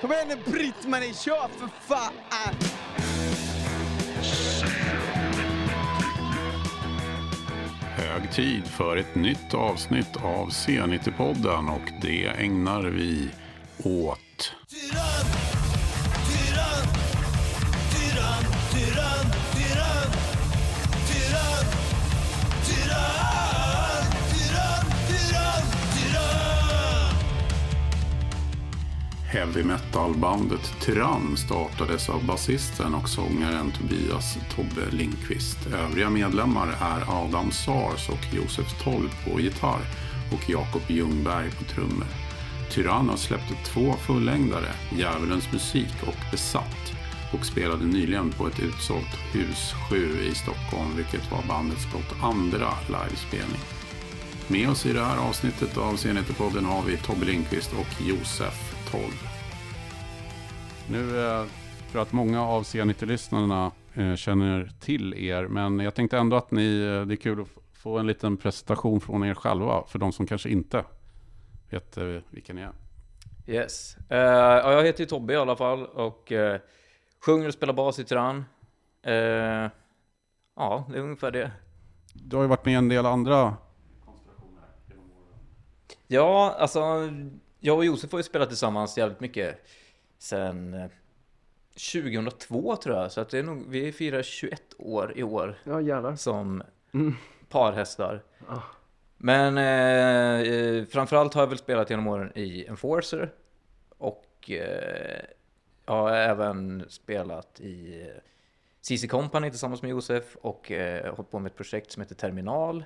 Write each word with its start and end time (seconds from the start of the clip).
Kom 0.00 0.12
igen 0.12 0.28
nu 0.28 0.52
Britt-Marie, 0.52 1.14
kör 1.14 1.48
för 1.58 1.68
fan! 1.80 2.12
Hög 7.96 8.32
tid 8.32 8.66
för 8.66 8.96
ett 8.96 9.14
nytt 9.14 9.54
avsnitt 9.54 10.16
av 10.16 10.48
C90-podden 10.48 11.68
och 11.68 11.90
det 12.02 12.26
ägnar 12.26 12.82
vi 12.82 13.30
åt 13.82 14.52
Heavy 29.36 29.64
metal-bandet 29.64 30.74
Tyrann 30.80 31.36
startades 31.36 32.08
av 32.08 32.24
basisten 32.24 32.94
och 32.94 33.08
sångaren 33.08 33.72
Tobias 33.72 34.38
Tobbe 34.54 34.90
Lindqvist. 34.90 35.58
Övriga 35.66 36.10
medlemmar 36.10 36.68
är 36.80 37.24
Adam 37.24 37.50
Sars 37.50 38.08
och 38.08 38.34
Josef 38.34 38.82
Toll 38.82 39.10
på 39.24 39.40
gitarr 39.40 39.80
och 40.32 40.50
Jakob 40.50 40.82
Ljungberg 40.88 41.50
på 41.50 41.64
trummor. 41.64 42.06
Tyrann 42.70 43.08
har 43.08 43.16
släppt 43.16 43.64
två 43.64 43.92
fullängdare, 43.92 44.68
Djävulens 44.98 45.52
musik 45.52 45.94
och 46.06 46.30
Besatt 46.30 46.92
och 47.32 47.46
spelade 47.46 47.84
nyligen 47.86 48.30
på 48.30 48.46
ett 48.46 48.60
utsålt 48.60 49.16
Hus 49.32 49.74
7 49.90 50.18
i 50.30 50.34
Stockholm 50.34 50.96
vilket 50.96 51.30
var 51.30 51.42
bandets 51.48 51.90
blott 51.90 52.22
andra 52.22 52.68
livespelning. 52.88 53.60
Med 54.48 54.68
oss 54.68 54.86
i 54.86 54.92
det 54.92 55.04
här 55.04 55.18
avsnittet 55.28 55.76
av 55.76 55.96
Senheterpodden 55.96 56.64
har 56.64 56.82
vi 56.82 56.96
Tobbe 56.96 57.24
Lindqvist 57.24 57.72
och 57.72 58.06
Josef 58.06 58.75
Toll. 58.90 59.12
Nu 60.90 61.00
eh, 61.00 61.42
tror 61.42 61.92
jag 61.92 62.02
att 62.02 62.12
många 62.12 62.42
av 62.42 62.62
C90-lyssnarna 62.62 63.72
eh, 63.94 64.14
känner 64.14 64.70
till 64.80 65.14
er, 65.14 65.46
men 65.46 65.78
jag 65.80 65.94
tänkte 65.94 66.18
ändå 66.18 66.36
att 66.36 66.50
ni, 66.50 66.80
eh, 66.80 67.06
det 67.06 67.14
är 67.14 67.16
kul 67.16 67.40
att 67.40 67.48
få 67.72 67.98
en 67.98 68.06
liten 68.06 68.36
presentation 68.36 69.00
från 69.00 69.24
er 69.24 69.34
själva, 69.34 69.84
för 69.86 69.98
de 69.98 70.12
som 70.12 70.26
kanske 70.26 70.48
inte 70.48 70.84
vet 71.70 71.96
eh, 71.96 72.04
vilka 72.30 72.52
ni 72.52 72.60
är. 72.60 72.72
Yes. 73.46 73.96
Eh, 74.08 74.18
ja, 74.18 74.72
jag 74.72 74.84
heter 74.84 75.00
ju 75.00 75.06
Tobbe 75.06 75.32
i 75.32 75.36
alla 75.36 75.56
fall 75.56 75.86
och 75.86 76.32
eh, 76.32 76.60
sjunger 77.24 77.48
och 77.48 77.54
spelar 77.54 77.74
bas 77.74 77.98
i 77.98 78.04
Tyrann. 78.04 78.44
Eh, 79.02 79.14
ja, 80.56 80.86
det 80.88 80.98
är 80.98 81.02
ungefär 81.02 81.30
det. 81.30 81.50
Du 82.14 82.36
har 82.36 82.42
ju 82.42 82.48
varit 82.48 82.64
med 82.64 82.72
i 82.72 82.76
en 82.76 82.88
del 82.88 83.06
andra 83.06 83.56
Ja, 86.06 86.56
alltså 86.58 86.80
jag 87.60 87.76
och 87.76 87.84
Josef 87.84 88.12
har 88.12 88.18
ju 88.18 88.22
spelat 88.22 88.48
tillsammans 88.48 88.98
jävligt 88.98 89.20
mycket 89.20 89.66
sen 90.18 90.74
eh, 90.74 90.86
2002 91.92 92.76
tror 92.76 92.96
jag, 92.96 93.12
så 93.12 93.20
att 93.20 93.28
det 93.30 93.38
är 93.38 93.42
nog, 93.42 93.64
vi 93.68 93.92
firar 93.92 94.22
21 94.22 94.62
år 94.78 95.12
i 95.16 95.22
år 95.22 95.58
Ja 95.64 95.80
jävlar. 95.80 96.16
som 96.16 96.62
Mm. 96.94 97.14
parhästar. 97.48 98.22
Ah. 98.48 98.60
Men 99.16 99.58
eh, 99.58 100.52
eh, 100.52 100.84
framförallt 100.84 101.34
har 101.34 101.42
jag 101.42 101.48
väl 101.48 101.58
spelat 101.58 101.90
genom 101.90 102.06
åren 102.06 102.32
i 102.34 102.66
Enforcer 102.66 103.32
och 103.98 104.50
eh, 104.50 105.24
jag 105.86 105.94
har 105.94 106.10
även 106.12 106.84
spelat 106.88 107.60
i 107.60 108.00
eh, 108.00 108.06
CC 108.80 109.06
Company 109.08 109.50
tillsammans 109.50 109.82
med 109.82 109.90
Josef 109.90 110.36
och 110.36 110.70
eh, 110.72 111.14
hållit 111.14 111.30
på 111.30 111.38
med 111.38 111.50
ett 111.50 111.56
projekt 111.56 111.92
som 111.92 112.02
heter 112.02 112.14
Terminal. 112.14 112.84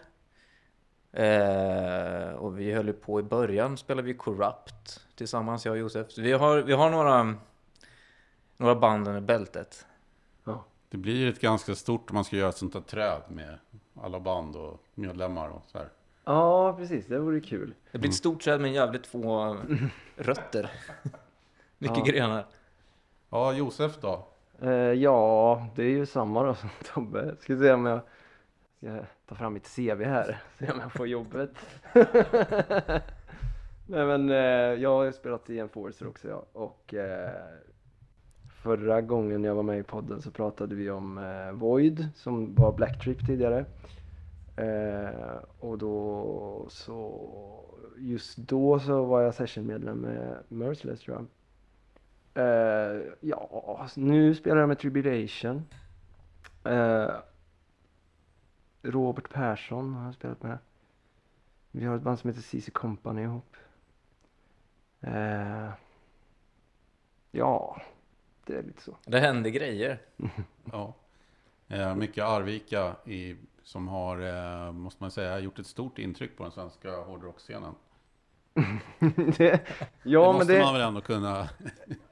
Eh, 1.12 2.32
och 2.34 2.58
vi 2.58 2.72
höll 2.72 2.86
ju 2.86 2.92
på 2.92 3.20
i 3.20 3.22
början, 3.22 3.76
spelade 3.76 4.06
vi 4.06 4.14
Corrupt 4.14 5.06
tillsammans, 5.14 5.64
jag 5.66 5.72
och 5.72 5.78
Josef. 5.78 6.10
Så 6.10 6.20
vi 6.22 6.32
har, 6.32 6.58
vi 6.58 6.72
har 6.72 6.90
några, 6.90 7.34
några 8.56 8.74
band 8.74 9.08
under 9.08 9.20
bältet. 9.20 9.86
Det 10.88 10.96
blir 10.96 11.28
ett 11.28 11.40
ganska 11.40 11.74
stort 11.74 12.10
om 12.10 12.14
man 12.14 12.24
ska 12.24 12.36
göra 12.36 12.48
ett 12.48 12.56
sånt 12.56 12.74
här 12.74 12.80
träd 12.80 13.20
med 13.28 13.58
alla 14.02 14.20
band 14.20 14.56
och 14.56 14.80
medlemmar 14.94 15.48
och 15.48 15.62
så 15.66 15.78
här. 15.78 15.88
Ja 16.24 16.72
precis, 16.76 17.06
det 17.06 17.18
vore 17.18 17.40
kul. 17.40 17.74
Det 17.92 17.98
blir 17.98 18.10
ett 18.10 18.16
stort 18.16 18.42
träd 18.42 18.60
med 18.60 18.72
jävligt 18.72 19.06
få 19.06 19.56
rötter. 20.16 20.70
Mycket 21.78 21.96
Ja. 21.98 22.04
grenar. 22.04 22.46
Ja, 23.30 23.52
Josef 23.52 23.98
då? 24.00 24.26
Eh, 24.62 24.70
ja, 24.72 25.66
det 25.74 25.82
är 25.82 25.88
ju 25.88 26.06
samma 26.06 26.42
då 26.42 26.54
som 26.54 26.68
Tobbe. 26.94 27.36
Ska 27.40 27.58
se 27.58 27.72
om 27.72 27.86
jag 27.86 28.00
ska 28.80 29.04
ta 29.26 29.34
fram 29.34 29.52
mitt 29.52 29.76
CV 29.76 30.04
här. 30.04 30.42
Se 30.58 30.70
om 30.72 30.80
jag 30.80 30.92
får 30.92 31.06
jobbet. 31.06 31.50
Nej 33.86 34.06
men 34.06 34.30
eh, 34.30 34.82
jag 34.82 34.90
har 34.90 35.04
ju 35.04 35.12
spelat 35.12 35.50
i 35.50 35.58
Enforcer 35.58 36.08
också 36.08 36.28
ja. 36.28 36.46
Och 36.52 36.94
eh, 36.94 37.30
förra 38.62 39.00
gången 39.00 39.44
jag 39.44 39.54
var 39.54 39.62
med 39.62 39.78
i 39.78 39.82
podden 39.82 40.22
så 40.22 40.30
pratade 40.30 40.74
vi 40.74 40.90
om 40.90 41.18
eh, 41.18 41.52
Void 41.52 42.08
som 42.14 42.54
var 42.54 42.72
Black 42.72 43.04
Trip 43.04 43.26
tidigare. 43.26 43.64
Och 45.58 45.78
då 45.78 46.66
så 46.68 47.20
just 47.98 48.36
då 48.36 48.78
så 48.78 49.04
var 49.04 49.22
jag 49.22 49.34
sessionmedlem 49.34 49.98
med 49.98 50.36
Merciless 50.48 51.00
tror 51.00 51.16
jag. 51.16 51.26
Ja, 53.20 53.88
nu 53.96 54.34
spelar 54.34 54.56
jag 54.56 54.68
med 54.68 54.78
Tribulation. 54.78 55.62
Robert 58.82 59.28
Persson 59.32 59.94
har 59.94 60.04
jag 60.04 60.14
spelat 60.14 60.42
med. 60.42 60.58
Vi 61.70 61.84
har 61.84 61.96
ett 61.96 62.02
band 62.02 62.18
som 62.18 62.30
heter 62.30 62.42
CC 62.42 62.70
Company 62.70 63.22
ihop. 63.22 63.56
Eh, 65.00 65.70
ja, 67.30 67.82
det 68.46 68.54
är 68.56 68.62
lite 68.62 68.82
så. 68.82 68.96
Det 69.04 69.18
händer 69.18 69.50
grejer. 69.50 69.98
Ja. 70.72 70.94
Eh, 71.68 71.94
mycket 71.94 72.24
Arvika 72.24 72.96
i, 73.04 73.36
som 73.62 73.88
har, 73.88 74.20
eh, 74.66 74.72
måste 74.72 75.02
man 75.02 75.10
säga, 75.10 75.38
gjort 75.38 75.58
ett 75.58 75.66
stort 75.66 75.98
intryck 75.98 76.36
på 76.36 76.42
den 76.42 76.52
svenska 76.52 76.96
hårdrockscenen. 76.96 77.74
det, 79.38 79.60
ja, 80.02 80.20
det 80.20 80.26
men 80.26 80.34
måste 80.36 80.52
det, 80.52 80.60
man 80.64 80.74
väl 80.74 80.82
ändå 80.82 81.00
kunna 81.00 81.40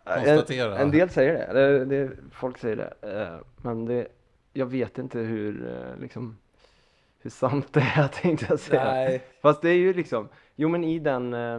en, 0.05 0.25
konstatera. 0.25 0.79
en 0.79 0.91
del 0.91 1.11
säger 1.11 1.55
det. 1.55 1.85
det, 1.85 1.85
det 1.85 2.17
folk 2.33 2.59
säger 2.59 2.77
det. 2.77 3.23
Eh, 3.23 3.41
men 3.57 3.85
det, 3.85 4.09
jag 4.53 4.67
vet 4.67 4.99
inte 4.99 5.19
hur, 5.19 5.71
eh, 5.71 6.01
liksom, 6.01 6.39
hur 7.19 7.31
sant 7.31 7.73
det 7.73 7.81
är 7.81 8.09
tänkte 8.23 8.47
jag 8.49 8.61
säga. 8.61 8.85
Nej. 8.85 9.25
Fast 9.43 9.63
det 9.63 9.71
är 9.71 9.75
ju 9.75 9.93
liksom, 9.93 10.29
jo 10.55 10.69
men 10.69 10.85
i 10.85 10.99
den 10.99 11.35
eh, 11.35 11.55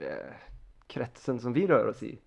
eh, 0.00 0.34
kretsen 0.86 1.40
som 1.40 1.52
vi 1.52 1.66
rör 1.66 1.88
oss 1.88 2.02
i 2.02 2.18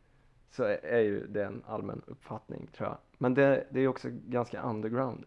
så 0.52 0.64
är, 0.64 0.86
är 0.86 1.00
ju 1.00 1.28
det 1.28 1.46
en 1.46 1.64
allmän 1.68 2.02
uppfattning 2.08 2.68
tror 2.68 2.90
jag. 2.90 2.97
Men 3.18 3.34
det, 3.34 3.68
det 3.70 3.80
är 3.80 3.81
ju 3.81 3.88
också 3.88 4.08
ganska 4.12 4.62
underground. 4.62 5.25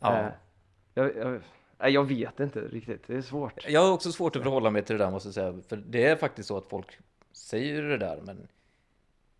Ja. 0.00 0.18
Eh, 0.18 0.32
jag, 0.94 1.16
jag, 1.16 1.40
nej, 1.78 1.92
jag 1.92 2.04
vet 2.04 2.40
inte 2.40 2.60
riktigt, 2.60 3.06
det 3.06 3.16
är 3.16 3.22
svårt. 3.22 3.64
Jag 3.68 3.80
har 3.80 3.92
också 3.92 4.12
svårt 4.12 4.36
att 4.36 4.42
förhålla 4.42 4.70
mig 4.70 4.82
till 4.82 4.98
det 4.98 5.04
där 5.04 5.10
måste 5.10 5.28
jag 5.28 5.34
säga. 5.34 5.62
För 5.68 5.76
det 5.76 6.06
är 6.06 6.16
faktiskt 6.16 6.48
så 6.48 6.56
att 6.56 6.68
folk 6.68 6.98
säger 7.32 7.82
det 7.82 7.98
där, 7.98 8.20
men 8.24 8.48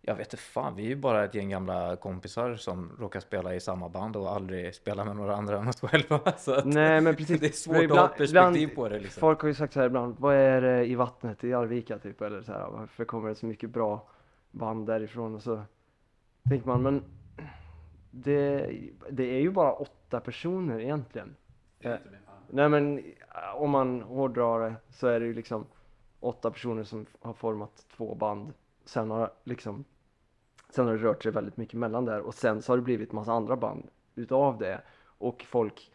jag 0.01 0.15
vet 0.15 0.33
inte 0.33 0.37
fan, 0.37 0.75
vi 0.75 0.83
är 0.83 0.87
ju 0.87 0.95
bara 0.95 1.23
ett 1.23 1.35
gäng 1.35 1.49
gamla 1.49 1.95
kompisar 1.95 2.55
som 2.55 2.91
råkar 2.99 3.19
spela 3.19 3.55
i 3.55 3.59
samma 3.59 3.89
band 3.89 4.15
och 4.15 4.31
aldrig 4.31 4.75
spela 4.75 5.05
med 5.05 5.15
några 5.15 5.35
andra 5.35 5.57
än 5.57 5.67
oss 5.67 5.81
själva. 5.81 6.19
Så 6.37 6.53
att 6.53 6.65
Nej 6.65 7.01
men 7.01 7.15
precis. 7.15 7.39
det 7.39 7.47
är 7.47 7.51
svårt 7.51 7.75
För 7.75 7.83
att 7.83 7.91
ha 7.91 8.05
ett 8.05 8.17
perspektiv 8.17 8.75
på 8.75 8.89
det 8.89 8.99
liksom. 8.99 9.21
Folk 9.21 9.41
har 9.41 9.47
ju 9.47 9.53
sagt 9.53 9.73
så 9.73 9.79
här 9.79 9.87
ibland, 9.87 10.15
vad 10.19 10.35
är 10.35 10.61
det 10.61 10.85
i 10.85 10.95
vattnet 10.95 11.43
i 11.43 11.53
Arvika 11.53 11.97
typ? 11.97 12.21
Eller 12.21 12.41
så 12.41 12.51
här, 12.51 12.69
varför 12.69 13.05
kommer 13.05 13.29
det 13.29 13.35
så 13.35 13.45
mycket 13.45 13.69
bra 13.69 14.07
band 14.51 14.87
därifrån? 14.87 15.35
Och 15.35 15.43
så 15.43 15.63
tänker 16.49 16.67
man, 16.67 16.81
men 16.81 17.03
det, 18.11 18.71
det 19.09 19.23
är 19.23 19.39
ju 19.39 19.51
bara 19.51 19.73
åtta 19.73 20.19
personer 20.19 20.79
egentligen. 20.79 21.35
Eh, 21.79 21.95
nej 22.49 22.69
men 22.69 23.03
om 23.55 23.69
man 23.69 24.01
hårdrar 24.01 24.59
det 24.59 24.75
så 24.89 25.07
är 25.07 25.19
det 25.19 25.25
ju 25.25 25.33
liksom 25.33 25.65
åtta 26.19 26.51
personer 26.51 26.83
som 26.83 27.05
har 27.21 27.33
format 27.33 27.85
två 27.95 28.15
band. 28.15 28.53
Sen 28.85 29.11
har 29.11 29.31
liksom 29.43 29.85
Sen 30.71 30.87
har 30.87 30.93
det 30.93 31.03
rört 31.03 31.23
sig 31.23 31.31
väldigt 31.31 31.57
mycket 31.57 31.79
mellan 31.79 32.05
där 32.05 32.19
och 32.19 32.33
sen 32.33 32.61
så 32.61 32.71
har 32.71 32.77
det 32.77 32.83
blivit 32.83 33.11
massa 33.11 33.33
andra 33.33 33.55
band 33.55 33.87
utav 34.15 34.57
det. 34.57 34.81
Och 35.03 35.45
folk 35.47 35.91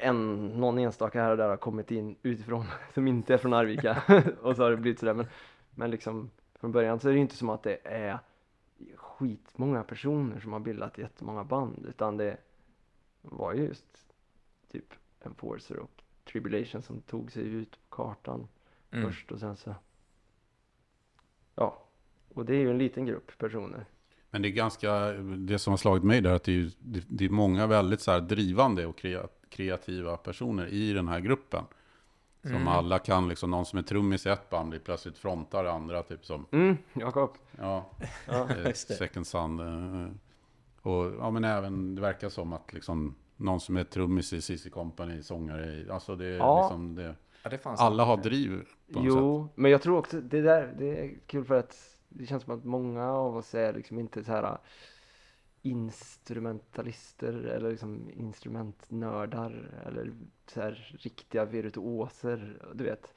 en, 0.00 0.46
någon 0.46 0.78
enstaka 0.78 1.22
här 1.22 1.30
och 1.30 1.36
där 1.36 1.48
har 1.48 1.56
kommit 1.56 1.90
in 1.90 2.16
utifrån 2.22 2.64
som 2.94 3.08
inte 3.08 3.34
är 3.34 3.38
från 3.38 3.52
Arvika 3.52 4.02
och 4.42 4.56
så 4.56 4.62
har 4.62 4.70
det 4.70 4.76
blivit 4.76 4.98
sådär 5.00 5.14
men, 5.14 5.26
men 5.70 5.90
liksom 5.90 6.30
från 6.54 6.72
början 6.72 7.00
så 7.00 7.08
är 7.08 7.12
det 7.12 7.18
inte 7.18 7.36
som 7.36 7.50
att 7.50 7.62
det 7.62 7.78
är 7.84 8.18
skitmånga 8.94 9.82
personer 9.82 10.40
som 10.40 10.52
har 10.52 10.60
bildat 10.60 10.98
jättemånga 10.98 11.44
band 11.44 11.86
utan 11.88 12.16
det 12.16 12.36
var 13.22 13.54
ju 13.54 13.64
just 13.64 14.14
typ 14.72 14.94
Enforcer 15.20 15.78
och 15.78 16.02
Tribulation 16.24 16.82
som 16.82 17.00
tog 17.00 17.32
sig 17.32 17.42
ut 17.42 17.70
på 17.70 17.96
kartan 17.96 18.48
Mm. 18.90 19.08
först 19.08 19.32
och 19.32 19.40
sen 19.40 19.56
så 19.56 19.74
ja 21.54 21.85
och 22.36 22.44
det 22.44 22.54
är 22.54 22.58
ju 22.58 22.70
en 22.70 22.78
liten 22.78 23.06
grupp 23.06 23.38
personer 23.38 23.84
Men 24.30 24.42
det 24.42 24.48
är 24.48 24.52
ganska, 24.52 25.12
det 25.36 25.58
som 25.58 25.72
har 25.72 25.78
slagit 25.78 26.04
mig 26.04 26.20
där, 26.20 26.34
att 26.34 26.44
det 26.44 26.60
är, 26.60 26.70
det, 27.08 27.24
är 27.24 27.28
många 27.30 27.66
väldigt 27.66 28.00
så 28.00 28.10
här 28.10 28.20
drivande 28.20 28.86
och 28.86 28.98
krea- 28.98 29.28
kreativa 29.50 30.16
personer 30.16 30.66
i 30.66 30.92
den 30.92 31.08
här 31.08 31.20
gruppen. 31.20 31.64
Som 32.42 32.68
alla 32.68 32.98
kan, 32.98 33.28
liksom 33.28 33.50
någon 33.50 33.66
som 33.66 33.78
är 33.78 33.82
trummis 33.82 34.26
i 34.26 34.28
ett 34.28 34.50
band 34.50 34.70
blir 34.70 34.80
plötsligt 34.80 35.18
frontar 35.18 35.64
andra, 35.64 36.02
typ 36.02 36.24
som, 36.24 36.46
Mm, 36.52 36.76
Jakob. 36.92 37.30
ja, 37.58 37.90
Ja. 38.26 38.48
eh. 38.64 38.72
Second 38.72 39.26
Sun. 39.26 39.60
eh, 39.60 40.10
Och 40.82 41.12
ja, 41.20 41.30
men 41.30 41.44
även, 41.44 41.94
det 41.94 42.00
verkar 42.00 42.28
som 42.28 42.52
att 42.52 42.72
liksom 42.72 43.14
någon 43.36 43.60
som 43.60 43.76
är 43.76 43.84
trummis 43.84 44.32
i 44.32 44.40
CC 44.42 44.70
Company, 44.70 45.22
sångare 45.22 45.64
i, 45.66 45.90
alltså 45.90 46.16
det 46.16 46.26
är 46.26 46.36
Ja. 46.38 46.62
liksom 46.62 46.94
det. 46.94 47.14
Ja, 47.42 47.50
det 47.50 47.58
fanns 47.58 47.80
Alla 47.80 48.04
har 48.04 48.16
driv 48.16 48.50
på 48.92 49.00
något 49.00 49.12
sätt. 49.12 49.20
Jo, 49.20 49.48
men 49.54 49.70
jag 49.70 49.82
tror 49.82 49.98
också 49.98 50.20
det 50.20 50.40
där, 50.42 50.74
det 50.78 50.98
är 51.04 51.14
kul 51.26 51.44
för 51.44 51.58
att 51.58 51.95
det 52.08 52.26
känns 52.26 52.42
som 52.42 52.54
att 52.58 52.64
många 52.64 53.12
av 53.12 53.36
oss 53.36 53.54
är 53.54 53.72
liksom 53.72 53.98
inte 53.98 54.24
så 54.24 54.32
här 54.32 54.42
äh, 54.42 54.58
instrumentalister 55.62 57.32
eller 57.32 57.70
liksom 57.70 58.10
instrumentnördar 58.10 59.82
eller 59.86 60.12
så 60.46 60.60
här 60.60 60.96
riktiga 60.98 61.44
virtuoser, 61.44 62.66
du 62.74 62.84
vet. 62.84 63.14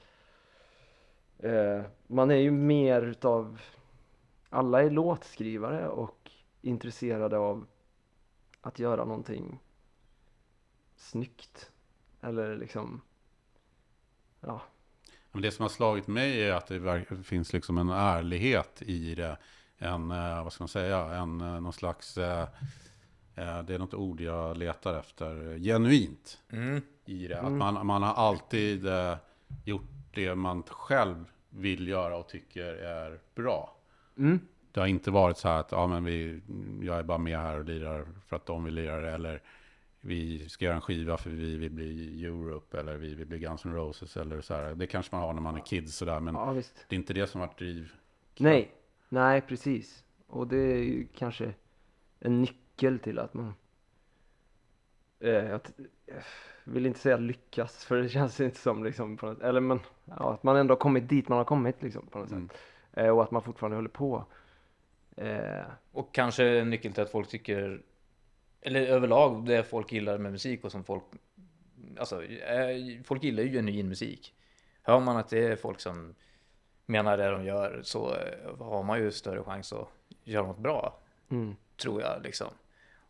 Eh, 1.40 1.82
man 2.08 2.32
är 2.32 2.36
ju 2.36 2.52
mer 2.52 3.02
utav, 3.02 3.62
alla 4.50 4.84
är 4.84 4.90
låtskrivare 4.90 5.90
och 5.90 6.32
intresserade 6.62 7.38
av 7.38 7.66
att 8.62 8.80
göra 8.80 9.06
någonting 9.06 9.60
snyggt. 10.96 11.72
Eller 12.22 12.58
liksom, 12.58 13.02
ja, 14.40 14.62
men 15.40 15.44
det 15.44 15.52
som 15.52 15.64
har 15.64 15.70
slagit 15.70 16.08
mig 16.08 16.44
är 16.44 16.54
att 16.54 16.68
det 16.68 17.06
finns 17.24 17.54
liksom 17.54 17.78
en 17.78 17.90
ärlighet 17.90 18.82
i 18.82 19.16
det. 19.16 19.38
En, 19.78 20.12
eh, 20.12 20.44
vad 20.44 20.54
ska 20.54 20.64
man 20.64 20.68
säga, 20.68 21.00
en, 21.00 21.42
eh, 21.42 21.62
någon 21.62 21.74
slags, 21.74 22.18
eh, 22.18 22.48
det 23.36 23.74
är 23.74 23.78
något 23.80 23.94
ord 23.94 24.22
jag 24.22 24.58
letar 24.58 25.00
efter, 25.00 25.60
genuint 25.60 26.40
Mm. 26.52 26.82
i 27.06 27.28
det. 27.28 27.42
Att 27.42 27.52
man, 27.52 27.88
man 27.88 28.04
har 28.04 28.14
alltid 28.14 28.86
gjort 29.66 29.90
det 30.14 30.36
man 30.36 30.64
själv 30.64 31.26
vill 31.50 31.88
göra 31.88 32.18
och 32.18 32.28
tycker 32.28 32.74
är 32.74 33.20
bra. 33.36 33.78
mm, 34.18 34.40
Det 34.72 34.80
har 34.80 34.88
inte 34.88 35.12
varit 35.12 35.38
så 35.38 35.48
här 35.48 35.60
att 35.60 35.72
ja, 35.72 35.88
men 35.88 36.04
vi, 36.04 36.42
jag 36.82 37.00
är 37.00 37.04
bara 37.04 37.18
med 37.18 37.40
här 37.40 37.58
och 37.58 37.66
lirar 37.66 38.06
för 38.28 38.36
att 38.36 38.46
de 38.46 38.64
vill 38.64 38.74
lira 38.74 39.02
det. 39.02 39.12
Eller 39.12 39.42
vi 40.02 40.50
ska 40.50 40.66
göra 40.66 40.76
en 40.76 40.82
skiva 40.82 41.18
för 41.18 41.30
vi 41.30 41.58
vill 41.58 41.72
bli 41.72 42.26
Europe. 42.26 42.80
Eller 42.80 42.98
vi 42.98 43.16
vill 43.16 43.28
bli 43.28 43.40
Guns 43.40 43.66
N' 43.66 43.74
Roses. 43.74 44.18
Eller 44.18 44.42
så 44.42 44.54
här. 44.54 44.76
Det 44.76 44.88
kanske 44.88 45.16
man 45.16 45.24
har 45.26 45.34
när 45.34 45.42
man 45.42 45.56
är 45.56 45.66
kids 45.66 45.96
sådär. 45.96 46.20
Men 46.20 46.36
ja 46.36 46.52
visst. 46.52 46.86
det 46.88 46.96
är 46.96 46.98
inte 46.98 47.14
det 47.14 47.28
som 47.28 47.42
har 47.42 47.48
varit 47.48 47.58
driv. 47.58 47.92
Nej, 48.40 48.72
nej 49.10 49.42
precis. 49.42 50.04
Och 50.28 50.48
det 50.48 50.58
är 50.58 50.78
ju 50.84 51.08
kanske 51.16 51.54
en 52.20 52.42
nyckel 52.42 53.00
till 53.00 53.20
att 53.20 53.34
man 53.34 53.54
eh, 55.20 55.30
jag 55.34 55.62
jag 56.66 56.74
vill 56.74 56.86
inte 56.86 57.00
säga 57.00 57.18
lyckas 57.18 57.86
för 57.86 57.98
det 57.98 58.10
känns 58.10 58.40
inte 58.40 58.58
som 58.60 58.84
liksom 58.84 59.18
på 59.18 59.26
något, 59.26 59.42
eller 59.42 59.60
men 59.62 59.80
ja, 60.06 60.34
att 60.34 60.44
man 60.44 60.56
ändå 60.58 60.72
har 60.72 60.80
kommit 60.80 61.10
dit 61.10 61.28
man 61.30 61.38
har 61.38 61.46
kommit 61.46 61.82
liksom 61.84 62.08
på 62.08 62.20
något 62.20 62.32
Mm. 62.32 62.50
sätt. 62.50 62.58
Eh, 62.94 63.10
och 63.10 63.24
att 63.24 63.32
man 63.32 63.42
fortfarande 63.42 63.78
håller 63.78 63.90
på. 63.90 64.26
Eh, 65.18 65.64
Och 65.92 66.14
kanske 66.14 66.46
en 66.60 66.70
nyckel 66.70 66.94
till 66.94 67.04
att 67.04 67.12
folk 67.12 67.28
tycker, 67.30 67.82
eller 68.62 68.82
överlag 68.82 69.46
det 69.46 69.64
folk 69.64 69.92
gillar 69.92 70.18
med 70.18 70.32
musik 70.32 70.64
och 70.64 70.72
som 70.72 70.84
folk, 70.84 71.04
alltså 71.98 72.24
eh, 72.24 73.04
folk 73.04 73.24
gillar 73.24 73.44
ju 73.44 73.52
genuin 73.52 73.90
musik. 73.90 74.34
Hör 74.82 75.00
man 75.00 75.18
att 75.18 75.30
det 75.30 75.40
är 75.40 75.56
folk 75.56 75.80
som 75.80 76.16
menar 76.86 77.18
det 77.18 77.30
de 77.30 77.46
gör 77.46 77.82
så 77.84 78.16
eh, 78.16 78.58
har 78.58 78.84
man 78.84 79.00
ju 79.00 79.12
större 79.12 79.44
chans 79.44 79.74
att 79.74 79.88
göra 80.24 80.48
något 80.48 80.60
bra, 80.60 81.00
mm. 81.32 81.56
tror 81.78 82.02
jag 82.02 82.24
liksom. 82.24 82.48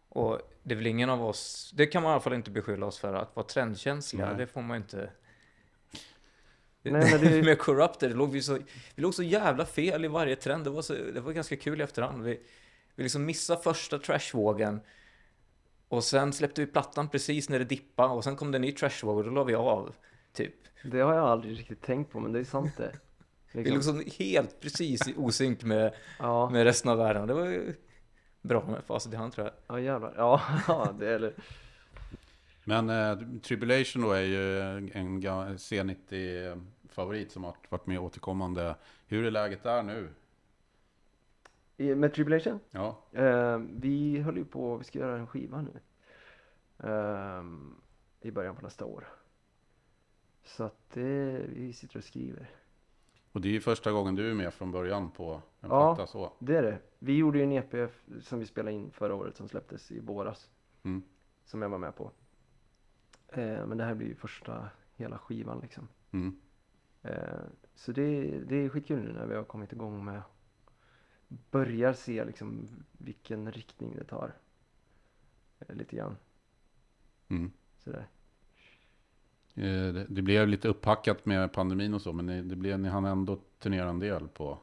Och 0.10 0.42
det 0.64 0.74
är 0.74 0.76
väl 0.76 0.88
ingen 0.88 1.10
av 1.10 1.26
oss, 1.26 1.72
det 1.76 1.86
kan 1.86 2.04
man 2.04 2.10
i 2.10 2.14
alla 2.14 2.22
fall 2.22 2.34
inte 2.34 2.52
beskylla 2.52 2.86
oss 2.86 3.00
för 3.00 3.14
att 3.14 3.36
vara 3.36 3.46
trendkänsliga, 3.48 4.26
Nej. 4.26 4.38
det 4.38 4.48
får 4.48 4.62
man 4.62 4.78
ju 4.78 4.82
inte. 4.82 5.10
Nej, 6.82 7.12
men 7.12 7.22
det- 7.22 7.44
med 7.46 7.60
Corrupted, 7.60 8.10
det 8.10 8.16
låg 8.16 8.32
vi, 8.32 8.42
så, 8.42 8.54
vi 8.96 9.02
låg 9.02 9.14
så 9.14 9.24
jävla 9.24 9.66
fel 9.66 10.06
i 10.06 10.08
varje 10.08 10.36
trend, 10.36 10.64
det 10.64 10.70
var, 10.70 10.82
så, 10.82 10.94
det 10.94 11.22
var 11.22 11.32
ganska 11.32 11.56
kul 11.56 11.82
i 11.82 11.84
efterhand. 11.84 12.24
Vi, 12.24 12.40
vi 12.96 13.04
liksom 13.04 13.26
missade 13.26 13.62
första 13.62 14.00
trashvågen 14.00 14.82
och 15.90 16.04
sen 16.04 16.34
släppte 16.34 16.62
vi 16.62 16.68
plattan 16.68 17.10
precis 17.10 17.50
när 17.50 17.60
det 17.60 17.66
dippade 17.66 18.10
och 18.14 18.24
sen 18.24 18.36
kom 18.36 18.52
det 18.52 18.58
en 18.58 18.62
ny 18.62 18.72
trashvåg 18.72 19.18
och 19.18 19.24
då 19.24 19.30
la 19.32 19.44
vi 19.44 19.56
av, 19.56 19.96
typ. 20.34 20.54
Det 20.84 21.00
har 21.00 21.14
jag 21.14 21.26
aldrig 21.26 21.60
riktigt 21.60 21.82
tänkt 21.82 22.12
på 22.12 22.20
men 22.20 22.32
det 22.32 22.40
är 22.40 22.44
sant 22.44 22.78
det. 22.78 22.92
Vi 23.54 23.64
Liksom. 23.64 23.96
låg 23.98 24.06
så 24.06 24.24
helt 24.24 24.60
precis 24.62 25.08
i 25.08 25.14
osynk 25.18 25.64
med, 25.64 25.94
Ja, 26.20 26.50
med 26.50 26.64
resten 26.64 26.92
av 26.92 26.98
världen. 26.98 27.28
Det 27.28 27.34
var 27.34 27.46
ju 27.46 27.74
bra 28.42 28.66
med 28.68 28.84
facit 28.84 29.14
i 29.14 29.16
hand 29.16 29.34
tror 29.34 29.48
jag. 29.48 29.54
ja 29.68 29.80
jävlar. 29.84 30.14
Ja, 30.18 30.42
ja 30.68 30.96
det 31.00 31.10
är 31.14 31.20
det. 31.20 31.34
Men 32.64 32.90
eh, 32.90 33.18
Tribulation 33.44 34.02
då 34.02 34.12
är 34.12 34.22
ju 34.22 34.60
en 34.94 35.22
ga- 35.22 35.58
C90-favorit 35.58 37.32
som 37.32 37.44
har 37.44 37.56
varit 37.70 37.88
med 37.88 38.00
återkommande. 38.00 38.76
Hur 39.08 39.26
är 39.26 39.32
läget 39.32 39.64
där 39.64 39.84
nu? 39.84 40.10
I- 41.80 41.96
Med 41.96 42.14
Tribulation? 42.14 42.60
Ja, 42.72 42.98
Eh, 43.12 43.58
vi 43.58 44.20
höll 44.20 44.38
ju 44.38 44.46
på, 44.46 44.78
vi 44.78 44.84
ska 44.84 45.00
göra 45.00 45.18
en 45.20 45.28
skiva 45.28 45.62
nu. 45.62 45.80
Ehm, 46.90 47.76
I 48.22 48.32
början 48.32 48.56
på 48.56 48.62
nästa 48.62 48.86
år. 48.86 49.08
Så 50.44 50.64
att 50.64 50.90
det, 50.94 51.46
vi 51.50 51.74
sitter 51.74 51.98
och 51.98 52.04
skriver. 52.04 52.50
och 53.32 53.42
det 53.42 53.48
är 53.48 53.52
ju 53.52 53.60
första 53.62 53.92
gången 53.92 54.16
du 54.16 54.30
är 54.32 54.34
med 54.36 54.54
från 54.54 54.72
början 54.72 55.12
på 55.12 55.34
en 55.34 55.70
Ja. 55.70 55.96
platta 55.96 56.08
så. 56.12 56.34
Det 56.40 56.58
är 56.58 56.62
det. 56.64 56.80
Vi 57.00 57.18
gjorde 57.18 57.38
ju 57.38 57.44
en 57.44 57.52
EP 57.52 57.92
som 58.22 58.40
vi 58.40 58.46
spelade 58.46 58.76
in 58.76 58.92
förra 58.92 59.16
året 59.16 59.36
som 59.38 59.48
släpptes 59.48 59.92
i 59.92 60.00
våras. 60.00 60.50
Mm. 60.84 61.04
Som 61.46 61.62
jag 61.62 61.70
var 61.70 61.78
med 61.78 61.96
på. 61.96 62.12
Eh, 63.28 63.66
men 63.66 63.78
det 63.78 63.84
här 63.84 63.94
blir 63.96 64.08
ju 64.08 64.16
första 64.16 64.70
hela 64.96 65.18
skivan 65.18 65.60
liksom. 65.60 65.88
Mm. 66.12 66.40
Eh, 67.02 67.40
så 67.76 67.92
det, 67.92 68.22
det 68.40 68.56
är 68.56 68.70
skitkul 68.70 69.00
nu 69.04 69.14
när 69.14 69.26
vi 69.26 69.36
har 69.36 69.44
kommit 69.44 69.72
igång 69.74 70.06
med 70.06 70.22
börjar 71.52 71.94
se 71.94 72.26
liksom 72.26 72.68
vilken 72.92 73.52
riktning 73.52 73.96
det 73.96 74.04
tar. 74.04 74.34
Eh, 75.60 75.76
lite 75.76 75.96
grann 75.96 76.18
Mm. 77.28 77.52
sådär. 77.78 78.08
Eh, 79.56 79.94
Det, 79.94 80.06
det 80.10 80.22
blev 80.22 80.48
lite 80.48 80.68
upphackat 80.68 81.26
med 81.26 81.54
pandemin 81.54 81.94
och 81.94 82.02
så, 82.02 82.14
men 82.14 82.26
det, 82.26 82.42
det 82.42 82.56
blev, 82.56 82.80
ni 82.80 82.90
hann 82.90 83.06
ändå 83.06 83.40
turnera 83.60 83.90
en 83.90 84.00
del 84.00 84.28
på, 84.28 84.58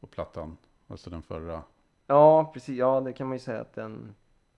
på 0.00 0.06
plattan. 0.06 0.56
Alltså 0.86 1.10
den 1.10 1.22
förra. 1.22 1.62
Ja, 2.06 2.50
precis. 2.54 2.78
Ja, 2.78 3.00
det 3.00 3.12
kan 3.12 3.26
man 3.26 3.36
ju 3.36 3.40
säga 3.40 3.60
att 3.60 3.72
den 3.74 4.14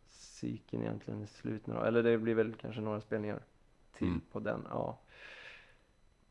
cykeln 0.09 0.83
egentligen 0.83 1.23
är 1.23 1.27
slut 1.27 1.67
nu. 1.67 1.75
Eller 1.75 2.03
det 2.03 2.19
blir 2.19 2.35
väl 2.35 2.55
kanske 2.55 2.81
några 2.81 3.01
spelningar 3.01 3.43
till 3.93 4.07
Mm. 4.09 4.21
på 4.33 4.41
den. 4.41 4.67
Ja. 4.71 4.99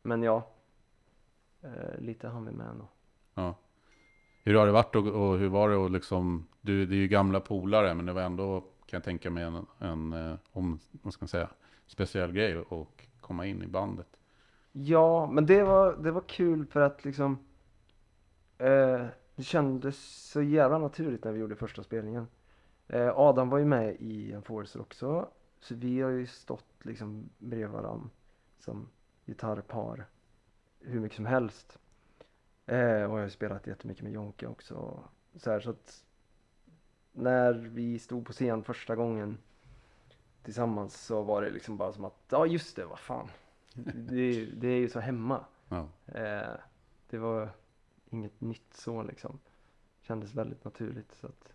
Men 0.02 0.22
ja, 0.22 0.50
eh, 1.62 1.98
lite 2.00 2.28
hann 2.28 2.46
vi 2.46 2.52
med 2.52 2.66
ändå. 2.66 2.88
Ja. 3.34 3.54
Hur 4.42 4.54
har 4.54 4.66
det 4.66 4.72
varit 4.72 4.96
och, 4.96 5.06
och 5.06 5.38
hur 5.38 5.48
var 5.48 5.70
det 5.70 5.76
och 5.76 5.90
liksom, 5.90 6.46
du, 6.60 6.86
det 6.86 6.94
är 6.94 6.98
ju 6.98 7.08
gamla 7.08 7.40
polare, 7.40 7.94
men 7.94 8.06
det 8.06 8.12
var 8.12 8.22
ändå, 8.22 8.60
kan 8.60 8.96
jag 8.96 9.04
tänka 9.04 9.30
mig, 9.30 9.44
en, 9.44 9.66
en 9.78 10.12
eh, 10.12 10.36
om, 10.52 10.78
vad 10.90 11.12
ska 11.12 11.22
man 11.22 11.28
säga, 11.28 11.50
speciell 11.86 12.32
grej 12.32 12.58
och 12.58 13.06
komma 13.20 13.46
in 13.46 13.62
i 13.62 13.66
bandet. 13.66 14.16
Ja, 14.72 15.30
men 15.32 15.46
det 15.46 15.62
var, 15.62 15.96
det 15.96 16.10
var 16.10 16.20
kul 16.20 16.66
för 16.66 16.80
att 16.80 17.04
liksom 17.04 17.38
eh, 18.58 19.06
det 19.36 19.42
kändes 19.42 20.30
så 20.30 20.42
jävla 20.42 20.78
naturligt 20.78 21.24
när 21.24 21.32
vi 21.32 21.40
gjorde 21.40 21.56
första 21.56 21.82
spelningen. 21.82 22.26
Eh, 22.88 23.18
Adam 23.18 23.48
var 23.48 23.58
ju 23.58 23.64
med 23.64 23.96
i 23.98 24.32
Enforcer 24.32 24.80
också, 24.80 25.28
så 25.60 25.74
vi 25.74 26.00
har 26.00 26.10
ju 26.10 26.26
stått 26.26 26.74
liksom 26.82 27.30
bredvid 27.38 27.68
varandra 27.68 28.08
som 28.58 28.88
gitarrpar 29.26 30.06
hur 30.80 31.00
mycket 31.00 31.16
som 31.16 31.26
helst. 31.26 31.78
Eh, 32.70 33.04
och 33.10 33.18
jag 33.18 33.22
har 33.22 33.28
spelat 33.28 33.66
jättemycket 33.66 34.02
med 34.04 34.12
Jonke 34.12 34.46
också. 34.46 35.04
Så, 35.36 35.50
här, 35.50 35.60
så 35.60 35.70
att 35.70 36.04
när 37.12 37.52
vi 37.52 37.98
stod 37.98 38.26
på 38.26 38.32
scen 38.32 38.64
första 38.64 38.96
gången 38.96 39.38
tillsammans 40.42 41.00
så 41.06 41.22
var 41.22 41.42
det 41.42 41.50
liksom 41.50 41.76
bara 41.76 41.92
som 41.92 42.04
att, 42.04 42.16
ja 42.28 42.46
just 42.46 42.76
det, 42.76 42.84
vad 42.84 42.98
fan. 42.98 43.28
Det, 43.94 44.16
är- 44.20 44.46
det 44.56 44.68
är 44.68 44.78
ju 44.78 44.88
så 44.88 45.00
hemma. 45.00 45.44
Ja. 45.68 45.88
Eh, 46.06 46.54
det 47.10 47.18
var 47.18 47.50
inget 48.10 48.40
nytt 48.40 48.74
så 48.74 49.02
liksom. 49.02 49.38
Kändes 50.00 50.34
väldigt 50.34 50.64
naturligt. 50.64 51.12
Så 51.20 51.26
att, 51.26 51.52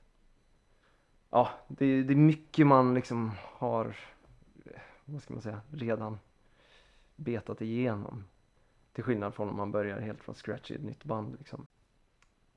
ja, 1.29 1.49
det, 1.67 2.03
det 2.03 2.13
är 2.13 2.17
mycket 2.17 2.67
man 2.67 2.93
liksom 2.93 3.31
har, 3.41 3.85
eh, 4.65 4.81
vad 5.05 5.21
ska 5.21 5.33
man 5.33 5.41
säga, 5.43 5.61
redan 5.71 6.19
betat 7.15 7.61
igenom. 7.61 8.23
Till 8.95 9.03
skillnad 9.03 9.33
från 9.33 9.49
om 9.49 9.57
man 9.57 9.71
börjar 9.71 9.99
helt 9.99 10.23
från 10.23 10.35
scratch 10.35 10.71
i 10.71 10.75
ett 10.75 10.83
nytt 10.83 11.03
band 11.03 11.35
liksom. 11.37 11.67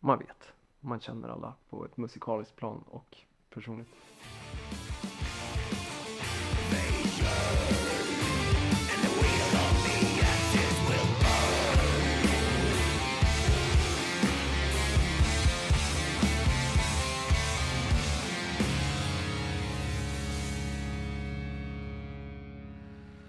Man 0.01 0.19
vet. 0.19 0.53
Man 0.81 1.01
känner 1.01 1.29
alla 1.29 1.55
på 1.71 1.85
ett 1.85 1.97
musikaliskt 1.97 2.57
plan 2.57 2.85
och 2.87 3.17
personligt. 3.51 3.89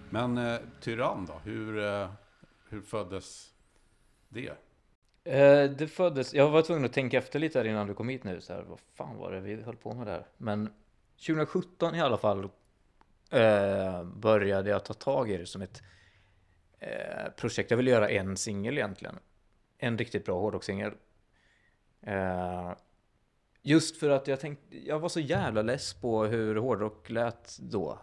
Men 0.10 0.38
eh, 0.38 0.60
Tyrann 0.80 1.26
då? 1.26 1.34
Hur, 1.44 1.78
eh, 1.78 2.10
hur 2.70 2.82
föddes 2.82 3.54
det? 4.30 4.54
Eh, 5.24 5.72
det 5.72 5.88
föddes, 5.88 6.34
jag 6.34 6.50
var 6.50 6.62
tvungen 6.62 6.86
att 6.86 6.94
tänka 6.94 7.18
efter 7.18 7.40
lite 7.40 7.60
här 7.60 7.66
innan 7.66 7.88
du 7.88 7.94
kom 7.94 8.10
hit 8.10 8.24
nu. 8.24 8.42
Så 8.42 8.54
här, 8.54 8.62
vad 8.62 8.80
fan 8.80 9.18
var 9.18 9.32
det 9.32 9.40
vi 9.40 9.62
höll 9.62 9.76
på 9.76 9.94
med 9.94 10.08
där? 10.08 10.28
Men 10.38 10.74
2017 11.28 11.96
i 11.96 12.02
alla 12.02 12.18
fall 12.18 12.50
eh, 13.32 14.04
började 14.04 14.70
jag 14.70 14.86
ta 14.86 14.94
tag 14.94 15.32
i 15.32 15.38
det 15.38 15.46
som 15.46 15.62
ett 15.62 15.82
eh, 16.80 17.32
projekt. 17.38 17.72
Jag 17.72 17.78
ville 17.78 17.92
göra 17.92 18.10
en 18.10 18.38
singel 18.38 18.78
egentligen. 18.78 19.20
En 19.78 19.98
riktigt 19.98 20.26
bra 20.26 20.40
hårdrockssingel. 20.40 20.94
Eh, 22.02 22.74
just 23.62 23.98
för 23.98 24.10
att 24.10 24.28
jag 24.28 24.40
tänkte, 24.40 24.78
jag 24.88 25.00
var 25.00 25.10
så 25.10 25.20
jävla 25.20 25.62
less 25.62 25.94
på 25.94 26.26
hur 26.26 26.56
hårdrock 26.56 27.10
lät 27.10 27.58
då. 27.60 28.00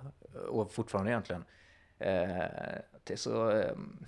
Och 0.48 0.72
fortfarande 0.72 1.10
egentligen. 1.10 1.44
Eh, 1.98 2.44
det 3.04 3.12
är 3.12 3.16
så... 3.16 3.50
Ehm, 3.50 4.06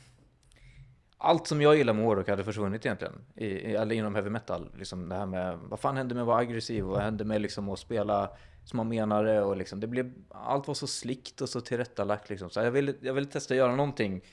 allt 1.19 1.47
som 1.47 1.63
jag 1.63 1.77
gillar 1.77 1.93
med 1.93 2.05
Warrock 2.05 2.29
hade 2.29 2.45
försvunnit 2.45 2.87
egentligen. 2.87 3.15
I, 3.35 3.47
i, 3.47 3.75
eller 3.75 3.95
inom 3.95 4.15
heavy 4.15 4.31
metal. 4.31 4.71
Liksom 4.79 5.09
det 5.09 5.15
här 5.15 5.27
med, 5.27 5.59
vad 5.59 5.81
fan 5.81 5.97
hände 5.97 6.15
med 6.15 6.23
att 6.23 6.29
vara 6.29 6.39
aggressiv? 6.39 6.85
Vad 6.85 7.01
hände 7.01 7.25
med 7.25 7.41
liksom 7.41 7.69
att 7.69 7.79
spela 7.79 8.31
som 8.65 8.77
man 8.77 8.89
menade? 8.89 9.43
Och 9.43 9.57
liksom, 9.57 9.81
det 9.81 9.87
blev, 9.87 10.13
allt 10.31 10.67
var 10.67 10.75
så 10.75 10.87
slickt 10.87 11.41
och 11.41 11.49
så 11.49 11.61
tillrättalagt 11.61 12.31
liksom. 12.31 12.51
Så 12.51 12.61
jag 12.61 12.71
ville, 12.71 12.95
jag 13.01 13.15
ville 13.15 13.27
testa 13.27 13.55
att 13.55 13.59
göra 13.59 13.77
någonting 13.77 14.25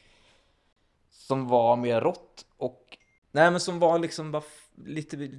som 1.10 1.48
var 1.48 1.76
mer 1.76 2.02
rått 2.02 2.46
och, 2.58 2.98
nej 3.32 3.52
men 3.52 3.60
som 3.60 3.80
var 3.80 4.00
liksom 4.00 4.32
bara 4.32 4.44
lite 4.86 5.30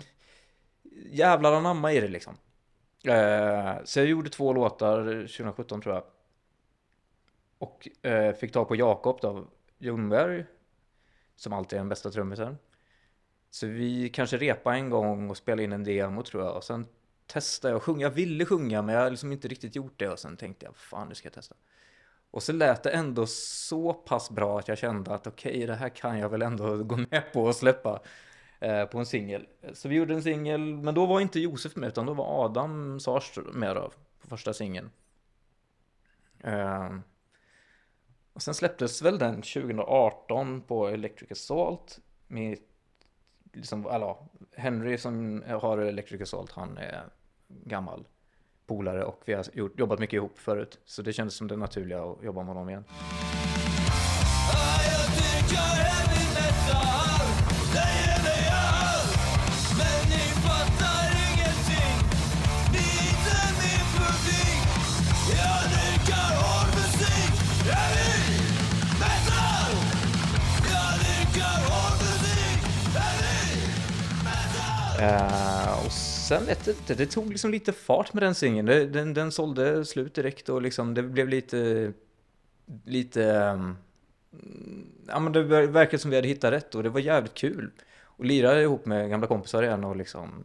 jävlar 1.10 1.52
anamma 1.52 1.92
i 1.92 2.00
det 2.00 2.08
liksom. 2.08 2.34
Eh, 3.04 3.74
så 3.84 3.98
jag 3.98 4.06
gjorde 4.06 4.30
två 4.30 4.52
låtar 4.52 5.04
2017 5.04 5.80
tror 5.80 5.94
jag. 5.94 6.04
Och 7.58 8.06
eh, 8.06 8.34
fick 8.34 8.52
tag 8.52 8.68
på 8.68 8.76
Jakob 8.76 9.18
då, 9.22 9.44
Ljungberg, 9.78 10.44
som 11.36 11.52
alltid 11.52 11.76
är 11.76 11.80
den 11.80 11.88
bästa 11.88 12.10
trummisen. 12.10 12.58
Så 13.50 13.66
vi 13.66 14.08
kanske 14.08 14.36
repade 14.36 14.76
en 14.76 14.90
gång 14.90 15.30
och 15.30 15.36
spelade 15.36 15.62
in 15.62 15.72
en 15.72 15.84
demo 15.84 16.22
tror 16.22 16.44
jag. 16.44 16.56
Och 16.56 16.64
sen 16.64 16.86
testade 17.26 17.72
jag 17.72 17.76
att 17.76 17.82
sjunga. 17.82 18.02
Jag 18.02 18.10
ville 18.10 18.44
sjunga 18.44 18.82
men 18.82 18.94
jag 18.94 19.02
har 19.02 19.10
liksom 19.10 19.32
inte 19.32 19.48
riktigt 19.48 19.76
gjort 19.76 19.94
det. 19.96 20.08
Och 20.08 20.18
sen 20.18 20.36
tänkte 20.36 20.66
jag, 20.66 20.76
fan 20.76 21.08
nu 21.08 21.14
ska 21.14 21.26
jag 21.26 21.32
testa. 21.32 21.54
Och 22.30 22.42
så 22.42 22.52
lät 22.52 22.82
det 22.82 22.90
ändå 22.90 23.26
så 23.26 23.94
pass 23.94 24.30
bra 24.30 24.58
att 24.58 24.68
jag 24.68 24.78
kände 24.78 25.14
att 25.14 25.26
okej, 25.26 25.66
det 25.66 25.74
här 25.74 25.88
kan 25.88 26.18
jag 26.18 26.28
väl 26.28 26.42
ändå 26.42 26.76
gå 26.76 26.96
med 26.96 27.32
på 27.32 27.44
och 27.44 27.56
släppa 27.56 28.00
eh, 28.60 28.84
på 28.84 28.98
en 28.98 29.06
singel. 29.06 29.46
Så 29.72 29.88
vi 29.88 29.96
gjorde 29.96 30.14
en 30.14 30.22
singel, 30.22 30.60
men 30.60 30.94
då 30.94 31.06
var 31.06 31.20
inte 31.20 31.40
Josef 31.40 31.76
med 31.76 31.88
utan 31.88 32.06
då 32.06 32.14
var 32.14 32.44
Adam 32.44 33.00
Sars 33.00 33.38
med 33.52 33.76
då, 33.76 33.92
på 34.20 34.28
första 34.28 34.54
singeln. 34.54 34.90
Eh, 36.40 36.96
och 38.36 38.42
sen 38.42 38.54
släpptes 38.54 39.02
väl 39.02 39.18
den 39.18 39.34
2018 39.34 40.62
på 40.62 40.88
Electric 40.88 41.30
Assault 41.30 41.98
med 42.26 42.58
liksom, 43.52 43.86
alla, 43.86 44.16
Henry 44.56 44.98
som 44.98 45.42
har 45.60 45.78
Electric 45.78 46.22
Assault, 46.22 46.52
han 46.52 46.78
är 46.78 47.04
gammal 47.48 48.06
polare 48.66 49.04
och 49.04 49.22
vi 49.24 49.34
har 49.34 49.44
gjort, 49.52 49.78
jobbat 49.78 49.98
mycket 49.98 50.14
ihop 50.14 50.38
förut. 50.38 50.78
Så 50.84 51.02
det 51.02 51.12
kändes 51.12 51.34
som 51.36 51.48
det 51.48 51.56
naturliga 51.56 52.02
att 52.02 52.24
jobba 52.24 52.42
med 52.42 52.54
honom 52.54 52.68
igen. 52.68 52.84
Uh, 75.00 75.84
och 75.84 75.92
sen 75.92 76.46
vet 76.46 76.66
jag 76.66 76.76
inte, 76.76 76.94
det 76.94 77.06
tog 77.06 77.28
liksom 77.30 77.50
lite 77.50 77.72
fart 77.72 78.12
med 78.12 78.22
den 78.22 78.34
singeln. 78.34 78.66
Den, 78.66 78.92
Den, 78.92 79.14
den 79.14 79.32
sålde 79.32 79.84
slut 79.84 80.14
direkt 80.14 80.48
och 80.48 80.62
liksom 80.62 80.94
det 80.94 81.02
blev 81.02 81.28
lite, 81.28 81.92
lite, 82.84 83.22
um, 83.22 83.76
ja 85.06 85.18
men 85.18 85.32
det 85.32 85.42
verkade 85.42 85.98
som 85.98 86.10
vi 86.10 86.16
hade 86.16 86.28
hittat 86.28 86.52
rätt 86.52 86.74
och 86.74 86.82
det 86.82 86.88
var 86.88 87.00
jävligt 87.00 87.34
kul. 87.34 87.70
Och 88.02 88.24
lira 88.24 88.60
ihop 88.62 88.86
med 88.86 89.10
gamla 89.10 89.26
kompisar 89.26 89.62
igen 89.62 89.84
och 89.84 89.96
liksom 89.96 90.44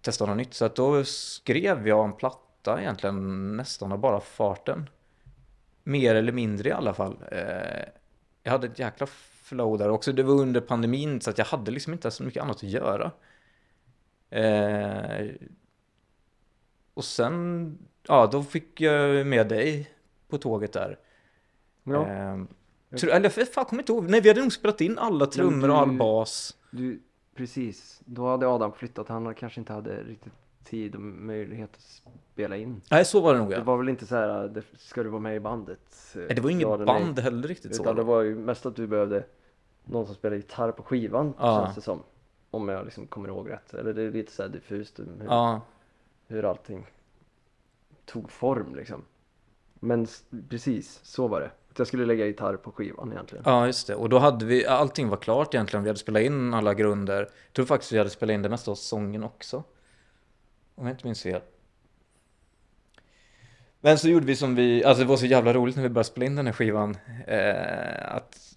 testa 0.00 0.26
något 0.26 0.36
nytt. 0.36 0.54
Så 0.54 0.64
att 0.64 0.76
då 0.76 1.04
skrev 1.04 1.88
jag 1.88 2.04
en 2.04 2.12
platta 2.12 2.80
egentligen 2.80 3.56
nästan 3.56 3.92
av 3.92 3.98
bara 3.98 4.20
farten. 4.20 4.90
Mer 5.84 6.14
eller 6.14 6.32
mindre 6.32 6.68
i 6.68 6.72
alla 6.72 6.94
fall. 6.94 7.16
Uh, 7.32 7.84
jag 8.42 8.52
hade 8.52 8.66
ett 8.66 8.78
jäkla 8.78 9.06
flow 9.42 9.78
där 9.78 9.88
också. 9.88 10.12
Det 10.12 10.22
var 10.22 10.34
under 10.34 10.60
pandemin 10.60 11.20
så 11.20 11.30
att 11.30 11.38
jag 11.38 11.44
hade 11.44 11.70
liksom 11.70 11.92
inte 11.92 12.10
så 12.10 12.22
mycket 12.22 12.42
annat 12.42 12.56
att 12.56 12.62
göra. 12.62 13.10
Eh, 14.32 15.26
och 16.94 17.04
sen, 17.04 17.78
ja, 18.08 18.28
då 18.32 18.42
fick 18.42 18.80
jag 18.80 19.26
med 19.26 19.48
dig 19.48 19.90
på 20.28 20.38
tåget 20.38 20.72
där. 20.72 20.98
Ja, 21.84 22.06
Eh, 22.08 22.38
tro, 22.98 23.10
eller 23.10 23.28
fan, 23.28 23.46
jag 23.56 23.68
kommer 23.68 23.82
inte 23.82 23.92
ihåg. 23.92 24.10
Nej, 24.10 24.20
vi 24.20 24.28
hade 24.28 24.40
nog 24.40 24.52
spelat 24.52 24.80
in 24.80 24.98
alla 24.98 25.26
trummor 25.26 25.70
och 25.70 25.78
all 25.78 25.92
bas. 25.92 26.56
du, 26.70 27.00
precis. 27.34 28.00
Då 28.04 28.28
hade 28.28 28.48
Adam 28.48 28.72
flyttat. 28.72 29.08
Han 29.08 29.34
kanske 29.34 29.60
inte 29.60 29.72
hade 29.72 30.02
riktigt 30.02 30.32
tid 30.64 30.94
och 30.94 31.00
möjlighet 31.00 31.70
att 31.76 32.02
spela 32.32 32.56
in. 32.56 32.80
Nej, 32.90 33.04
så 33.04 33.20
var 33.20 33.32
det 33.32 33.38
nog 33.38 33.50
Det 33.50 33.56
ja. 33.56 33.62
var 33.64 33.76
väl 33.76 33.88
inte 33.88 34.06
så 34.06 34.16
här, 34.16 34.48
det, 34.48 34.62
ska 34.78 35.02
du 35.02 35.08
vara 35.08 35.20
med 35.20 35.36
i 35.36 35.40
bandet? 35.40 36.12
Nej, 36.14 36.26
det 36.34 36.40
var 36.40 36.50
Ja 36.50 36.54
inget 36.56 36.66
eller 36.66 36.84
nej. 36.84 37.04
band 37.04 37.18
heller 37.18 37.48
riktigt 37.48 37.76
så. 37.76 37.82
Utan 37.82 37.96
det 37.96 38.02
var 38.02 38.22
ju 38.22 38.34
mest 38.34 38.66
att 38.66 38.76
du 38.76 38.86
behövde 38.86 39.24
någon 39.84 40.06
som 40.06 40.14
spelar 40.14 40.36
gitarr 40.36 40.72
på 40.72 40.82
skivan, 40.82 41.34
Ja. 41.38 41.64
känns 41.64 41.76
det 41.76 41.82
som. 41.82 42.02
Om 42.54 42.68
jag 42.68 42.84
liksom 42.84 43.06
kommer 43.06 43.28
ihåg 43.28 43.50
rätt. 43.50 43.74
Eller 43.74 43.92
det 43.92 44.02
är 44.02 44.10
lite 44.10 44.32
så 44.32 44.42
här 44.42 44.48
diffust 44.48 44.98
hur, 44.98 45.06
Ja, 45.26 45.60
hur 46.26 46.44
allting 46.44 46.86
tog 48.04 48.30
form 48.30 48.74
liksom. 48.74 49.04
Men 49.74 50.06
precis, 50.48 51.00
så 51.02 51.28
var 51.28 51.40
det. 51.40 51.50
Jag 51.76 51.86
skulle 51.86 52.06
lägga 52.06 52.26
gitarr 52.26 52.56
på 52.56 52.72
skivan 52.72 53.12
egentligen. 53.12 53.44
ja, 53.46 53.66
just 53.66 53.86
det. 53.86 53.94
Och 53.94 54.08
då 54.08 54.18
hade 54.18 54.44
vi, 54.44 54.66
allting 54.66 55.08
var 55.08 55.16
klart 55.16 55.54
egentligen. 55.54 55.82
Vi 55.84 55.88
hade 55.88 55.98
spelat 55.98 56.22
in 56.22 56.54
alla 56.54 56.74
grunder. 56.74 57.18
Jag 57.20 57.52
tror 57.52 57.66
faktiskt 57.66 57.92
vi 57.92 57.98
hade 57.98 58.10
spelat 58.10 58.34
in 58.34 58.42
det 58.42 58.48
mesta 58.48 58.70
av 58.70 58.74
sången 58.74 59.24
också. 59.24 59.64
Om 60.74 60.86
jag 60.86 60.94
inte 60.94 61.06
minns 61.06 61.22
fel. 61.22 61.40
Men 63.80 63.98
så 63.98 64.08
gjorde 64.08 64.26
vi 64.26 64.36
som 64.36 64.54
vi, 64.54 64.84
alltså 64.84 65.02
det 65.02 65.08
var 65.08 65.16
så 65.16 65.26
jävla 65.26 65.52
roligt 65.52 65.76
när 65.76 65.82
vi 65.82 65.88
började 65.88 66.08
spela 66.08 66.26
in 66.26 66.36
den 66.36 66.46
här 66.46 66.52
skivan. 66.52 66.96
Eh, 67.26 68.14
att, 68.16 68.51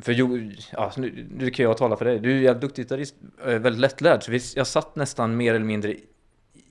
för 0.00 0.12
jo, 0.12 0.50
ja, 0.72 0.92
nu, 0.96 1.26
nu 1.30 1.50
kan 1.50 1.64
jag 1.64 1.76
tala 1.76 1.96
för 1.96 2.04
dig. 2.04 2.18
Du 2.18 2.32
är 2.32 2.40
jävligt 2.40 2.60
duktig 2.60 2.82
gitarrist, 2.82 3.14
eh, 3.44 3.58
väldigt 3.58 3.80
lättlärd. 3.80 4.22
Så 4.22 4.30
vi, 4.30 4.40
jag 4.56 4.66
satt 4.66 4.96
nästan 4.96 5.36
mer 5.36 5.54
eller 5.54 5.64
mindre 5.64 5.96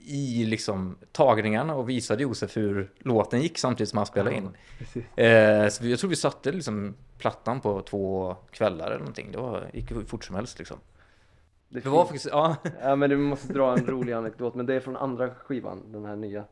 i 0.05 0.45
liksom 0.45 0.97
tagningarna 1.11 1.75
och 1.75 1.89
visade 1.89 2.23
Josef 2.23 2.57
hur 2.57 2.91
låten 2.99 3.41
gick 3.41 3.57
samtidigt 3.57 3.89
som 3.89 3.97
han 3.97 4.05
spelade 4.05 4.35
in. 4.35 4.49
Precis. 4.77 5.17
Eh, 5.17 5.67
så 5.69 5.87
jag 5.87 5.99
tror 5.99 6.09
vi 6.09 6.15
satte 6.15 6.51
liksom 6.51 6.95
plattan 7.17 7.61
på 7.61 7.81
två 7.81 8.35
kvällar 8.51 8.87
eller 8.87 8.99
någonting. 8.99 9.31
Det 9.31 9.37
var, 9.37 9.69
gick 9.73 9.91
hur 9.91 10.03
fort 10.03 10.23
som 10.23 10.35
helst 10.35 10.59
liksom. 10.59 10.77
Det, 11.69 11.79
Det 11.79 11.89
var 11.89 12.03
faktiskt, 12.05 12.27
ja. 12.31 12.55
Ja 12.81 12.95
men 12.95 13.09
du 13.09 13.17
måste 13.17 13.53
dra 13.53 13.77
en 13.77 13.85
rolig 13.87 14.13
anekdot, 14.13 14.55
men 14.55 14.65
det 14.65 14.73
är 14.73 14.79
från 14.79 14.97
andra 14.97 15.29
skivan, 15.35 15.91
den 15.91 16.05
här 16.05 16.15
nya. 16.15 16.43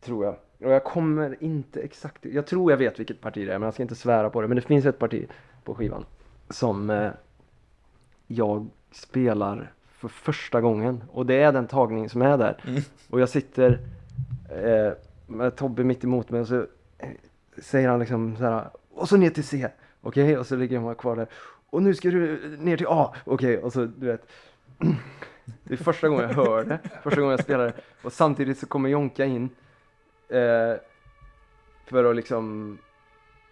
Tror 0.00 0.24
jag. 0.24 0.34
Och 0.64 0.72
jag 0.72 0.84
kommer 0.84 1.42
inte 1.42 1.80
exakt, 1.80 2.24
jag 2.24 2.46
tror 2.46 2.72
jag 2.72 2.78
vet 2.78 2.98
vilket 2.98 3.20
parti 3.20 3.46
det 3.46 3.52
är, 3.54 3.58
men 3.58 3.66
jag 3.66 3.74
ska 3.74 3.82
inte 3.82 3.94
svära 3.94 4.30
på 4.30 4.40
det. 4.40 4.48
Men 4.48 4.56
det 4.56 4.62
finns 4.62 4.86
ett 4.86 4.98
parti 4.98 5.26
på 5.68 5.74
skivan 5.74 6.04
som 6.50 6.90
eh, 6.90 7.10
jag 8.26 8.68
spelar 8.92 9.72
för 9.88 10.08
första 10.08 10.60
gången. 10.60 11.04
Och 11.10 11.26
det 11.26 11.34
är 11.34 11.52
den 11.52 11.66
tagning 11.66 12.08
som 12.08 12.22
är 12.22 12.38
där. 12.38 12.60
Mm. 12.66 12.82
Och 13.10 13.20
jag 13.20 13.28
sitter 13.28 13.78
eh, 14.50 14.92
med 15.26 15.56
Tobbe 15.56 15.84
mitt 15.84 16.04
emot 16.04 16.30
mig 16.30 16.40
och 16.40 16.48
så 16.48 16.66
eh, 16.98 17.08
säger 17.58 17.88
han 17.88 18.00
liksom 18.00 18.36
så 18.36 18.44
här, 18.44 18.70
och 18.94 19.08
så 19.08 19.16
ner 19.16 19.30
till 19.30 19.44
C. 19.44 19.68
Okej, 20.00 20.38
och 20.38 20.46
så 20.46 20.56
ligger 20.56 20.80
man 20.80 20.94
kvar 20.94 21.16
där. 21.16 21.26
Och 21.70 21.82
nu 21.82 21.94
ska 21.94 22.10
du 22.10 22.56
ner 22.58 22.76
till 22.76 22.86
A. 22.88 23.14
Okej, 23.24 23.58
och 23.58 23.72
så 23.72 23.84
du 23.84 24.06
vet. 24.06 24.26
Det 25.64 25.74
är 25.74 25.78
första 25.78 26.08
gången 26.08 26.28
jag 26.28 26.34
hör 26.34 26.64
det, 26.64 26.78
första 27.02 27.20
gången 27.20 27.30
jag 27.30 27.44
spelar 27.44 27.64
det. 27.64 27.72
Och 28.02 28.12
samtidigt 28.12 28.58
så 28.58 28.66
kommer 28.66 28.88
Jonka 28.88 29.24
in. 29.24 29.50
Eh, 30.28 30.76
för 31.86 32.04
att 32.04 32.16
liksom 32.16 32.78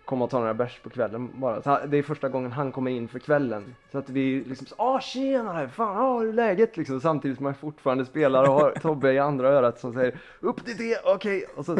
komma 0.06 0.24
och 0.24 0.30
ta 0.30 0.38
några 0.38 0.54
bärs 0.54 0.80
på 0.82 0.90
kvällen 0.90 1.30
bara. 1.34 1.62
Så 1.62 1.78
det 1.88 1.96
är 1.96 2.02
första 2.02 2.28
gången 2.28 2.52
han 2.52 2.72
kommer 2.72 2.90
in 2.90 3.08
för 3.08 3.18
kvällen. 3.18 3.74
Så 3.92 3.98
att 3.98 4.10
vi 4.10 4.44
liksom 4.46 4.66
ah 4.76 5.00
tjenare, 5.00 5.68
fan, 5.68 5.96
ah, 5.96 6.18
hur 6.20 6.28
är 6.28 6.32
läget? 6.32 6.76
Liksom, 6.76 7.00
samtidigt 7.00 7.36
som 7.36 7.46
jag 7.46 7.56
fortfarande 7.56 8.04
spelar 8.06 8.42
och 8.48 8.54
har 8.54 8.70
Tobbe 8.70 9.12
i 9.12 9.18
andra 9.18 9.48
örat 9.48 9.78
som 9.80 9.94
säger 9.94 10.18
upp 10.40 10.64
till 10.64 10.76
det, 10.76 10.98
okej. 11.04 11.44
Och, 11.56 11.64
så, 11.64 11.78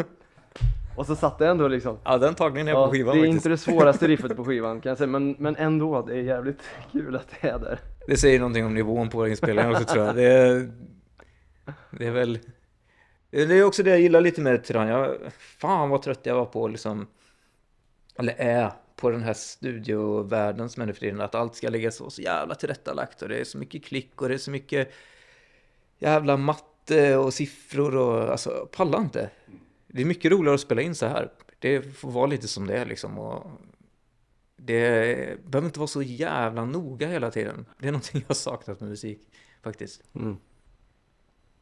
och 0.96 1.06
så 1.06 1.16
satt 1.16 1.38
det 1.38 1.48
ändå 1.48 1.68
liksom. 1.68 1.98
ja, 2.04 2.18
den 2.18 2.34
tagningen 2.34 2.68
är 2.68 2.72
Ja, 2.72 2.86
på 2.86 2.92
skivan 2.92 3.14
det 3.14 3.20
är 3.20 3.22
faktiskt. 3.22 3.46
inte 3.46 3.48
det 3.48 3.58
svåraste 3.58 4.06
riffet 4.08 4.36
på 4.36 4.44
skivan 4.44 4.80
kan 4.80 4.90
jag 4.90 4.98
säga, 4.98 5.08
men, 5.08 5.36
men 5.38 5.56
ändå, 5.56 6.02
det 6.02 6.14
är 6.14 6.22
jävligt 6.22 6.62
kul 6.92 7.16
att 7.16 7.28
det 7.40 7.48
är 7.48 7.58
där. 7.58 7.78
Det 8.06 8.16
säger 8.16 8.38
någonting 8.38 8.66
om 8.66 8.74
nivån 8.74 9.08
på 9.08 9.28
inspelningen 9.28 9.72
också 9.72 9.84
tror 9.84 10.04
jag. 10.06 10.14
Det 10.16 10.24
är, 10.32 10.70
det 11.90 12.06
är 12.06 12.12
väl... 12.12 12.38
Det 13.30 13.58
är 13.58 13.64
också 13.64 13.82
det 13.82 13.90
jag 13.90 14.00
gillar 14.00 14.20
lite 14.20 14.40
med 14.40 14.64
Tyrann. 14.64 14.88
Jag, 14.88 15.14
fan 15.58 15.90
vad 15.90 16.02
trött 16.02 16.20
jag 16.22 16.34
var 16.34 16.44
på 16.44 16.68
liksom 16.68 17.06
eller 18.18 18.34
är, 18.38 18.72
på 18.96 19.10
den 19.10 19.22
här 19.22 19.34
studiovärlden 19.34 20.68
som 20.68 20.82
är 20.82 20.86
nu 20.86 20.92
för 20.92 21.00
tiden. 21.00 21.20
Att 21.20 21.34
allt 21.34 21.54
ska 21.54 21.68
ligga 21.68 21.90
så, 21.90 22.10
så 22.10 22.22
jävla 22.22 22.54
tillrättalagt 22.54 23.22
och 23.22 23.28
det 23.28 23.38
är 23.38 23.44
så 23.44 23.58
mycket 23.58 23.84
klick 23.84 24.22
och 24.22 24.28
det 24.28 24.34
är 24.34 24.38
så 24.38 24.50
mycket 24.50 24.92
jävla 25.98 26.36
matte 26.36 27.16
och 27.16 27.34
siffror 27.34 27.96
och 27.96 28.30
alltså, 28.30 28.68
palla 28.72 28.98
inte. 28.98 29.30
Det 29.86 30.02
är 30.02 30.06
mycket 30.06 30.32
roligare 30.32 30.54
att 30.54 30.60
spela 30.60 30.82
in 30.82 30.94
så 30.94 31.06
här. 31.06 31.32
Det 31.58 31.82
får 31.82 32.10
vara 32.10 32.26
lite 32.26 32.48
som 32.48 32.66
det 32.66 32.78
är 32.78 32.86
liksom. 32.86 33.18
Och 33.18 33.50
det 34.56 35.44
behöver 35.44 35.66
inte 35.66 35.78
vara 35.78 35.86
så 35.86 36.02
jävla 36.02 36.64
noga 36.64 37.08
hela 37.08 37.30
tiden. 37.30 37.66
Det 37.78 37.88
är 37.88 37.92
någonting 37.92 38.20
jag 38.20 38.28
har 38.28 38.34
saknat 38.34 38.80
med 38.80 38.90
musik 38.90 39.28
faktiskt. 39.62 40.02
Mm. 40.14 40.36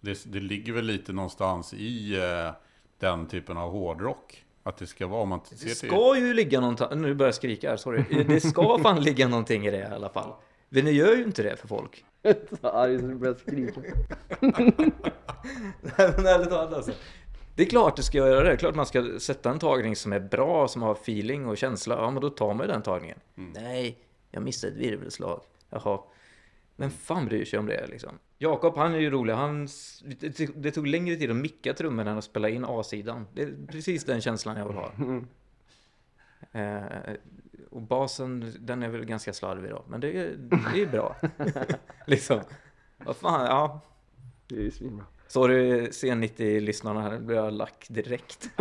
Det, 0.00 0.32
det 0.32 0.40
ligger 0.40 0.72
väl 0.72 0.84
lite 0.84 1.12
någonstans 1.12 1.74
i 1.74 2.16
eh, 2.16 2.52
den 2.98 3.26
typen 3.26 3.56
av 3.56 3.70
hårdrock. 3.70 4.43
Att 4.66 4.76
det 4.76 4.86
ska 4.86 5.06
vara, 5.06 5.22
om 5.22 5.28
man 5.28 5.40
ser 5.44 5.54
Det 5.54 5.74
till... 5.74 5.88
ska 5.88 6.16
ju 6.16 6.34
ligga 6.34 6.60
någonting, 6.60 6.86
nu 6.92 7.14
börjar 7.14 7.28
jag 7.28 7.34
skrika 7.34 7.70
här, 7.70 7.76
sorry. 7.76 8.24
Det 8.24 8.40
ska 8.40 8.78
fan 8.82 9.02
ligga 9.02 9.28
någonting 9.28 9.66
i 9.66 9.70
det 9.70 9.78
i 9.78 9.82
alla 9.84 10.08
fall. 10.08 10.32
Men 10.68 10.84
det 10.84 10.92
gör 10.92 11.16
ju 11.16 11.22
inte 11.24 11.42
det 11.42 11.56
för 11.56 11.68
folk. 11.68 12.04
Så 12.60 12.68
arg 12.68 12.98
så 13.00 13.06
du 13.06 13.14
börjar 13.14 13.34
skrika. 13.34 13.80
Nej 15.80 16.12
men 16.16 16.26
ärligt 16.26 16.48
talat 16.48 16.72
alltså. 16.74 16.92
Det 17.56 17.62
är 17.62 17.66
klart 17.66 17.96
det 17.96 18.02
ska 18.02 18.18
göra 18.18 18.40
det. 18.42 18.48
Det 18.48 18.52
är 18.52 18.56
klart 18.56 18.74
man 18.74 18.86
ska 18.86 19.18
sätta 19.18 19.50
en 19.50 19.58
tagning 19.58 19.96
som 19.96 20.12
är 20.12 20.20
bra, 20.20 20.68
som 20.68 20.82
har 20.82 20.92
feeling 20.92 21.46
och 21.46 21.56
känsla. 21.58 21.94
Ja 21.94 22.10
men 22.10 22.22
då 22.22 22.30
tar 22.30 22.54
man 22.54 22.66
ju 22.66 22.72
den 22.72 22.82
tagningen. 22.82 23.18
Nej, 23.34 23.98
jag 24.30 24.42
missade 24.42 24.72
ett 24.72 24.78
virvelslag. 24.78 25.40
Jaha. 25.70 26.00
Men 26.76 26.90
fan 26.90 27.26
bryr 27.26 27.44
sig 27.44 27.58
om 27.58 27.66
det 27.66 27.86
liksom? 27.86 28.18
Jakob 28.38 28.76
han 28.76 28.94
är 28.94 28.98
ju 28.98 29.10
rolig. 29.10 29.32
Han, 29.34 29.68
det- 30.54 30.70
tog 30.70 30.86
längre 30.86 31.16
tid 31.16 31.30
att 31.30 31.36
micka 31.36 31.74
trummorna 31.74 32.10
än 32.10 32.18
att 32.18 32.24
spela 32.24 32.48
in 32.48 32.64
A-sidan. 32.68 33.26
Det 33.34 33.42
är 33.42 33.54
precis 33.68 34.04
den 34.04 34.20
känslan 34.20 34.56
jag 34.56 34.66
vill 34.66 34.76
ha. 34.76 34.92
Eh, 36.52 37.14
och 37.70 37.82
basen, 37.82 38.52
den 38.60 38.82
är 38.82 38.88
väl 38.88 39.04
ganska 39.04 39.32
slarvig 39.32 39.70
då. 39.70 39.84
Men 39.88 40.00
det 40.00 40.08
är, 40.18 40.30
det 40.74 40.82
är 40.82 40.86
bra. 40.86 41.16
liksom. 42.06 42.40
Vad 42.96 43.16
fan, 43.16 43.46
ja. 43.46 43.80
Det 44.48 44.54
är 44.56 44.60
ju 44.60 44.70
svinbra. 44.70 45.06
Sorry 45.28 45.86
C90-lyssnarna 45.86 47.00
här, 47.02 47.10
nu 47.10 47.18
blir 47.20 47.36
jag 47.36 47.52
lack 47.52 47.86
direkt. 47.90 48.50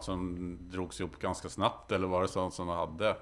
något 0.00 0.04
som 0.04 0.58
drogs 0.70 1.00
ihop 1.00 1.18
ganska 1.18 1.48
snabbt 1.48 1.92
eller 1.92 2.06
var 2.06 2.22
det 2.22 2.28
sånt 2.28 2.54
som 2.54 2.68
hade? 2.68 3.16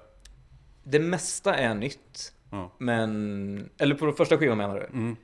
Det 0.83 0.99
mesta 0.99 1.55
är 1.55 1.75
nytt. 1.75 2.33
Ja. 2.49 2.71
Men, 2.77 3.69
eller 3.77 3.95
på 3.95 4.11
första 4.11 4.37
skivan 4.37 4.57
menar 4.57 4.75
du? 4.75 4.85
Mm. 4.85 5.15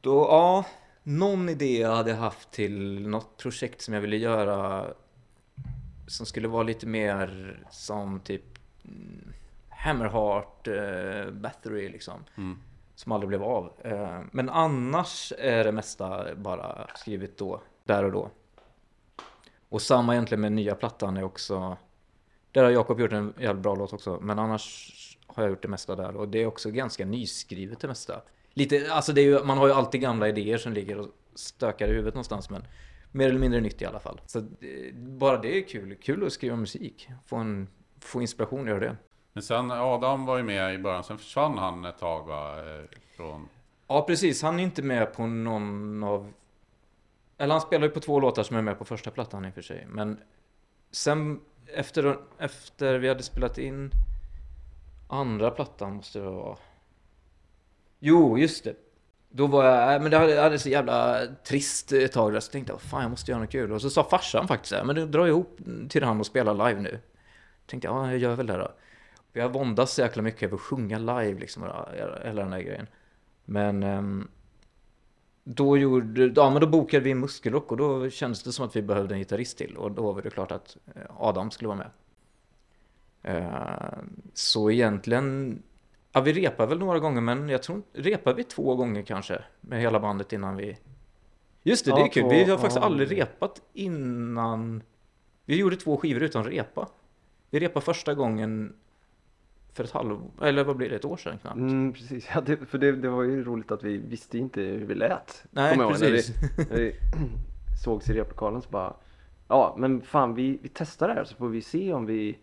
Då, 0.00 0.26
ja, 0.30 0.64
någon 1.02 1.48
idé 1.48 1.80
jag 1.80 1.96
hade 1.96 2.14
haft 2.14 2.50
till 2.50 3.08
något 3.08 3.36
projekt 3.36 3.80
som 3.80 3.94
jag 3.94 4.00
ville 4.00 4.16
göra 4.16 4.86
som 6.06 6.26
skulle 6.26 6.48
vara 6.48 6.62
lite 6.62 6.86
mer 6.86 7.58
som 7.70 8.20
typ 8.20 8.58
mm, 8.84 9.32
Hammerheart, 9.68 10.68
uh, 10.68 11.30
Battery 11.30 11.88
liksom. 11.88 12.24
Mm. 12.36 12.58
Som 12.94 13.12
aldrig 13.12 13.28
blev 13.28 13.42
av. 13.42 13.72
Eh, 13.84 14.20
men 14.32 14.48
annars 14.48 15.32
är 15.38 15.64
det 15.64 15.72
mesta 15.72 16.34
bara 16.34 16.86
skrivet 16.94 17.38
då, 17.38 17.60
där 17.84 18.04
och 18.04 18.12
då. 18.12 18.30
Och 19.70 19.82
samma 19.82 20.12
egentligen 20.14 20.40
med 20.40 20.52
nya 20.52 20.74
plattan 20.74 21.16
är 21.16 21.22
också 21.22 21.76
Där 22.52 22.64
har 22.64 22.70
Jakob 22.70 23.00
gjort 23.00 23.12
en 23.12 23.34
jävligt 23.38 23.62
bra 23.62 23.74
låt 23.74 23.92
också, 23.92 24.18
men 24.22 24.38
annars 24.38 24.92
har 25.26 25.42
jag 25.42 25.50
gjort 25.50 25.62
det 25.62 25.68
mesta 25.68 25.96
där 25.96 26.16
och 26.16 26.28
det 26.28 26.42
är 26.42 26.46
också 26.46 26.70
ganska 26.70 27.06
nyskrivet 27.06 27.80
det 27.80 27.88
mesta. 27.88 28.22
Lite, 28.54 28.92
alltså 28.92 29.12
det 29.12 29.20
är 29.20 29.24
ju, 29.24 29.44
man 29.44 29.58
har 29.58 29.66
ju 29.66 29.72
alltid 29.72 30.00
gamla 30.00 30.28
idéer 30.28 30.58
som 30.58 30.72
ligger 30.72 30.98
och 30.98 31.08
stökar 31.34 31.88
i 31.88 31.90
huvudet 31.90 32.14
någonstans 32.14 32.50
men 32.50 32.62
mer 33.12 33.28
eller 33.28 33.38
mindre 33.38 33.60
nytt 33.60 33.82
i 33.82 33.84
alla 33.84 34.00
fall. 34.00 34.20
Så 34.26 34.38
eh, 34.38 34.44
bara 34.94 35.38
det 35.38 35.58
är 35.58 35.68
kul, 35.68 35.96
kul 36.02 36.26
att 36.26 36.32
skriva 36.32 36.56
musik, 36.56 37.08
få, 37.26 37.36
en, 37.36 37.68
få 38.00 38.20
inspiration 38.20 38.66
göra 38.66 38.80
det. 38.80 38.96
Men 39.32 39.42
sen 39.42 39.70
Adam 39.70 40.26
var 40.26 40.36
ju 40.36 40.42
med 40.42 40.74
i 40.74 40.78
början, 40.78 41.04
sen 41.04 41.18
försvann 41.18 41.58
han 41.58 41.84
ett 41.84 41.98
tag 41.98 42.26
va? 42.26 42.58
eh, 42.58 42.84
Från... 43.16 43.48
Ja 43.88 44.04
precis, 44.06 44.42
han 44.42 44.60
är 44.60 44.64
inte 44.64 44.82
med 44.82 45.14
på 45.14 45.26
någon 45.26 46.04
av 46.04 46.32
eller 47.40 47.54
han 47.54 47.60
spelar 47.60 47.86
ju 47.86 47.92
på 47.92 48.00
två 48.00 48.20
låtar 48.20 48.42
som 48.42 48.56
är 48.56 48.62
med 48.62 48.78
på 48.78 48.84
första 48.84 49.10
plattan 49.10 49.44
i 49.44 49.50
och 49.50 49.54
för 49.54 49.62
sig. 49.62 49.86
Men 49.88 50.18
Sen 50.90 51.40
efter, 51.66 52.18
efter 52.38 52.98
vi 52.98 53.08
hade 53.08 53.22
spelat 53.22 53.58
in 53.58 53.90
Andra 55.08 55.50
plattan 55.50 55.94
måste 55.94 56.18
det 56.18 56.24
vara 56.24 56.56
Jo, 57.98 58.38
just 58.38 58.64
det. 58.64 58.74
Då 59.28 59.46
var 59.46 59.64
jag, 59.64 59.94
äh, 59.94 60.02
men 60.02 60.10
det 60.10 60.18
hade, 60.18 60.40
hade 60.40 60.58
så 60.58 60.68
jävla 60.68 61.26
trist 61.44 61.92
ett 61.92 62.12
tag 62.12 62.32
där 62.32 62.40
Så 62.40 62.52
tänkte 62.52 62.72
jag, 62.72 62.80
fan 62.80 63.02
jag 63.02 63.10
måste 63.10 63.30
göra 63.30 63.40
något 63.40 63.50
kul. 63.50 63.72
Och 63.72 63.82
så 63.82 63.90
sa 63.90 64.04
farsan 64.04 64.48
faktiskt, 64.48 64.74
men 64.84 64.96
du 64.96 65.06
drar 65.06 65.26
ihop 65.26 65.58
till 65.88 66.04
han 66.04 66.20
och 66.20 66.26
spela 66.26 66.52
live 66.52 66.80
nu. 66.80 66.98
Tänkte 67.66 67.88
jag, 67.88 67.96
ja 67.96 68.10
jag 68.10 68.18
gör 68.18 68.36
väl 68.36 68.46
det 68.46 68.56
då. 68.56 68.72
Jag 69.32 69.42
har 69.42 69.50
våndats 69.50 69.94
så 69.94 70.00
jäkla 70.00 70.22
mycket 70.22 70.42
över 70.42 70.54
att 70.54 70.60
sjunga 70.60 70.98
live 70.98 71.40
liksom, 71.40 71.62
hela 72.24 72.42
den 72.42 72.50
där 72.50 72.60
grejen. 72.60 72.86
Men 73.44 73.82
um, 73.82 74.28
då, 75.44 75.76
gjorde, 75.78 76.32
ja, 76.36 76.50
men 76.50 76.60
då 76.60 76.66
bokade 76.66 77.04
vi 77.04 77.14
Muskelrock 77.14 77.70
och 77.70 77.76
då 77.76 78.10
kändes 78.10 78.42
det 78.42 78.52
som 78.52 78.66
att 78.66 78.76
vi 78.76 78.82
behövde 78.82 79.14
en 79.14 79.18
gitarrist 79.18 79.58
till. 79.58 79.76
Och 79.76 79.90
då 79.92 80.12
var 80.12 80.22
det 80.22 80.30
klart 80.30 80.52
att 80.52 80.76
eh, 80.94 81.02
Adam 81.18 81.50
skulle 81.50 81.68
vara 81.68 81.78
med. 81.78 81.90
Eh, 83.22 83.98
så 84.34 84.70
egentligen, 84.70 85.58
ja 86.12 86.20
vi 86.20 86.32
repade 86.32 86.68
väl 86.68 86.78
några 86.78 86.98
gånger 86.98 87.20
men 87.20 87.48
jag 87.48 87.62
tror 87.62 87.82
repade 87.92 88.36
vi 88.36 88.44
två 88.44 88.76
gånger 88.76 89.02
kanske 89.02 89.44
med 89.60 89.80
hela 89.80 90.00
bandet 90.00 90.32
innan 90.32 90.56
vi... 90.56 90.78
Just 91.62 91.84
det, 91.84 91.90
det 91.90 91.98
Ja, 92.00 92.06
är 92.06 92.10
kul. 92.10 92.22
två- 92.22 92.28
Vi 92.30 92.44
har 92.44 92.58
faktiskt 92.58 92.76
ja. 92.76 92.82
aldrig 92.86 93.12
repat 93.20 93.62
innan... 93.72 94.82
Vi 95.44 95.56
gjorde 95.56 95.76
två 95.76 95.96
skivor 95.96 96.22
utan 96.22 96.44
repa. 96.44 96.88
Vi 97.50 97.60
repade 97.60 97.84
första 97.84 98.14
gången 98.14 98.72
för 99.72 99.84
ett 99.84 99.90
halv... 99.90 100.18
Eller 100.42 100.64
vad 100.64 100.76
blir 100.76 100.88
det? 100.88 100.96
Ett 100.96 101.04
år 101.04 101.16
sedan 101.16 101.38
knappt. 101.38 101.56
Mm, 101.56 101.92
precis, 101.92 102.28
ja, 102.34 102.40
det, 102.40 102.56
för 102.56 102.78
det, 102.78 102.92
det 102.92 103.08
var 103.08 103.22
ju 103.22 103.44
roligt 103.44 103.70
att 103.70 103.82
vi 103.84 103.96
visste 103.98 104.38
inte 104.38 104.60
hur 104.60 104.86
vi 104.86 104.94
lät. 104.94 105.44
Nej, 105.50 105.76
ihåg, 105.76 105.92
när 105.92 105.98
precis. 105.98 106.30
Vi, 106.58 106.64
när 106.70 106.76
vi 106.76 106.94
sågs 107.84 108.10
i 108.10 108.12
replokalen 108.12 108.62
så 108.62 108.70
bara 108.70 108.94
Ja 109.48 109.74
men 109.78 110.00
fan 110.02 110.34
vi, 110.34 110.58
vi 110.62 110.68
testar 110.68 111.08
det 111.08 111.14
här 111.14 111.24
så 111.24 111.36
får 111.36 111.48
vi 111.48 111.62
se 111.62 111.92
om 111.92 112.06
vi 112.06 112.38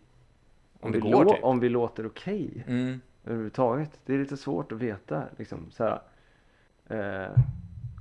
Om 0.79 0.91
det 0.91 0.97
vi 0.99 1.11
går, 1.11 1.25
lå- 1.25 1.33
typ. 1.33 1.43
om 1.43 1.59
vi 1.59 1.69
låter 1.69 2.05
okej 2.05 2.63
Mm. 2.67 3.01
överhuvudtaget. 3.25 3.99
Det 4.05 4.13
är 4.13 4.17
lite 4.19 4.37
svårt 4.37 4.71
att 4.71 4.77
veta 4.77 5.23
liksom 5.37 5.71
så 5.71 5.83
här. 5.83 6.01
Eh, 6.89 7.31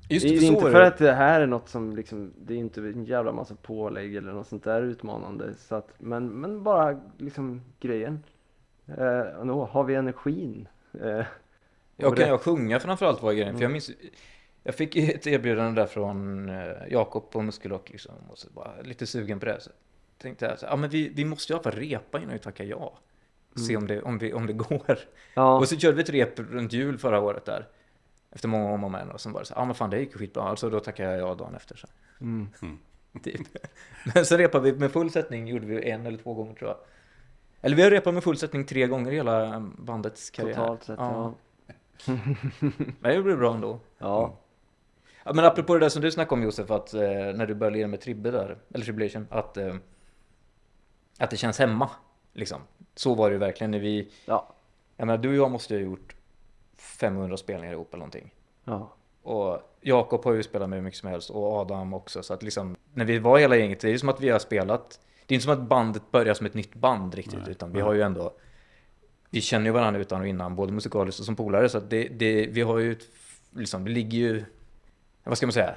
Just 0.08 0.28
det 0.28 0.34
det, 0.38 0.46
är 0.46 0.48
inte 0.48 0.60
för 0.60 0.80
det. 0.80 0.86
att 0.86 0.98
det 0.98 1.12
här 1.12 1.40
är 1.40 1.46
något 1.46 1.68
som 1.68 1.96
liksom, 1.96 2.32
det 2.46 2.54
är 2.54 2.58
inte 2.58 2.80
en 2.80 3.04
jävla 3.04 3.32
massa 3.32 3.54
pålägg 3.54 4.16
eller 4.16 4.32
något 4.32 4.46
sånt 4.46 4.64
där 4.64 4.82
utmanande. 4.82 5.54
Så 5.58 5.74
att, 5.74 5.92
men, 5.98 6.28
men 6.28 6.62
bara 6.62 7.00
liksom 7.18 7.60
grejen. 7.80 8.22
Eh, 8.88 9.44
då 9.44 9.64
har 9.64 9.84
vi 9.84 9.94
energin. 9.94 10.68
Eh, 11.02 11.24
Ja, 11.98 12.08
och 12.08 12.16
kan 12.16 12.28
jag 12.28 12.40
sjunga 12.40 12.80
framförallt 12.80 13.22
var 13.22 13.32
grejen. 13.32 13.54
För 13.54 13.62
jag 13.62 13.70
Mm. 13.70 13.72
minns, 13.72 13.90
jag 14.62 14.74
fick 14.74 14.96
ett 14.96 15.26
erbjudande 15.26 15.80
där 15.80 15.86
från 15.88 16.48
eh, 16.48 16.72
Jakob 16.90 17.30
på 17.30 17.42
Muskelrock 17.42 17.90
liksom. 17.90 18.14
Och 18.30 18.38
så 18.38 18.48
bara 18.50 18.80
lite 18.82 19.06
sugen 19.06 19.40
på 19.40 19.46
det. 19.46 19.60
Så 19.60 19.70
tänkte 20.18 20.44
jag, 20.46 20.58
så, 20.58 20.66
ja 20.66 20.76
men 20.76 20.90
vi, 20.90 21.08
vi 21.08 21.24
måste 21.24 21.52
ju 21.52 21.54
i 21.54 21.56
alla 21.56 21.62
fall 21.62 21.80
repa 21.80 22.18
innan 22.18 22.32
vi 22.32 22.38
tackar 22.38 22.64
ja. 22.64 22.98
Se 23.66 23.76
om 23.76 23.86
det, 23.86 24.02
om, 24.02 24.18
vi, 24.18 24.32
om 24.32 24.46
det 24.46 24.52
går. 24.52 24.98
Ja, 25.34 25.58
Och 25.58 25.68
så 25.68 25.76
körde 25.76 25.96
vi 25.96 26.02
ett 26.02 26.10
rep 26.10 26.38
runt 26.38 26.72
jul 26.72 26.98
förra 26.98 27.20
året 27.20 27.44
där. 27.44 27.66
Efter 28.30 28.48
många 28.48 28.70
om 28.70 28.84
och 28.84 28.90
men. 28.90 29.10
Och 29.10 29.20
sen 29.20 29.32
var 29.32 29.40
det 29.40 29.46
så, 29.46 29.54
ja 29.56 29.64
men 29.64 29.74
fan 29.74 29.90
det 29.90 29.98
gick 30.00 30.12
ju 30.12 30.18
skitbra. 30.18 30.42
Alltså 30.42 30.70
då 30.70 30.80
tackade 30.80 31.10
jag 31.10 31.28
ja 31.28 31.34
dagen 31.34 31.54
efter. 31.54 31.76
Så. 31.76 31.86
mm. 32.20 32.48
Typ. 33.22 33.40
Men 34.14 34.26
så 34.26 34.36
repade 34.36 34.72
vi 34.72 34.78
med 34.78 34.92
full 34.92 35.10
sättning, 35.10 35.46
gjorde 35.46 35.66
vi 35.66 35.90
en 35.90 36.06
eller 36.06 36.18
två 36.18 36.34
gånger 36.34 36.54
tror 36.54 36.70
jag. 36.70 36.78
Eller 37.60 37.76
vi 37.76 37.82
har 37.82 37.90
repat 37.90 38.14
med 38.14 38.24
full 38.24 38.36
sättning 38.36 38.64
tre 38.66 38.86
gånger 38.86 39.12
i 39.12 39.14
hela 39.14 39.60
bandets 39.78 40.30
karriär. 40.30 40.54
totalt 40.54 40.84
sett 40.84 40.98
ja. 40.98 41.34
Men 43.00 43.16
det 43.16 43.22
blev 43.22 43.38
bra 43.38 43.54
ändå. 43.54 43.80
Ja, 43.98 44.36
Ja, 45.24 45.32
men 45.32 45.44
apropå 45.44 45.74
det 45.74 45.80
där 45.80 45.88
som 45.88 46.02
du 46.02 46.10
snackade 46.10 46.34
om 46.34 46.42
Josef, 46.42 46.70
att 46.70 46.94
eh, 46.94 47.00
när 47.00 47.46
du 47.46 47.54
började 47.54 47.76
lira 47.76 47.88
med 47.88 48.00
Tribbe 48.00 48.30
där, 48.30 48.58
eller 48.74 48.84
Tribulation, 48.84 49.26
att 49.30 49.56
eh, 49.56 49.74
att 51.18 51.30
det 51.30 51.36
känns 51.36 51.58
hemma. 51.58 51.90
Liksom. 52.32 52.60
Så 52.94 53.14
var 53.14 53.28
det 53.30 53.32
ju 53.32 53.38
verkligen 53.38 53.70
när 53.70 53.78
vi, 53.78 54.12
Ja. 54.26 54.54
jag 54.96 55.06
menar 55.06 55.18
du 55.18 55.28
och 55.28 55.34
jag 55.36 55.50
måste 55.50 55.74
ju 55.74 55.80
ha 55.84 55.90
gjort 55.90 56.16
500 56.76 57.36
spelningar 57.36 57.72
ihop 57.72 57.88
eller 57.94 57.98
någonting. 57.98 58.34
Ja. 58.64 58.92
Och 59.22 59.60
Jakob 59.80 60.24
har 60.24 60.32
ju 60.32 60.42
spelat 60.42 60.68
med 60.68 60.76
hur 60.76 60.84
mycket 60.84 61.00
som 61.00 61.08
helst 61.08 61.30
och 61.30 61.52
Adam 61.52 61.94
också. 61.94 62.22
Så 62.22 62.34
att 62.34 62.42
liksom, 62.42 62.76
när 62.94 63.04
vi 63.04 63.18
var 63.18 63.38
hela 63.38 63.56
gänget, 63.56 63.80
det 63.80 63.88
är 63.88 63.92
ju 63.92 63.98
som 63.98 64.08
att 64.08 64.20
vi 64.20 64.28
har 64.28 64.38
spelat. 64.38 65.00
Det 65.26 65.32
är 65.32 65.36
inte 65.36 65.44
som 65.44 65.52
att 65.52 65.68
bandet 65.68 66.10
börjar 66.10 66.34
som 66.34 66.46
ett 66.46 66.54
nytt 66.54 66.74
band 66.74 67.14
riktigt, 67.14 67.40
Nej, 67.42 67.50
utan 67.50 67.68
vi 67.68 67.74
nej. 67.74 67.82
har 67.82 67.94
ju 67.94 68.02
ändå, 68.02 68.32
vi 69.30 69.40
känner 69.40 69.66
ju 69.66 69.72
varandra 69.72 70.00
utan 70.00 70.20
och 70.20 70.26
innan, 70.26 70.56
både 70.56 70.72
musikaliskt 70.72 71.20
och 71.20 71.26
som 71.26 71.36
polare. 71.36 71.68
Så 71.68 71.78
att 71.78 71.90
det, 71.90 72.08
det, 72.08 72.46
vi 72.46 72.62
har 72.62 72.78
ju, 72.78 72.92
ett, 72.92 73.08
liksom, 73.50 73.84
vi 73.84 73.90
ligger 73.90 74.18
ju, 74.18 74.44
vad 75.24 75.36
ska 75.36 75.46
man 75.46 75.52
säga? 75.52 75.74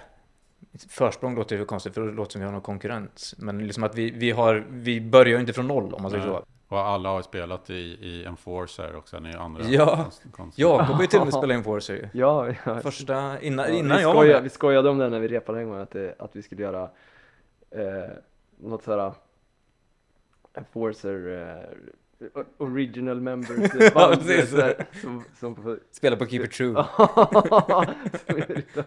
Försprång 0.90 1.36
låter 1.36 1.58
ju 1.58 1.66
konstigt, 1.66 1.94
för 1.94 2.02
det 2.02 2.12
låter 2.12 2.32
som 2.32 2.42
vi 2.42 2.46
har 2.46 2.52
någon 2.52 2.62
konkurrens. 2.62 3.36
Men 3.38 3.68
liksom 3.68 3.84
att 3.84 3.96
vi, 3.96 4.12
vi 4.12 4.32
har, 4.32 4.66
vi 4.70 5.02
börjar 5.02 5.34
ju 5.34 5.40
inte 5.40 5.54
från 5.54 5.68
noll 5.68 5.94
om 5.94 6.02
man 6.02 6.12
säger 6.12 6.26
Nej. 6.26 6.34
så. 6.36 6.46
Och 6.76 6.80
alla 6.80 7.10
har 7.10 7.18
ju 7.18 7.24
spelat 7.24 7.70
i, 7.70 7.74
i 7.74 8.26
Enforcer 8.26 8.96
och 8.96 9.10
sen 9.10 9.26
i 9.26 9.34
andra 9.34 9.64
Ja. 9.64 10.06
Jakob 10.56 10.86
har 10.86 11.02
ju 11.02 11.08
till 11.08 11.20
och 11.20 11.26
med 11.26 11.34
spelat 11.38 11.58
in 11.58 11.64
Forcer 11.64 11.94
ju. 11.94 12.10
Ja, 12.14 12.48
ja. 12.66 12.80
Första, 12.80 13.42
innan, 13.42 13.66
Ja, 13.66 13.72
innan 13.72 13.98
vi, 13.98 14.04
jag 14.04 14.14
var 14.14 14.16
skojade, 14.16 14.34
med. 14.34 14.44
vi 14.44 14.50
skojade 14.50 14.90
om 14.90 14.98
det 14.98 15.10
när 15.10 15.20
vi 15.20 15.28
repade 15.28 15.60
en 15.60 15.70
gång 15.70 15.80
att, 15.80 15.92
det, 15.92 16.16
att 16.20 16.36
vi 16.36 16.42
skulle 16.42 16.62
göra 16.62 16.84
eh, 17.72 18.12
något 18.58 18.84
sådär 18.84 19.14
Enforcer 20.60 21.28
eh, 22.22 22.44
original 22.58 23.22
members 23.22 23.74
eh, 23.76 23.84
Ja, 23.84 23.92
band 23.94 24.22
precis. 24.22 24.50
sådär, 24.50 24.86
som, 25.02 25.24
som 25.40 25.56
får 25.56 25.80
Spela 25.92 26.16
på 26.16 26.26
Keep 26.26 26.44
It 26.46 26.52
True. 26.52 26.74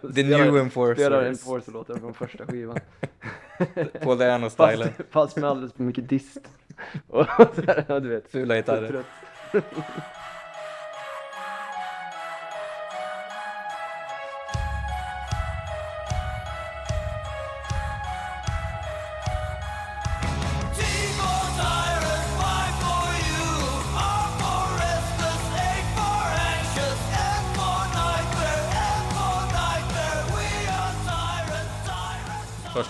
The 0.01 0.11
spelar, 0.11 0.45
new 0.45 0.57
Enforcers. 0.57 0.97
spelar 1.05 1.23
Enforcer-låtar 1.23 1.95
från 1.95 2.13
första 2.13 2.45
skivan 2.45 2.77
På 4.03 4.15
Diana 4.15 4.49
fast, 4.49 4.53
stylen 4.73 4.89
fast 5.09 5.37
med 5.37 5.49
alldeles 5.49 5.73
för 5.73 5.83
mycket 5.83 6.09
dist 6.09 6.37
och 7.07 7.25
sådär, 7.55 7.85
ja, 7.87 7.99
du 7.99 8.09
vet 8.09 8.31
Fula 8.31 8.53
så 8.53 8.57
gitarrer. 8.57 9.03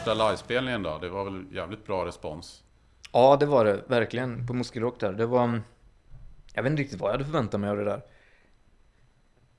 Första 0.03 0.27
livespelningen 0.27 0.83
då, 0.83 0.97
det 1.01 1.09
var 1.09 1.23
väl 1.23 1.45
jävligt 1.51 1.85
bra 1.85 2.05
respons. 2.05 2.63
Ja, 3.11 3.37
det 3.39 3.45
var 3.45 3.65
det 3.65 3.83
verkligen 3.87 4.47
på 4.47 4.53
Muskelrock 4.53 4.99
där. 4.99 5.13
Det 5.13 5.25
var... 5.25 5.61
Jag 6.53 6.63
vet 6.63 6.69
inte 6.69 6.83
riktigt 6.83 6.99
vad 6.99 7.09
jag 7.09 7.13
hade 7.13 7.25
förväntat 7.25 7.59
mig 7.59 7.69
av 7.69 7.77
det 7.77 7.83
där. 7.83 8.01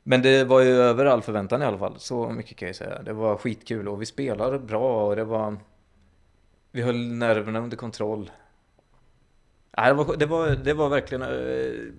Men 0.03 0.23
det 0.23 0.45
var 0.45 0.61
ju 0.61 0.71
över 0.71 1.07
all 1.07 1.23
förväntan 1.23 1.63
i 1.63 1.65
alla 1.65 1.79
fall. 1.79 1.95
Så 1.99 2.29
mycket 2.31 2.57
kan 2.57 2.67
jag 2.69 2.77
säga. 2.77 3.03
Det 3.03 3.13
var 3.13 3.37
skitkul 3.37 3.89
och 3.89 4.03
vi 4.03 4.07
spelade 4.07 4.59
bra 4.59 5.07
och 5.07 5.17
det 5.17 5.25
var... 5.25 5.57
Vi 6.71 6.83
höll 6.83 6.97
nerverna 6.97 7.59
under 7.59 7.77
kontroll. 7.77 8.31
Nej, 9.77 9.87
det, 9.89 9.95
var, 9.95 10.17
det, 10.17 10.27
var, 10.27 10.49
det 10.49 10.75
var 10.75 10.89
verkligen... 10.89 11.23
Eh, 11.23 11.93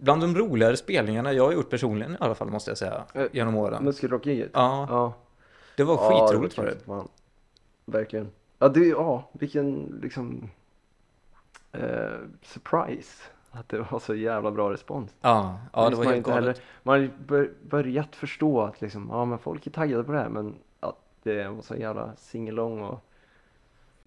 bland 0.00 0.22
de 0.22 0.36
roligare 0.36 0.76
spelningarna 0.76 1.32
jag 1.32 1.44
har 1.44 1.52
gjort 1.52 1.70
personligen 1.70 2.12
i 2.12 2.16
alla 2.20 2.34
fall, 2.34 2.50
måste 2.50 2.70
jag 2.70 2.78
säga. 2.78 3.04
Eh, 3.14 3.26
Genom 3.32 3.56
åren. 3.56 3.84
Muskelrock-giget? 3.84 4.50
Ja, 4.54 4.86
Ja. 4.88 5.14
Det 5.80 5.84
var 5.84 5.94
Ja, 5.94 6.26
skitroligt 6.26 6.58
var 6.86 6.96
det. 6.96 7.08
Verkligen. 7.84 8.30
Ja, 8.58 8.68
det, 8.68 8.86
ja, 8.88 9.30
vilken 9.32 9.98
liksom 10.02 10.50
eh, 11.72 12.18
surprise 12.42 13.22
att 13.50 13.68
det 13.68 13.78
var 13.92 13.98
så 13.98 14.14
jävla 14.14 14.50
bra 14.50 14.72
respons. 14.72 15.14
Ja, 15.20 15.60
ja 15.72 15.82
det 15.84 15.88
Visst, 15.90 15.98
var 15.98 16.04
man 16.04 16.14
helt 16.14 16.16
inte 16.16 16.30
galet. 16.30 16.56
heller, 16.58 16.64
Man 16.82 17.00
har 17.00 17.50
börjat 17.68 18.16
förstå 18.16 18.62
att 18.62 18.80
liksom, 18.80 19.08
ja 19.12 19.24
men 19.24 19.38
folk 19.38 19.66
är 19.66 19.70
taggade 19.70 20.04
på 20.04 20.12
det 20.12 20.18
här 20.18 20.28
men 20.28 20.54
att 20.80 20.96
det 21.22 21.48
var 21.48 21.62
så 21.62 21.76
jävla 21.76 22.16
singelång 22.16 22.80
och, 22.82 23.04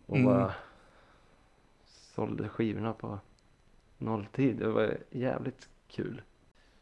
och 0.05 0.17
Mm. 0.17 0.25
bara 0.25 0.53
sålde 2.15 2.49
skivorna 2.49 2.93
på 2.93 3.19
nolltid. 3.97 4.57
Det 4.57 4.67
var 4.69 4.97
jävligt 5.09 5.69
kul. 5.87 6.21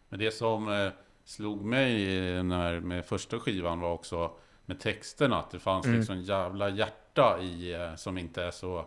Men 0.10 0.20
det 0.20 0.32
som 0.32 0.68
eh, 0.68 0.92
slog 1.26 1.62
mig 1.66 2.06
när, 2.44 2.80
med 2.80 3.06
första 3.06 3.40
skivan 3.40 3.80
var 3.80 3.92
också 3.94 4.32
med 4.72 4.80
texterna, 4.80 5.40
att 5.40 5.52
det 5.52 5.60
fanns 5.60 5.86
Mm. 5.86 5.98
liksom 5.98 6.22
jävla 6.22 6.70
hjärta 6.70 7.40
i 7.42 7.74
eh, 7.74 7.96
som 7.96 8.18
inte 8.18 8.44
är 8.44 8.52
så 8.52 8.86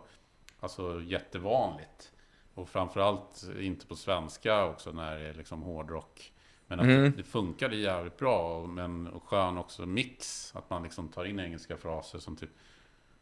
alltså, 0.59 1.01
jättevanligt. 1.01 2.11
Och 2.53 2.69
framförallt 2.69 3.43
inte 3.59 3.87
på 3.87 3.95
svenska 3.95 4.65
också 4.65 4.91
när 4.91 5.19
det 5.19 5.27
är 5.29 5.33
liksom 5.33 5.61
hårdrock. 5.61 6.31
Men 6.67 6.79
att 6.79 6.85
Mm. 6.85 7.01
det, 7.03 7.09
det 7.17 7.23
funkade 7.23 7.75
jävligt 7.75 8.17
bra, 8.17 8.57
och, 8.61 8.69
men 8.69 9.07
och 9.07 9.23
skön 9.23 9.57
också 9.57 9.85
mix. 9.85 10.51
Att 10.55 10.69
man 10.69 10.83
liksom 10.83 11.07
tar 11.07 11.25
in 11.25 11.39
engelska 11.39 11.77
fraser 11.77 12.19
som 12.19 12.35
typ 12.35 12.49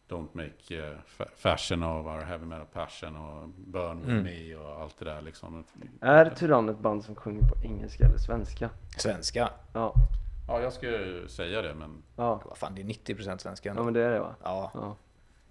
Don't 0.09 0.27
make 0.33 0.77
eh, 0.87 0.97
fa- 1.17 1.29
fashion 1.37 1.83
of 1.83 2.05
our 2.05 2.21
heavy 2.21 2.45
metal 2.45 2.65
passion 2.65 3.15
och 3.15 3.49
Burn 3.49 3.97
with 3.99 4.09
Mm. 4.11 4.23
me 4.23 4.55
och 4.55 4.81
allt 4.81 4.97
det 4.99 5.05
där 5.05 5.21
liksom. 5.21 5.63
Är 6.01 6.29
Tyrann 6.29 6.69
ett 6.69 6.79
band 6.79 7.03
som 7.05 7.15
sjunger 7.15 7.41
på 7.41 7.55
engelska 7.63 8.05
eller 8.05 8.17
svenska? 8.17 8.69
Svenska. 8.97 9.49
Ja, 9.73 9.93
Ja, 10.47 10.61
jag 10.61 10.73
skulle 10.73 11.27
säga 11.29 11.61
det, 11.61 11.73
men 11.73 12.03
ja, 12.15 12.41
Vad 12.45 12.57
fan, 12.57 12.75
det 12.75 12.81
är 12.81 12.85
90% 12.85 13.37
svenska 13.37 13.69
ja 13.69 13.71
ändå. 13.71 13.83
men 13.83 13.93
det 13.93 14.01
är 14.03 14.11
det 14.11 14.19
va? 14.19 14.35
Ja, 14.43 14.71
Ja. 14.73 14.95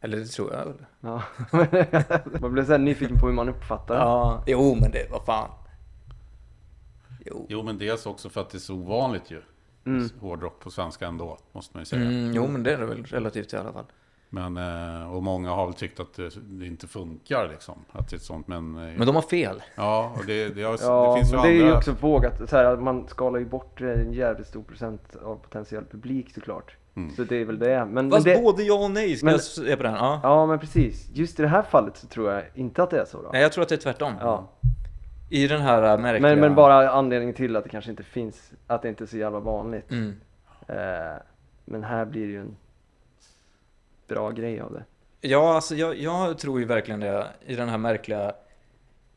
eller 0.00 0.16
det 0.16 0.26
tror 0.26 0.52
jag 0.52 0.64
väl. 0.64 0.84
ja. 1.00 1.22
man 2.40 2.52
blir 2.52 2.64
så 2.64 2.72
här 2.72 2.78
nyfiken 2.78 3.18
på 3.18 3.26
hur 3.26 3.34
man 3.34 3.48
uppfattar 3.48 3.94
det. 3.94 4.00
Ja, 4.00 4.44
jo 4.46 4.74
men 4.80 4.90
det, 4.90 5.10
vad 5.10 5.24
fan. 5.24 5.50
Jo. 7.26 7.46
Jo, 7.48 7.62
men 7.62 7.78
dels 7.78 8.06
också 8.06 8.28
för 8.28 8.40
att 8.40 8.50
det 8.50 8.56
är 8.56 8.60
så 8.60 8.74
ovanligt 8.74 9.30
ju. 9.30 9.42
Mm. 9.86 10.08
Hårdrock 10.20 10.60
på 10.60 10.70
svenska 10.70 11.06
ändå, 11.06 11.38
måste 11.52 11.76
man 11.76 11.80
ju 11.80 11.84
säga. 11.86 12.02
Mm, 12.02 12.32
jo 12.34 12.46
men 12.46 12.62
det 12.62 12.72
är 12.72 12.78
det 12.78 12.86
väl 12.86 13.04
relativt 13.04 13.52
i 13.52 13.56
alla 13.56 13.72
fall. 13.72 13.84
Men, 14.34 14.56
eh, 14.56 15.14
och 15.14 15.22
många 15.22 15.50
har 15.50 15.66
väl 15.66 15.74
tyckt 15.74 16.00
att 16.00 16.14
det, 16.14 16.66
inte 16.66 16.86
funkar 16.88 17.48
liksom. 17.48 17.74
Att 17.92 18.10
det 18.10 18.16
är 18.16 18.20
sånt, 18.20 18.48
men... 18.48 18.76
eh, 18.76 18.94
Men 18.96 19.06
de 19.06 19.14
har 19.14 19.22
fel. 19.22 19.62
Ja, 19.74 20.12
och 20.18 20.26
det, 20.26 20.48
det, 20.48 20.62
har, 20.62 20.78
Ja, 20.82 21.12
det 21.14 21.18
finns 21.20 21.32
ju 21.32 21.36
men 21.36 21.44
det 21.46 21.50
är 21.52 21.54
andra... 21.60 21.66
ju 21.66 21.76
också 21.76 21.92
vågat. 22.00 22.50
Så 22.50 22.56
här, 22.56 22.64
att 22.64 22.82
man 22.82 23.08
skalar 23.08 23.38
ju 23.38 23.44
bort 23.44 23.80
en 23.80 24.12
jävligt 24.12 24.46
stor 24.46 24.62
procent 24.62 25.16
av 25.24 25.36
potentiell 25.36 25.84
publik 25.84 26.34
såklart. 26.34 26.76
Mm. 26.94 27.10
Så 27.14 27.24
det 27.24 27.36
är 27.36 27.44
väl 27.44 27.58
det. 27.58 27.78
Men, 27.78 27.92
men 27.94 28.10
Fast 28.10 28.24
det, 28.24 28.42
både 28.42 28.62
ja 28.62 28.84
och 28.84 28.90
nej 28.90 29.16
ska 29.16 29.26
men- 29.26 29.32
jag 29.32 29.40
säga 29.42 29.76
på 29.76 29.82
den. 29.82 29.94
Ja. 29.94 30.20
Ja, 30.22 30.46
men 30.46 30.58
precis. 30.58 31.10
Just 31.14 31.38
i 31.38 31.42
det 31.42 31.48
här 31.48 31.62
fallet 31.62 31.96
så 31.96 32.06
tror 32.06 32.32
jag 32.32 32.42
inte 32.54 32.82
att 32.82 32.90
det 32.90 33.00
är 33.00 33.04
så 33.04 33.22
då. 33.22 33.30
Nej, 33.32 33.42
jag 33.42 33.52
tror 33.52 33.62
att 33.62 33.68
det 33.68 33.74
är 33.74 33.78
tvärtom. 33.78 34.12
Ja. 34.20 34.48
I 35.30 35.46
den 35.48 35.60
här 35.60 35.82
äh, 35.82 35.98
märkliga... 36.02 36.30
Men, 36.30 36.40
men 36.40 36.54
bara 36.54 36.90
anledningen 36.90 37.34
till 37.34 37.56
att 37.56 37.64
det 37.64 37.70
kanske 37.70 37.90
inte 37.90 38.02
finns, 38.02 38.52
att 38.66 38.82
det 38.82 38.88
inte 38.88 39.04
är 39.04 39.06
så 39.06 39.16
jävla 39.16 39.40
vanligt. 39.40 39.90
Mm. 39.90 40.14
Eh, 40.68 40.76
men 41.64 41.84
här 41.84 42.04
blir 42.04 42.26
det 42.26 42.32
ju 42.32 42.40
en 42.40 42.56
bra 44.14 44.30
grej 44.30 44.60
av 44.60 44.72
det. 44.72 44.84
Ja, 45.20 45.54
alltså 45.54 45.74
jag, 45.74 45.98
jag 45.98 46.38
tror 46.38 46.60
ju 46.60 46.66
verkligen 46.66 47.00
det 47.00 47.26
i 47.46 47.54
den 47.54 47.68
här 47.68 47.78
märkliga 47.78 48.32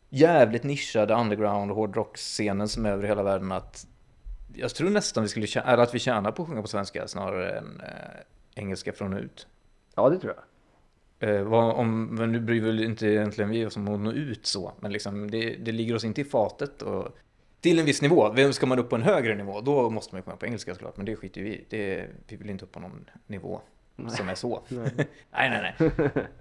jävligt 0.10 0.64
nischade 0.64 1.14
underground 1.14 1.72
hårdrock-scenen 1.72 2.68
som 2.68 2.86
är 2.86 2.92
över 2.92 3.08
hela 3.08 3.24
världen 3.24 3.52
att 3.52 3.88
jag 4.56 4.76
tror 4.76 4.90
nästan 4.90 5.24
vi 5.24 5.30
skulle 5.30 5.48
tjäna, 5.48 5.72
eller 5.72 5.84
att 5.84 5.96
vi 5.96 6.00
tjänar 6.00 6.32
på 6.32 6.42
att 6.42 6.50
sjunga 6.50 6.62
på 6.62 6.68
svenska 6.68 7.08
snarare 7.08 7.58
än 7.58 7.82
eh, 7.82 8.22
engelska 8.56 8.94
från 8.94 9.14
och 9.14 9.20
ut. 9.20 9.48
Ja, 9.96 10.10
det 10.10 10.20
tror 10.20 10.34
jag. 10.36 10.44
Eh, 11.30 11.44
vad, 11.44 11.76
om, 11.76 12.06
men 12.06 12.32
nu 12.32 12.40
bryr 12.40 12.62
väl 12.62 12.84
inte 12.84 13.08
egentligen 13.08 13.50
vi 13.50 13.66
oss 13.66 13.78
om 13.78 13.88
att 13.88 14.00
nå 14.00 14.12
ut 14.12 14.46
så, 14.46 14.74
men 14.80 14.92
liksom 14.92 15.32
det, 15.32 15.56
det 15.56 15.72
ligger 15.72 15.96
oss 15.96 16.04
inte 16.04 16.22
i 16.22 16.26
fatet 16.26 16.82
och 16.82 17.18
till 17.62 17.80
en 17.80 17.86
viss 17.86 18.02
nivå. 18.02 18.32
Vem 18.36 18.54
ska 18.54 18.66
man 18.66 18.80
upp 18.80 18.90
på 18.90 18.96
en 18.96 19.04
högre 19.04 19.36
nivå, 19.36 19.62
då 19.62 19.90
måste 19.90 20.16
man 20.16 20.20
ju 20.20 20.24
komma 20.24 20.38
på 20.38 20.46
engelska 20.46 20.74
såklart, 20.74 20.98
men 20.98 21.06
det 21.06 21.16
skiter 21.16 21.42
vi 21.42 21.50
i. 21.50 22.08
Vi 22.28 22.36
vill 22.36 22.50
inte 22.50 22.66
upp 22.66 22.72
på 22.72 22.80
någon 22.80 23.10
nivå 23.28 23.62
som 23.96 24.30
är 24.30 24.36
så. 24.36 24.62
Nej. 24.70 24.92
nej, 25.32 25.50
nej, 25.50 25.76
nej. 25.80 25.92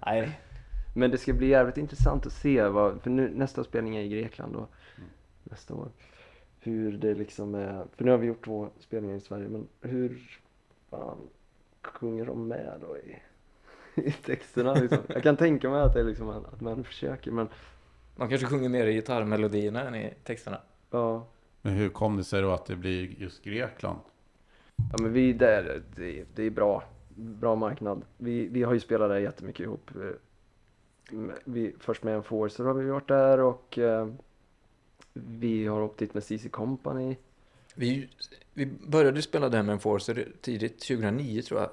nej. 0.05 0.39
Men 0.97 1.11
det 1.11 1.17
ska 1.17 1.33
bli 1.33 1.47
jävligt 1.47 1.77
intressant 1.77 2.25
att 2.25 2.33
se 2.33 2.67
vad, 2.67 3.01
för 3.01 3.09
nu, 3.09 3.31
nästa 3.35 3.63
spelning 3.63 3.95
är 3.95 4.01
i 4.01 4.09
Grekland 4.09 4.53
då, 4.53 4.67
nästa 5.43 5.73
år. 5.73 5.89
Hur 6.59 6.91
det 6.97 7.13
liksom 7.13 7.55
är, 7.55 7.85
för 7.95 8.05
nu 8.05 8.11
har 8.11 8.17
vi 8.17 8.27
gjort 8.27 8.45
två 8.45 8.69
spelningar 8.79 9.15
i 9.15 9.19
Sverige, 9.19 9.47
men 9.49 9.67
hur 9.81 10.39
fan 10.89 11.17
sjunger 11.81 12.25
de 12.25 12.47
med 12.47 12.73
då 12.81 12.97
i, 12.97 13.19
i 14.07 14.11
texterna 14.11 14.73
liksom? 14.73 14.99
Jag 15.07 15.23
kan 15.23 15.37
tänka 15.37 15.69
mig 15.69 15.81
att 15.81 15.93
det 15.93 15.99
är 15.99 16.03
liksom 16.03 16.29
att 16.29 16.53
att 16.53 16.61
man 16.61 16.83
försöker, 16.83 17.31
men 17.31 17.47
Man 18.15 18.29
kanske 18.29 18.47
sjunger 18.47 18.69
mer 18.69 18.85
i 18.87 18.93
gitarrmelodierna 18.93 19.81
än 19.87 19.95
i 19.95 20.13
texterna. 20.23 20.61
ja. 20.91 21.27
Men 21.61 21.73
hur 21.73 21.89
kom 21.89 22.17
det 22.17 22.23
sig 22.23 22.41
då 22.41 22.51
att 22.51 22.65
det 22.65 22.75
blir 22.75 23.21
just 23.21 23.43
Grekland? 23.43 23.99
Ja 24.91 24.95
men 25.01 25.13
vi 25.13 25.33
där, 25.33 25.83
det, 25.95 26.25
det 26.35 26.43
är 26.43 26.49
bra, 26.49 26.83
bra 27.15 27.55
marknad. 27.55 28.01
Vi, 28.17 28.47
vi 28.47 28.63
har 28.63 28.73
ju 28.73 28.79
spelat 28.79 29.09
där 29.09 29.17
jättemycket 29.17 29.63
ihop. 29.63 29.91
Eh, 29.95 31.21
Vi, 31.45 31.75
först 31.79 32.03
med 32.03 32.15
en 32.15 32.23
Forcer 32.23 32.63
har 32.63 32.73
vi 32.73 32.89
varit 32.89 33.07
där 33.07 33.39
och 33.39 33.77
eh, 33.77 34.07
vi 35.13 35.65
har 35.67 35.81
åkt 35.81 35.99
dit 35.99 36.13
med 36.13 36.23
CC 36.23 36.49
Company. 36.51 37.15
Vi, 37.75 38.09
vi 38.53 38.65
började 38.65 39.21
spela 39.21 39.49
där 39.49 39.63
med 39.63 39.73
en 39.73 39.79
Forcer 39.79 40.27
tidigt, 40.41 40.79
2009 40.87 41.41
tror 41.41 41.59
jag. 41.59 41.69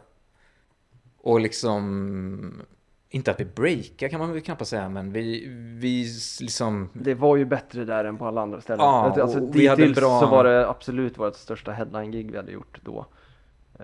Och 1.19 1.41
liksom 1.41 2.63
inte 3.09 3.31
att 3.31 3.41
vi 3.41 3.45
breakar 3.45 4.09
kan 4.09 4.21
man 4.21 4.33
väl 4.33 4.41
knappast 4.41 4.71
säga, 4.71 4.89
men 4.89 5.13
vi, 5.13 5.47
vi 5.81 6.07
liksom... 6.41 6.89
Det 6.93 7.15
var 7.15 7.37
ju 7.37 7.45
bättre 7.45 7.85
där 7.85 8.05
än 8.05 8.19
på 8.19 8.27
alla 8.27 8.41
andra 8.43 8.61
ställen. 8.61 8.81
Ja, 8.87 9.21
alltså, 9.23 9.51
vi 9.53 9.67
hade 9.67 9.89
bra- 9.89 10.21
så 10.21 10.27
var 10.27 10.45
det 10.45 10.69
absolut 10.69 11.19
vårt 11.19 11.37
största 11.37 11.73
headline-gig 11.73 12.31
vi 12.31 12.37
hade 12.37 12.53
gjort 12.53 12.81
då. 12.85 13.07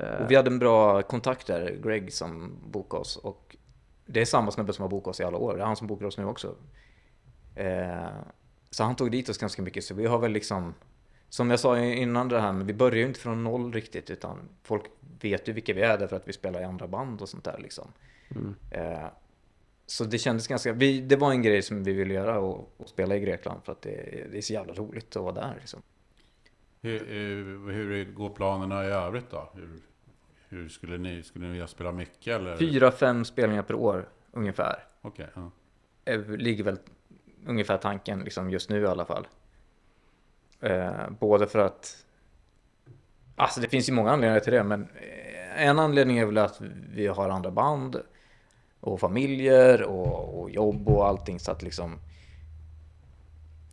Eh, 0.01 0.23
Och 0.25 0.31
vi 0.31 0.37
hade 0.37 0.51
en 0.51 0.59
bra 0.59 1.03
kontakt 1.03 1.47
där, 1.47 1.79
Greg 1.83 2.13
som 2.13 2.53
bokade 2.67 3.01
oss. 3.01 3.17
Och 3.17 3.57
det 4.07 4.21
är 4.21 4.25
samma 4.25 4.51
snubbe 4.51 4.73
som 4.73 4.83
har 4.83 4.89
bokat 4.89 5.11
oss 5.11 5.21
i 5.21 5.25
alla 5.25 5.39
år. 5.39 5.57
Det 5.57 5.63
är 5.63 5.67
han 5.67 5.77
som 5.77 5.87
bokar 5.87 6.07
oss 6.07 6.19
nu 6.19 6.25
också. 6.25 6.55
Eh, 7.55 8.09
så 8.71 8.85
han 8.85 8.97
tog 8.97 9.11
dit 9.11 9.29
oss 9.29 9.39
ganska 9.39 9.63
mycket. 9.63 9.85
Så 9.85 9.95
vi 9.95 10.07
har 10.07 10.19
väl 10.19 10.33
liksom, 10.33 10.75
som 11.29 11.51
jag 11.51 11.61
sa 11.61 11.79
innan 11.79 12.29
det 12.29 12.41
här, 12.41 12.53
men 12.53 12.67
vi 12.67 12.75
börjar 12.75 12.97
ju 12.99 13.07
inte 13.07 13.21
från 13.21 13.45
noll 13.45 13.73
riktigt. 13.73 14.11
Utan 14.11 14.39
folk 14.63 14.85
vet 15.21 15.49
ju 15.49 15.53
vilka 15.53 15.73
vi 15.75 15.83
är 15.83 15.99
därför 15.99 16.17
att 16.17 16.29
vi 16.29 16.33
spelar 16.33 16.61
i 16.61 16.65
andra 16.65 16.87
band 16.87 17.23
och 17.23 17.29
sånt 17.29 17.45
där 17.45 17.59
liksom. 17.59 17.93
Mm. 18.31 18.55
Eh, 18.71 19.07
så 19.87 20.05
det 20.05 20.19
kändes 20.19 20.47
ganska, 20.49 20.73
vi, 20.73 21.01
det 21.01 21.17
var 21.17 21.31
en 21.31 21.43
grej 21.43 21.63
som 21.63 21.85
vi 21.85 21.93
ville 21.93 22.15
göra 22.15 22.39
och, 22.39 22.75
och 22.77 22.89
spela 22.89 23.17
i 23.17 23.21
Grekland 23.21 23.61
för 23.65 23.73
att 23.73 23.83
det, 23.83 24.27
det 24.33 24.39
är 24.39 24.43
så 24.43 24.53
jävla 24.53 24.73
roligt 24.73 25.17
att 25.17 25.23
vara 25.23 25.35
där 25.35 25.57
liksom. 25.61 25.83
Hur, 26.83 27.07
hur, 27.07 27.73
hur 27.73 28.05
går 28.13 28.31
planerna 28.31 28.85
i 28.85 28.89
övrigt 28.89 29.31
då? 29.31 29.51
Hur, 29.55 29.81
hur 30.49 30.69
skulle 30.69 30.99
ni, 30.99 31.23
skulle 31.23 31.47
ni 31.47 31.53
vilja 31.53 31.67
spela 31.67 31.93
mycket 31.93 32.37
eller? 32.37 32.57
Fyra, 32.57 32.91
fem 32.91 33.25
spelningar 33.25 33.63
per 33.63 33.75
år 33.75 34.09
ungefär. 34.33 34.85
Okej, 35.03 35.29
ja. 35.35 35.51
eh, 36.05 36.29
ligger 36.29 36.65
väl 36.65 36.79
ungefär 37.47 37.79
tanken 37.79 38.21
liksom 38.21 38.51
just 38.51 38.71
nu 38.71 38.83
i 38.83 38.87
alla 38.87 39.05
fall. 39.05 39.27
Eh, 40.61 41.11
både 41.21 41.47
för 41.47 41.59
att, 41.59 42.05
alltså 43.37 43.61
det 43.61 43.69
finns 43.69 43.89
ju 43.89 43.93
många 43.93 44.11
anledningar 44.11 44.41
till 44.41 44.53
det, 44.53 44.65
men 44.65 44.83
eh, 44.83 45.67
en 45.67 45.79
anledning 45.79 46.19
är 46.19 46.27
väl 46.27 46.39
att 46.39 46.61
vi 46.93 47.07
har 47.07 47.29
andra 47.29 47.51
band 47.51 48.03
och 48.81 49.01
familjer 49.01 49.83
och, 49.83 50.41
och 50.41 50.51
jobb 50.51 50.89
och 50.89 51.07
allting 51.07 51.41
så 51.41 51.53
att 51.53 51.63
liksom. 51.63 51.99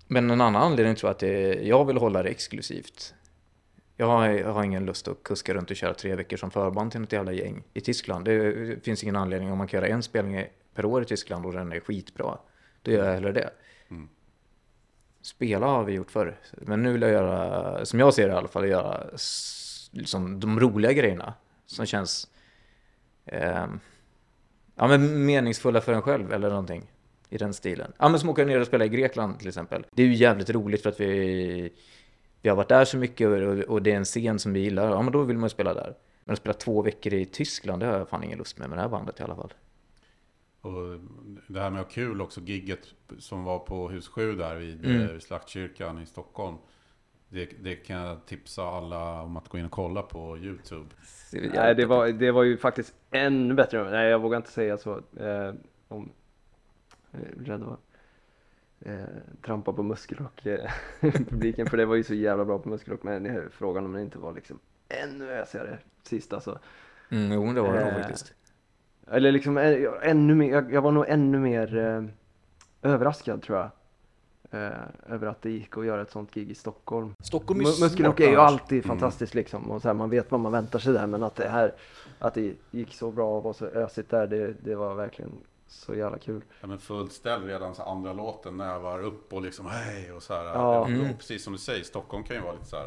Men 0.07 0.29
en 0.29 0.41
annan 0.41 0.61
anledning 0.61 0.95
tror 0.95 1.07
jag 1.09 1.13
att 1.13 1.19
det 1.19 1.27
är, 1.27 1.61
jag 1.61 1.85
vill 1.85 1.97
hålla 1.97 2.23
det 2.23 2.29
exklusivt. 2.29 3.13
Jag 3.97 4.05
har, 4.05 4.29
jag 4.29 4.53
har 4.53 4.63
ingen 4.63 4.85
lust 4.85 5.07
att 5.07 5.23
kuska 5.23 5.53
runt 5.53 5.71
och 5.71 5.75
köra 5.75 5.93
tre 5.93 6.15
veckor 6.15 6.37
som 6.37 6.51
förband 6.51 6.91
till 6.91 7.01
något 7.01 7.11
jävla 7.11 7.31
gäng 7.31 7.63
i 7.73 7.81
Tyskland. 7.81 8.25
Det 8.25 8.83
finns 8.83 9.03
ingen 9.03 9.15
anledning 9.15 9.51
om 9.51 9.57
man 9.57 9.67
kan 9.67 9.81
göra 9.81 9.87
en 9.87 10.03
spelning 10.03 10.45
per 10.73 10.85
år 10.85 11.01
i 11.01 11.05
Tyskland 11.05 11.45
och 11.45 11.53
den 11.53 11.71
är 11.71 11.79
skitbra. 11.79 12.37
Då 12.81 12.91
gör 12.91 13.05
jag 13.05 13.13
hellre 13.13 13.31
det. 13.31 13.49
Mm. 13.89 14.09
Spela 15.21 15.65
har 15.65 15.83
vi 15.83 15.93
gjort 15.93 16.11
förr. 16.11 16.39
Men 16.51 16.83
nu 16.83 16.91
vill 16.91 17.01
jag 17.01 17.11
göra, 17.11 17.85
som 17.85 17.99
jag 17.99 18.13
ser 18.13 18.27
det 18.27 18.33
i 18.33 18.37
alla 18.37 18.47
fall, 18.47 18.67
göra 18.67 19.03
liksom 19.91 20.39
de 20.39 20.59
roliga 20.59 20.93
grejerna. 20.93 21.33
Som 21.65 21.85
känns 21.85 22.27
ehm, 23.25 23.79
ja, 24.75 24.87
men 24.87 25.25
meningsfulla 25.25 25.81
för 25.81 25.93
en 25.93 26.01
själv 26.01 26.33
eller 26.33 26.49
någonting. 26.49 26.91
I 27.29 27.37
den 27.37 27.53
stilen. 27.53 27.93
Ja 27.97 28.09
men 28.09 28.19
som 28.19 28.29
åka 28.29 28.45
ner 28.45 28.59
och 28.59 28.67
spela 28.67 28.85
i 28.85 28.89
Grekland 28.89 29.39
till 29.39 29.47
exempel. 29.47 29.85
Det 29.91 30.03
är 30.03 30.07
ju 30.07 30.13
jävligt 30.13 30.49
roligt 30.49 30.83
för 30.83 30.89
att 30.89 30.99
vi, 30.99 31.73
vi 32.45 32.49
har 32.49 32.55
varit 32.55 32.69
där 32.69 32.85
så 32.85 32.97
mycket 32.97 33.27
och, 33.27 33.73
och 33.73 33.81
det 33.81 33.91
är 33.91 33.95
en 33.97 34.05
scen 34.05 34.39
som 34.39 34.53
vi 34.53 34.59
gillar. 34.59 34.89
Ja 34.89 35.01
men 35.01 35.13
då 35.13 35.23
vill 35.23 35.37
man 35.37 35.45
ju 35.45 35.49
spela 35.49 35.73
där. 35.73 35.95
Men 36.23 36.33
att 36.33 36.39
spela 36.39 36.53
två 36.53 36.81
veckor 36.81 37.13
i 37.13 37.25
Tyskland, 37.25 37.81
det 37.81 37.85
har 37.85 37.97
jag 37.97 38.09
fan 38.09 38.23
ingen 38.23 38.37
lust 38.37 38.57
med 38.59 38.69
med 38.69 38.77
det 38.77 38.81
här 38.81 38.89
bandet 38.89 39.19
i 39.19 39.23
alla 39.23 39.35
fall. 39.35 39.53
Och 40.61 40.99
det 41.47 41.59
här 41.59 41.69
med 41.69 41.81
att 41.81 41.87
ha 41.87 41.93
kul 41.93 42.21
också, 42.21 42.41
gigget 42.41 42.79
som 43.19 43.43
var 43.43 43.59
på 43.59 43.89
hus 43.89 44.07
7 44.07 44.35
där 44.35 44.55
vid 44.55 44.85
Mm. 44.85 45.01
eh, 45.01 45.19
Slaktkyrkan 45.19 46.01
i 46.01 46.05
Stockholm. 46.05 46.55
Det, 47.29 47.49
det 47.63 47.75
kan 47.75 48.01
jag 48.01 48.25
tipsa 48.25 48.63
alla 48.63 49.21
om 49.21 49.37
att 49.37 49.49
gå 49.49 49.57
in 49.57 49.65
och 49.65 49.71
kolla 49.71 50.01
på 50.01 50.37
YouTube. 50.37 50.89
Nej, 51.53 51.75
det 51.75 51.85
var, 51.85 52.07
det 52.07 52.31
var 52.31 52.43
ju 52.43 52.57
faktiskt 52.57 52.93
ännu 53.11 53.53
bättre. 53.53 53.91
Nej, 53.91 54.09
jag 54.09 54.19
vågar 54.19 54.37
inte 54.37 54.51
säga 54.51 54.77
så. 54.77 54.91
Eh, 54.97 55.53
om, 55.87 56.11
jag 57.11 57.21
är 57.21 57.45
rädd 57.45 57.63
att 57.63 57.79
trampa 59.45 59.73
på 59.73 59.83
muskelrock 59.83 60.45
eh, 60.45 60.71
publiken, 61.01 61.67
för 61.67 61.77
det 61.77 61.85
var 61.85 61.95
ju 61.95 62.03
så 62.03 62.13
jävla 62.13 62.45
bra 62.45 62.59
på 62.59 62.69
muskelrock. 62.69 63.03
Men 63.03 63.23
det 63.23 63.29
är 63.29 63.49
frågan 63.51 63.85
om 63.85 63.93
det 63.93 64.01
inte 64.01 64.17
var 64.19 64.33
liksom 64.33 64.59
ännu 64.89 65.29
ösigare 65.31 65.77
sist 66.03 66.33
alltså. 66.33 66.59
Mm, 67.09 67.31
jo, 67.31 67.53
det 67.53 67.61
var 67.61 67.73
det 67.73 67.79
nog 67.85 67.93
Eh, 67.93 68.01
faktiskt. 68.01 68.33
Eller 69.07 69.31
liksom 69.31 69.57
ännu 70.03 70.35
mer, 70.35 70.51
jag, 70.51 70.73
jag 70.73 70.81
var 70.81 70.91
nog 70.91 71.05
ännu 71.07 71.39
mer 71.39 71.77
eh, 71.77 72.03
överraskad 72.91 73.41
tror 73.41 73.57
jag. 73.57 73.69
Eh, 74.51 74.77
över 75.07 75.27
att 75.27 75.41
det 75.41 75.49
gick 75.49 75.77
att 75.77 75.85
göra 75.85 76.01
ett 76.01 76.11
sånt 76.11 76.31
gig 76.33 76.51
i 76.51 76.55
Stockholm. 76.55 77.13
Stockholm 77.19 77.59
Mu- 77.61 77.81
Muskelrock 77.83 78.19
är 78.19 78.29
ju 78.29 78.35
alltid 78.35 78.85
Mm. 78.85 78.87
fantastiskt 78.97 79.33
liksom 79.35 79.71
och 79.71 79.81
så 79.81 79.87
här, 79.87 79.93
man 79.95 80.09
vet 80.09 80.31
vad 80.31 80.39
man 80.39 80.51
väntar 80.51 80.79
sig 80.79 80.93
där 80.93 81.07
men 81.07 81.23
att 81.23 81.35
det 81.35 81.49
här 81.49 81.73
att 82.19 82.33
det 82.33 82.53
gick 82.71 82.93
så 82.93 83.11
bra 83.11 83.37
och 83.37 83.43
var 83.43 83.53
så 83.53 83.65
ösigt 83.65 84.09
där 84.09 84.27
det, 84.27 84.53
det 84.63 84.75
var 84.75 84.95
verkligen 84.95 85.31
så 85.75 85.95
jävla 85.95 86.17
kul. 86.19 86.41
Ja, 86.61 86.67
men 86.67 86.79
fullt 86.79 87.11
ställ 87.13 87.43
redan 87.43 87.75
så 87.75 87.83
andra 87.83 88.13
låten 88.13 88.57
nävar 88.57 88.99
upp 89.03 89.33
och 89.33 89.41
liksom 89.41 89.65
hej 89.65 90.11
och 90.11 90.23
så 90.23 90.33
här. 90.33 90.43
Ja. 90.45 90.79
Och 90.79 90.89
Mm. 90.89 91.17
precis 91.17 91.43
som 91.43 91.53
du 91.53 91.59
säger, 91.59 91.83
Stockholm 91.83 92.23
kan 92.23 92.35
ju 92.35 92.41
vara 92.41 92.53
lite 92.53 92.65
så 92.65 92.75
här. 92.77 92.85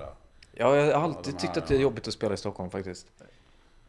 Ja, 0.52 0.76
jag 0.76 0.96
har 0.96 1.02
alltid 1.04 1.34
de 1.34 1.38
tyckt 1.40 1.54
här, 1.54 1.62
att 1.62 1.68
det 1.68 1.74
är 1.76 1.80
jobbigt 1.80 2.08
att 2.08 2.14
spela 2.14 2.34
i 2.34 2.36
Stockholm 2.36 2.70
faktiskt. 2.70 3.06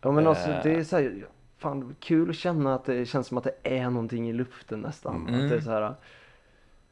Ja 0.02 0.12
men 0.12 0.28
alltså 0.28 0.50
Eh. 0.50 0.64
det 0.64 0.72
är 0.72 0.84
så 0.84 0.96
här, 0.96 1.28
fan 1.58 1.96
kul 2.00 2.30
att 2.30 2.36
känna 2.36 2.76
att 2.76 2.86
det 2.86 3.06
känns 3.06 3.28
som 3.28 3.38
att 3.38 3.44
det 3.44 3.56
är 3.64 3.90
någonting 3.90 4.30
i 4.30 4.34
luften 4.34 4.80
nästan. 4.80 5.28
Mm. 5.28 5.44
Att 5.44 5.50
det 5.50 5.56
är 5.56 5.62
så 5.62 5.70
här 5.72 5.96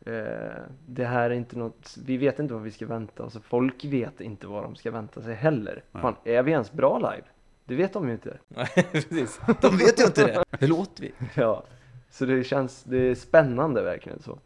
eh, 0.06 0.62
det 0.86 1.06
här 1.06 1.30
är 1.30 1.36
inte 1.36 1.58
något, 1.58 1.96
vi 2.06 2.18
vet 2.18 2.40
inte 2.40 2.54
vad 2.54 2.64
vi 2.64 2.72
ska 2.72 2.86
vänta 2.88 3.24
oss. 3.24 3.38
Folk 3.44 3.86
vet 3.86 4.22
inte 4.22 4.48
vad 4.48 4.64
de 4.64 4.76
ska 4.76 4.92
vänta 4.92 5.22
sig 5.22 5.34
heller. 5.36 5.84
Nej. 5.92 6.02
Fan, 6.02 6.16
är 6.24 6.44
vi 6.44 6.52
ens 6.52 6.72
bra 6.72 6.98
live? 6.98 7.24
Det 7.66 7.76
vet 7.76 7.94
de 7.94 8.08
ju 8.08 8.14
inte. 8.14 8.38
Nej, 8.48 8.68
precis. 8.92 9.40
De 9.62 9.78
vet 9.78 10.00
ju 10.02 10.06
inte 10.06 10.26
det. 10.28 10.44
Hur 10.60 10.68
låter 10.68 11.02
vi? 11.02 11.12
Ja. 11.36 11.64
Så 12.10 12.26
det 12.26 12.44
känns, 12.44 12.84
det 12.84 12.98
är 12.98 13.16
spännande 13.16 13.82
verkligen 13.84 14.22
så. 14.22 14.40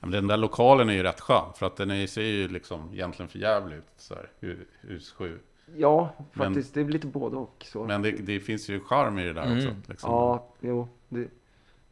Ja, 0.00 0.06
men 0.06 0.10
den 0.10 0.26
där 0.26 0.36
lokalen 0.36 0.88
är 0.88 0.92
ju 0.94 1.02
rätt 1.02 1.20
skön. 1.20 1.52
För 1.56 1.66
att 1.66 1.76
den 1.76 1.90
är, 1.90 2.06
ser 2.06 2.22
ju 2.22 2.48
liksom 2.48 2.88
egentligen 2.92 3.28
för 3.28 3.38
jävligt 3.38 3.78
ut. 3.78 3.84
Så 3.96 4.14
här, 4.14 4.30
hu- 4.40 4.64
hus 4.80 5.12
7. 5.12 5.38
Ja, 5.76 6.12
Men- 6.32 6.46
faktiskt. 6.46 6.74
det 6.74 6.80
är 6.80 6.84
lite 6.84 7.06
både 7.06 7.36
och 7.36 7.66
så. 7.68 7.84
Men 7.84 8.02
det, 8.02 8.10
det 8.10 8.40
finns 8.40 8.68
ju 8.70 8.80
charm 8.80 9.18
i 9.18 9.24
det 9.24 9.32
där 9.32 9.42
Mm. 9.46 9.56
också. 9.58 9.74
Liksom. 9.88 10.10
Ja, 10.10 10.46
jo. 10.60 10.88
Det, 11.08 11.20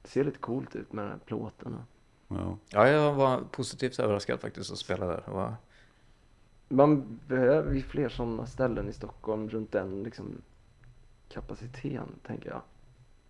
det 0.02 0.08
ser 0.08 0.24
lite 0.24 0.38
coolt 0.38 0.76
ut 0.76 0.92
med 0.92 1.04
den 1.04 1.12
här 1.12 1.18
plåten. 1.26 1.76
Ja. 2.28 2.56
Ja, 2.68 2.88
jag 2.88 3.14
var 3.14 3.40
positivt 3.50 3.98
överraskad 3.98 4.40
faktiskt 4.40 4.72
att 4.72 4.78
spela 4.78 5.06
där. 5.06 5.22
Det 5.26 5.30
var... 5.30 5.54
Man 6.68 7.20
behöver 7.26 7.74
ju 7.74 7.82
fler 7.82 8.08
sådana 8.08 8.46
ställen 8.46 8.88
i 8.88 8.92
Stockholm 8.92 9.48
runt 9.48 9.72
den 9.72 10.02
liksom, 10.02 10.42
kapaciteten, 11.28 12.08
tänker 12.26 12.50
jag. 12.50 12.60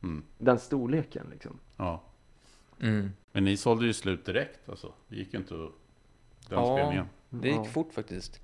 Mm. 0.03 0.25
Den 0.39 0.59
storleken 0.59 1.27
liksom. 1.31 1.59
ja. 1.77 2.03
Mm. 2.81 3.13
Men 3.33 3.45
ni 3.45 3.57
sålde 3.57 3.87
ju 3.87 3.93
slut 3.93 4.27
direkt 4.27 4.69
alltså. 4.69 4.93
Det 5.09 5.17
gick 5.17 5.33
ju 5.33 5.39
inte 5.39 5.55
att... 5.55 5.71
Den 6.49 6.59
Ja. 6.59 6.77
spelningen. 6.77 7.07
Det 7.31 7.49
gick 7.49 7.57
Ja. 7.57 7.65
fort 7.65 7.93
faktiskt. 7.93 8.41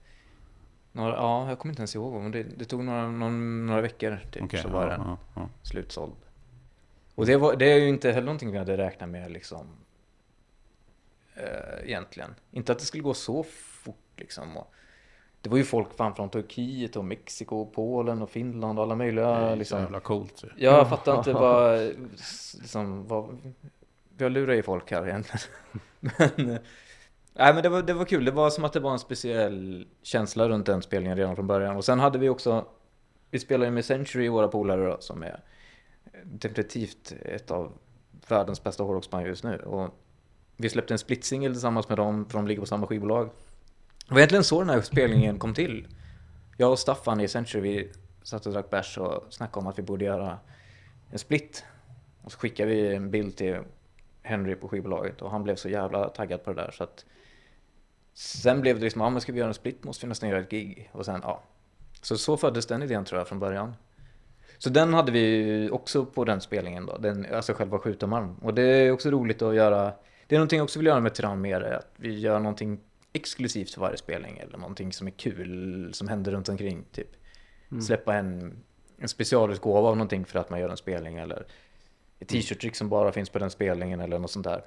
Några, 0.93 1.14
ja, 1.17 1.49
jag 1.49 1.59
kommer 1.59 1.73
inte 1.73 1.81
ens 1.81 1.95
ihåg. 1.95 2.23
Men 2.23 2.31
det, 2.33 2.43
det 2.43 2.64
tog 2.64 2.85
några, 2.85 3.11
någon, 3.11 3.67
några 3.67 3.81
veckor 3.81 4.21
typ, 4.33 4.43
Okej, 4.43 4.62
så 4.62 4.69
var 4.69 4.83
ja, 4.83 4.88
den 4.88 5.01
ja, 5.01 5.19
ja. 5.35 5.49
slutsåld. 5.62 6.14
Och 7.14 7.27
det, 7.27 7.37
var, 7.37 7.57
det 7.57 7.73
är 7.73 7.79
ju 7.81 7.88
inte 7.88 8.12
heller 8.12 8.27
någonting 8.27 8.51
vi 8.53 8.59
hade 8.59 8.77
räknat 8.77 9.09
med 9.09 9.31
liksom. 9.33 9.67
Eh, 11.35 11.85
egentligen. 11.85 12.35
Inte 12.51 12.73
att 12.73 12.79
det 12.79 12.85
skulle 12.85 13.03
gå 13.03 13.14
så 13.14 13.43
fort 13.43 13.97
liksom. 14.17 14.57
Och 14.57 14.75
det 15.45 15.51
var 15.51 15.57
ju 15.57 15.65
folk 15.65 15.97
fan 15.97 16.15
från 16.15 16.31
Turkiet 16.31 16.97
och 16.97 17.05
Mexiko, 17.05 17.57
och 17.57 17.73
Polen 17.73 18.23
och 18.23 18.31
Finland 18.31 18.79
och 18.79 18.85
alla 18.85 18.95
Det 18.95 18.99
möjliga 18.99 19.27
är 19.27 19.43
ju 19.43 19.51
så 19.51 19.57
liksom. 19.57 19.81
jävla 19.81 20.01
coolt. 20.01 20.45
ju. 20.45 20.65
Jag 20.65 20.89
fattar 20.89 21.19
inte 21.19 21.33
vad, 21.33 21.81
liksom, 22.61 23.07
vad, 23.07 23.39
vi 24.17 24.25
har 24.25 24.31
lurat 24.31 24.57
i 24.57 24.63
folk 24.63 24.91
här 24.91 25.09
egentligen. 25.09 25.41
Men, 26.01 26.59
nej 27.33 27.55
men 27.55 27.63
det 27.63 27.69
var, 27.69 27.83
det 27.83 27.95
var 27.95 28.05
kul, 28.05 28.25
det 28.25 28.31
var 28.31 28.51
som 28.51 28.65
att 28.65 28.73
det 28.73 28.81
var 28.81 28.93
en 28.93 28.99
speciell 28.99 29.87
känsla 30.03 30.49
runt 30.49 30.67
den 30.67 30.83
spelningen 30.83 31.19
redan 31.19 31.37
från 31.37 31.47
början. 31.47 31.77
Och 31.77 31.85
sen 31.85 32.01
hade 32.01 32.19
vi 32.19 32.29
också, 32.29 32.65
vi 33.31 33.39
spelade 33.39 33.71
med 33.71 33.85
Century, 33.85 34.29
våra 34.29 34.49
polare 34.49 34.87
då, 34.87 34.97
som 35.01 35.23
är 35.23 35.41
definitivt 36.25 37.13
ett 37.23 37.51
av 37.51 37.73
världens 38.29 38.63
bästa 38.63 38.83
hårdrocksband 38.83 39.27
just 39.27 39.45
nu. 39.45 39.57
Och 39.59 39.91
vi 40.57 40.69
släppte 40.69 40.95
en 40.95 40.99
splitsingel 40.99 41.53
tillsammans 41.53 41.89
med 41.89 41.99
dem, 41.99 42.27
för 42.29 42.39
de 42.39 42.47
ligger 42.47 42.61
på 42.61 42.67
samma 42.67 42.87
skivbolag. 42.87 43.31
Det 44.09 44.14
var 44.14 44.19
egentligen 44.19 44.45
så 44.45 44.61
den 44.61 44.71
här 44.71 44.81
spelningen 44.81 45.38
kom 45.38 45.55
till. 45.55 45.87
Jag 46.57 46.71
och 46.71 46.79
Staffan 46.79 47.21
i 47.21 47.29
Century, 47.29 47.61
vi 47.61 47.93
satt 48.23 48.47
och 48.47 48.53
drack 48.53 48.71
bärs 48.71 48.99
och 48.99 49.27
snackade 49.31 49.61
om 49.61 49.67
att 49.67 49.79
vi 49.79 49.83
borde 49.83 50.05
göra 50.05 50.38
en 51.11 51.19
split. 51.19 51.64
Och 52.23 52.33
så 52.33 52.38
skickade 52.38 52.71
vi 52.71 52.95
en 52.95 53.11
bild 53.11 53.37
till 53.37 53.59
Henry 54.23 54.55
på 54.55 54.69
skivbolaget 54.69 55.23
och 55.23 55.31
han 55.31 55.43
blev 55.43 55.57
så 55.57 55.69
jävla 55.69 56.09
taggad 56.09 56.45
på 56.45 56.53
det 56.53 56.62
där 56.62 56.71
så 56.71 56.85
att 56.85 57.05
Sen 58.14 58.61
blev 58.61 58.77
det 58.77 58.83
liksom, 58.83 59.01
ja 59.01 59.11
men 59.11 59.21
ska 59.21 59.33
vi 59.33 59.38
göra 59.38 59.49
en 59.49 59.55
split 59.55 59.85
måste 59.85 60.07
vi 60.07 60.09
nästan 60.09 60.29
göra 60.29 60.40
ett 60.40 60.51
gig. 60.51 60.90
Och 60.93 61.05
sen, 61.05 61.21
ja. 61.23 61.43
Så 62.03 62.17
så 62.17 62.37
föddes 62.37 62.67
den 62.67 62.83
idén 62.83 63.05
tror 63.05 63.21
jag 63.21 63.29
från 63.29 63.38
början. 63.38 63.75
Så 64.59 64.71
den 64.71 64.95
hade 64.95 65.12
vi 65.12 65.69
också 65.73 66.05
på 66.05 66.25
den 66.25 66.40
spelningen 66.40 66.87
då, 66.87 66.99
den, 66.99 67.27
alltså 67.35 67.53
själva 67.53 67.79
skjutarmarm. 67.79 68.37
Och 68.43 68.55
det 68.55 68.62
är 68.62 68.93
också 68.93 69.11
roligt 69.11 69.43
att 69.43 69.55
göra, 69.55 69.93
det 70.27 70.35
är 70.35 70.38
någonting 70.38 70.57
jag 70.57 70.64
också 70.64 70.79
vill 70.79 70.87
göra 70.87 71.01
med 71.01 71.14
Tyrann 71.14 71.40
mer, 71.40 71.61
att 71.61 71.93
vi 71.97 72.19
gör 72.19 72.38
någonting 72.38 72.81
exklusivt 73.14 73.70
för 73.74 73.81
varje 73.81 73.96
spelning 73.96 74.38
eller 74.38 74.59
någonting 74.59 74.92
som 74.92 75.07
är 75.07 75.11
kul, 75.11 75.94
som 75.94 76.09
händer 76.09 76.33
runt 76.33 76.48
omkring 76.48 76.85
typ. 76.92 77.09
Mm. 77.70 77.83
Släppa 77.83 78.14
en, 78.14 78.59
en 78.98 79.09
specialutgåva 79.09 79.88
av 79.88 79.96
någonting 79.96 80.24
för 80.24 80.38
att 80.38 80.50
man 80.50 80.61
gör 80.61 80.68
en 80.68 80.77
spelning 80.77 81.16
eller 81.18 81.46
ett 82.18 82.29
t-shirt-trick 82.29 82.77
som 82.77 82.88
bara 82.88 83.12
finns 83.12 83.31
på 83.31 83.38
den 83.38 83.50
spelningen 83.50 84.00
eller 84.00 84.18
något 84.18 84.31
sånt 84.31 84.44
där. 84.44 84.64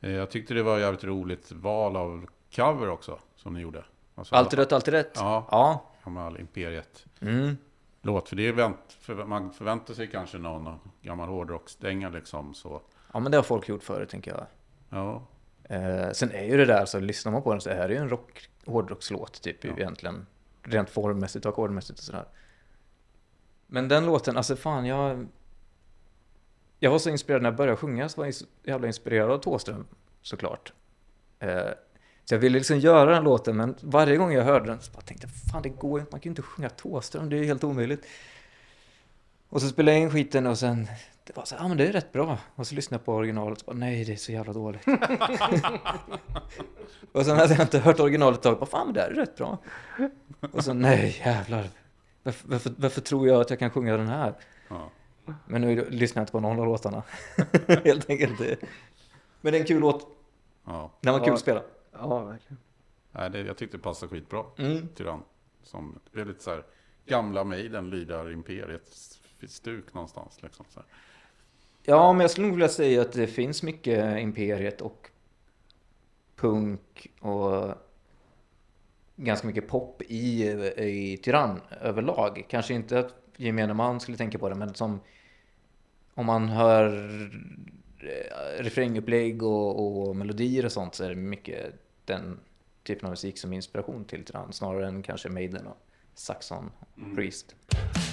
Eh, 0.00 0.10
Jag 0.10 0.30
tyckte 0.30 0.54
det 0.54 0.62
var 0.62 0.78
jävligt 0.78 1.04
roligt 1.04 1.52
val 1.52 1.96
av 1.96 2.26
cover 2.56 2.88
också, 2.88 3.18
som 3.36 3.54
ni 3.54 3.60
gjorde. 3.60 3.84
Alltså, 4.14 4.34
Alltid 4.34 4.58
rätt, 4.58 4.72
alltid 4.72 4.94
rätt. 4.94 5.12
Ja. 5.14 5.48
Ja. 5.50 5.90
Gammal 6.04 6.40
Imperiet. 6.40 7.06
Mm. 7.20 7.56
Låt, 8.02 8.28
för 8.28 8.36
det 8.36 8.48
är 8.48 8.52
vänt, 8.52 8.96
för 9.00 9.24
man 9.24 9.52
förväntar 9.52 9.94
sig 9.94 10.06
kanske 10.10 10.38
någon 10.38 10.78
gammal 11.02 11.28
hårdrocksdänga 11.28 12.08
liksom 12.08 12.54
så. 12.54 12.82
ja, 13.12 13.20
men 13.20 13.32
det 13.32 13.38
har 13.38 13.42
folk 13.42 13.68
gjort 13.68 13.82
förut 13.82 14.08
tänker 14.08 14.30
jag. 14.30 14.46
Ja, 14.90 15.26
Eh, 15.68 16.10
sen 16.10 16.30
är 16.32 16.44
ju 16.44 16.56
det 16.56 16.64
där, 16.64 16.86
så 16.86 17.00
lyssnar 17.00 17.32
man 17.32 17.42
på 17.42 17.50
den 17.52 17.60
så 17.60 17.70
är 17.70 17.88
det 17.88 17.94
ju 17.94 18.00
en 18.00 18.08
rock, 18.08 18.48
hårdrockslåt 18.66 19.42
typ 19.42 19.64
Ja. 19.64 19.70
egentligen. 19.76 20.26
Rent 20.62 20.90
formmässigt 20.90 21.46
och 21.46 21.52
ackordmässigt 21.52 21.98
och 21.98 22.04
sådär. 22.04 22.24
Men 23.66 23.88
den 23.88 24.06
låten, 24.06 24.36
alltså 24.36 24.56
fan 24.56 24.86
jag... 24.86 25.26
Jag 26.78 26.90
var 26.90 26.98
så 26.98 27.10
inspirerad 27.10 27.42
när 27.42 27.50
jag 27.50 27.56
började 27.56 27.76
sjunga, 27.76 28.08
så 28.08 28.20
var 28.20 28.26
jag 28.26 28.34
jävla 28.62 28.86
inspirerad 28.86 29.30
av 29.30 29.38
Thåström 29.38 29.86
såklart. 30.22 30.72
Eh, 31.38 31.68
så 32.24 32.34
jag 32.34 32.38
ville 32.38 32.58
liksom 32.58 32.78
göra 32.78 33.10
den 33.10 33.24
låten, 33.24 33.56
men 33.56 33.74
varje 33.80 34.16
gång 34.16 34.32
jag 34.32 34.44
hörde 34.44 34.66
den 34.66 34.80
så 34.80 34.92
bara 34.92 35.00
tänkte 35.00 35.26
jag, 35.26 35.52
fan 35.52 35.62
det 35.62 35.68
går 35.68 35.98
ju 35.98 36.00
inte, 36.00 36.12
man 36.14 36.20
kan 36.20 36.28
ju 36.28 36.30
inte 36.30 36.42
sjunga 36.42 36.68
Thåström, 36.68 37.28
det 37.28 37.36
är 37.36 37.40
ju 37.40 37.44
helt 37.46 37.64
omöjligt. 37.64 38.06
Och 39.54 39.62
så 39.62 39.68
spelade 39.68 39.96
jag 39.98 40.02
in 40.02 40.10
skiten 40.10 40.46
och 40.46 40.58
sen, 40.58 40.88
det 41.24 41.36
var 41.36 41.44
så 41.44 41.54
ja 41.54 41.64
ah, 41.64 41.68
men 41.68 41.76
det 41.76 41.86
är 41.86 41.92
rätt 41.92 42.12
bra. 42.12 42.38
Och 42.54 42.66
så 42.66 42.74
lyssnade 42.74 43.00
jag 43.00 43.04
på 43.04 43.14
originalet 43.14 43.58
och 43.62 43.66
bara, 43.66 43.76
nej 43.76 44.04
det 44.04 44.12
är 44.12 44.16
så 44.16 44.32
jävla 44.32 44.52
dåligt. 44.52 44.82
och 47.12 47.24
sen 47.26 47.36
hade 47.36 47.54
jag 47.54 47.62
inte 47.62 47.78
hört 47.78 48.00
originalet 48.00 48.36
ett 48.36 48.42
tag, 48.42 48.58
bara, 48.58 48.66
fan 48.66 48.86
men 48.86 48.94
det 48.94 49.00
här 49.00 49.10
är 49.10 49.14
rätt 49.14 49.36
bra. 49.36 49.58
Och 50.52 50.64
så, 50.64 50.72
nej 50.74 51.22
jävlar. 51.24 51.68
Varför, 52.22 52.48
varför, 52.48 52.74
varför 52.76 53.00
tror 53.00 53.28
jag 53.28 53.40
att 53.40 53.50
jag 53.50 53.58
kan 53.58 53.70
sjunga 53.70 53.96
den 53.96 54.08
här? 54.08 54.34
ja. 54.68 54.90
Men 55.46 55.60
nu 55.60 55.90
lyssnar 55.90 56.20
jag 56.20 56.22
inte 56.22 56.32
på 56.32 56.40
någon 56.40 56.58
av 56.60 56.66
låtarna. 56.66 57.02
Helt 57.84 58.10
enkelt. 58.10 58.40
Men 59.40 59.52
det 59.52 59.58
är 59.58 59.60
en 59.60 59.66
kul 59.66 59.80
låt. 59.80 60.08
ja. 60.64 60.90
Den 61.00 61.12
var 61.12 61.20
kul 61.20 61.28
Ja. 61.28 61.34
att 61.34 61.40
spela. 61.40 61.62
Ja, 61.92 62.24
verkligen. 62.24 62.58
Nej, 63.12 63.30
det, 63.30 63.40
jag 63.40 63.56
tyckte 63.56 63.76
det 63.76 63.82
passade 63.82 64.10
skitbra. 64.10 64.44
Mm. 64.58 64.88
Tyrann. 64.88 65.22
Som, 65.62 65.98
det 66.12 66.20
är 66.20 66.24
lite 66.24 66.42
så 66.42 66.50
här, 66.50 66.64
gamla 67.06 67.44
Maiden 67.44 67.90
lyder 67.90 68.30
Stuk 69.50 69.94
någonstans. 69.94 70.42
Liksom, 70.42 70.66
så 70.68 70.80
här. 70.80 70.86
Ja, 71.82 72.12
men 72.12 72.20
jag 72.20 72.30
skulle 72.30 72.46
nog 72.46 72.56
vilja 72.56 72.68
säga 72.68 73.00
att 73.00 73.12
det 73.12 73.26
finns 73.26 73.62
mycket 73.62 74.18
Imperiet 74.18 74.80
och 74.80 75.10
punk 76.36 77.12
och 77.20 77.74
ganska 79.16 79.46
mycket 79.46 79.68
pop 79.68 80.02
i, 80.02 80.42
i 80.76 81.20
Tyrann 81.22 81.60
överlag. 81.80 82.46
Kanske 82.48 82.74
inte 82.74 82.98
att 82.98 83.14
gemene 83.36 83.74
man 83.74 84.00
skulle 84.00 84.16
tänka 84.16 84.38
på 84.38 84.48
det, 84.48 84.54
men 84.54 84.74
som 84.74 85.00
om 86.14 86.26
man 86.26 86.48
hör 86.48 86.86
eh, 88.00 88.62
refrängupplägg 88.62 89.42
och, 89.42 90.08
och 90.08 90.16
melodier 90.16 90.64
och 90.64 90.72
sånt 90.72 90.94
så 90.94 91.04
är 91.04 91.08
det 91.08 91.14
mycket 91.14 91.74
den 92.04 92.40
typen 92.82 93.06
av 93.06 93.10
musik 93.10 93.38
som 93.38 93.52
inspiration 93.52 94.04
till 94.04 94.24
Tyrann 94.24 94.52
snarare 94.52 94.88
än 94.88 95.02
kanske 95.02 95.28
Maiden 95.28 95.66
och 95.66 95.78
Saxon 96.14 96.70
Priest. 97.14 97.54
Det 97.68 98.03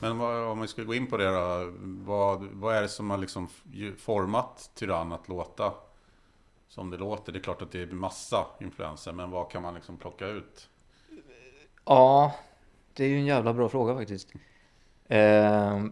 men 0.00 0.18
vad, 0.18 0.44
om 0.44 0.60
vi 0.60 0.68
ska 0.68 0.82
gå 0.82 0.94
in 0.94 1.06
på 1.06 1.16
det 1.16 1.30
då. 1.30 1.72
Vad, 1.82 2.44
vad 2.44 2.76
är 2.76 2.82
det 2.82 2.88
som 2.88 3.10
har 3.10 3.18
liksom 3.18 3.48
format 3.98 4.70
Tyrann 4.74 5.12
att 5.12 5.28
låta? 5.28 5.72
Som 6.68 6.90
det 6.90 6.96
låter? 6.96 7.32
Det 7.32 7.38
är 7.38 7.42
klart 7.42 7.62
att 7.62 7.72
det 7.72 7.82
är 7.82 7.86
massa 7.86 8.46
influenser, 8.60 9.12
men 9.12 9.30
vad 9.30 9.50
kan 9.50 9.62
man 9.62 9.74
liksom 9.74 9.96
plocka 9.96 10.26
ut? 10.26 10.68
Ja, 11.84 12.34
det 12.94 13.04
är 13.04 13.08
ju 13.08 13.16
en 13.16 13.26
jävla 13.26 13.54
bra 13.54 13.68
fråga 13.68 13.94
faktiskt. 13.94 14.32
Eh, 15.08 15.84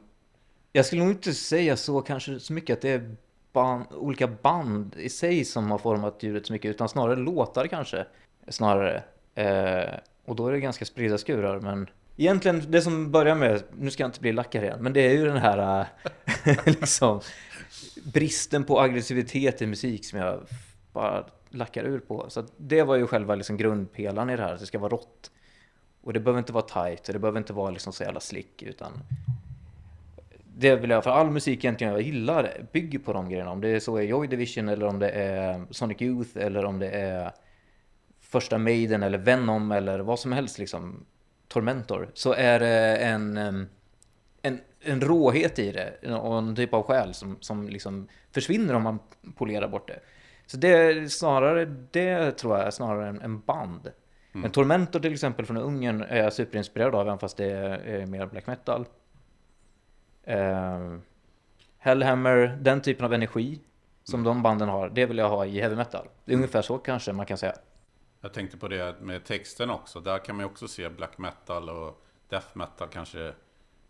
jag 0.72 0.86
skulle 0.86 1.02
nog 1.02 1.12
inte 1.12 1.34
säga 1.34 1.76
så 1.76 2.00
kanske 2.00 2.40
så 2.40 2.52
mycket 2.52 2.76
att 2.76 2.82
det 2.82 2.90
är 2.90 3.16
band, 3.52 3.86
olika 3.90 4.26
band 4.26 4.96
i 4.98 5.08
sig 5.08 5.44
som 5.44 5.70
har 5.70 5.78
format 5.78 6.22
ljudet 6.22 6.46
så 6.46 6.52
mycket, 6.52 6.70
utan 6.70 6.88
snarare 6.88 7.16
låtar 7.16 7.66
kanske. 7.66 8.06
Snarare. 8.48 9.02
Eh, 9.34 9.94
och 10.24 10.36
då 10.36 10.48
är 10.48 10.52
det 10.52 10.60
ganska 10.60 10.84
spridda 10.84 11.18
skurar, 11.18 11.60
men 11.60 11.90
egentligen 12.16 12.70
det 12.70 12.82
som 12.82 13.12
börjar 13.12 13.34
med, 13.34 13.62
nu 13.78 13.90
ska 13.90 14.02
jag 14.02 14.08
inte 14.08 14.20
bli 14.20 14.32
lackare 14.32 14.64
igen, 14.64 14.78
men 14.80 14.92
det 14.92 15.00
är 15.00 15.12
ju 15.12 15.24
den 15.24 15.36
här 15.36 15.86
liksom 16.64 17.20
bristen 18.04 18.64
på 18.64 18.80
aggressivitet 18.80 19.62
i 19.62 19.66
musik 19.66 20.04
som 20.04 20.18
jag 20.18 20.40
bara 20.96 21.24
lackar 21.50 21.84
ur 21.84 21.98
på. 21.98 22.26
Så 22.28 22.44
det 22.56 22.82
var 22.82 22.96
ju 22.96 23.06
själva 23.06 23.34
liksom 23.34 23.56
grundpelaren 23.56 24.30
i 24.30 24.36
det 24.36 24.42
här, 24.42 24.54
att 24.54 24.60
det 24.60 24.66
ska 24.66 24.78
vara 24.78 24.92
rått. 24.92 25.30
Och 26.02 26.12
det 26.12 26.20
behöver 26.20 26.38
inte 26.38 26.52
vara 26.52 26.64
tight 26.64 27.08
och 27.08 27.12
det 27.12 27.18
behöver 27.18 27.38
inte 27.38 27.52
vara 27.52 27.70
liksom 27.70 27.92
så 27.92 28.04
jävla 28.04 28.20
slick 28.20 28.62
utan 28.62 28.92
det 30.58 30.76
vill 30.76 30.90
jag, 30.90 31.04
för 31.04 31.10
all 31.10 31.30
musik 31.30 31.64
egentligen 31.64 31.92
jag 31.92 32.02
gillar 32.02 32.66
bygger 32.72 32.98
på 32.98 33.12
de 33.12 33.28
grejerna. 33.28 33.50
Om 33.50 33.60
det 33.60 33.68
är 33.68 33.80
så 33.80 33.96
är 33.96 34.02
Joy 34.02 34.26
Division 34.26 34.68
eller 34.68 34.86
om 34.86 34.98
det 34.98 35.10
är 35.10 35.66
Sonic 35.70 36.02
Youth 36.02 36.30
eller 36.34 36.64
om 36.64 36.78
det 36.78 36.90
är 36.90 37.32
första 38.20 38.58
Maiden 38.58 39.02
eller 39.02 39.18
Venom 39.18 39.72
eller 39.72 39.98
vad 39.98 40.18
som 40.18 40.32
helst 40.32 40.58
liksom. 40.58 41.04
Tormentor. 41.48 42.10
Så 42.14 42.32
är 42.32 42.60
det 42.60 42.96
en, 42.96 43.36
en, 44.42 44.60
en 44.80 45.00
råhet 45.00 45.58
i 45.58 45.72
det 45.72 46.12
och 46.12 46.38
en 46.38 46.56
typ 46.56 46.74
av 46.74 46.82
själ 46.82 47.14
som, 47.14 47.36
som 47.40 47.68
liksom 47.68 48.08
försvinner 48.32 48.74
om 48.74 48.82
man 48.82 48.98
polerar 49.36 49.68
bort 49.68 49.88
det. 49.88 50.00
Så 50.46 50.56
det 50.56 50.68
är 50.68 51.08
snarare, 51.08 51.64
det 51.90 52.32
tror 52.32 52.56
jag 52.56 52.66
är 52.66 52.70
snarare 52.70 53.08
en, 53.08 53.20
en 53.20 53.40
band. 53.40 53.92
Men 54.32 54.50
Tormentor 54.50 55.00
till 55.00 55.12
exempel 55.12 55.46
från 55.46 55.56
Ungern 55.56 56.02
är 56.02 56.22
jag 56.22 56.32
superinspirerad 56.32 56.94
av, 56.94 57.06
även 57.06 57.18
fast 57.18 57.36
det 57.36 57.46
är 57.46 58.06
mer 58.06 58.26
black 58.26 58.46
metal. 58.46 58.86
Uh, 60.28 60.98
Hellhammer, 61.78 62.58
den 62.60 62.80
typen 62.80 63.04
av 63.04 63.12
energi 63.12 63.60
som 64.04 64.24
de 64.24 64.42
banden 64.42 64.68
har, 64.68 64.88
det 64.88 65.06
vill 65.06 65.18
jag 65.18 65.28
ha 65.28 65.46
i 65.46 65.60
heavy 65.60 65.76
metal. 65.76 66.08
Det 66.24 66.32
är 66.32 66.36
ungefär 66.36 66.62
så 66.62 66.78
kanske 66.78 67.12
man 67.12 67.26
kan 67.26 67.38
säga. 67.38 67.54
Jag 68.20 68.32
tänkte 68.32 68.56
på 68.56 68.68
det 68.68 69.00
med 69.00 69.24
texten 69.24 69.70
också. 69.70 70.00
Där 70.00 70.18
kan 70.18 70.36
man 70.36 70.44
ju 70.44 70.50
också 70.50 70.68
se 70.68 70.88
black 70.88 71.18
metal 71.18 71.70
och 71.70 72.04
death 72.28 72.48
metal 72.56 72.88
kanske 72.88 73.32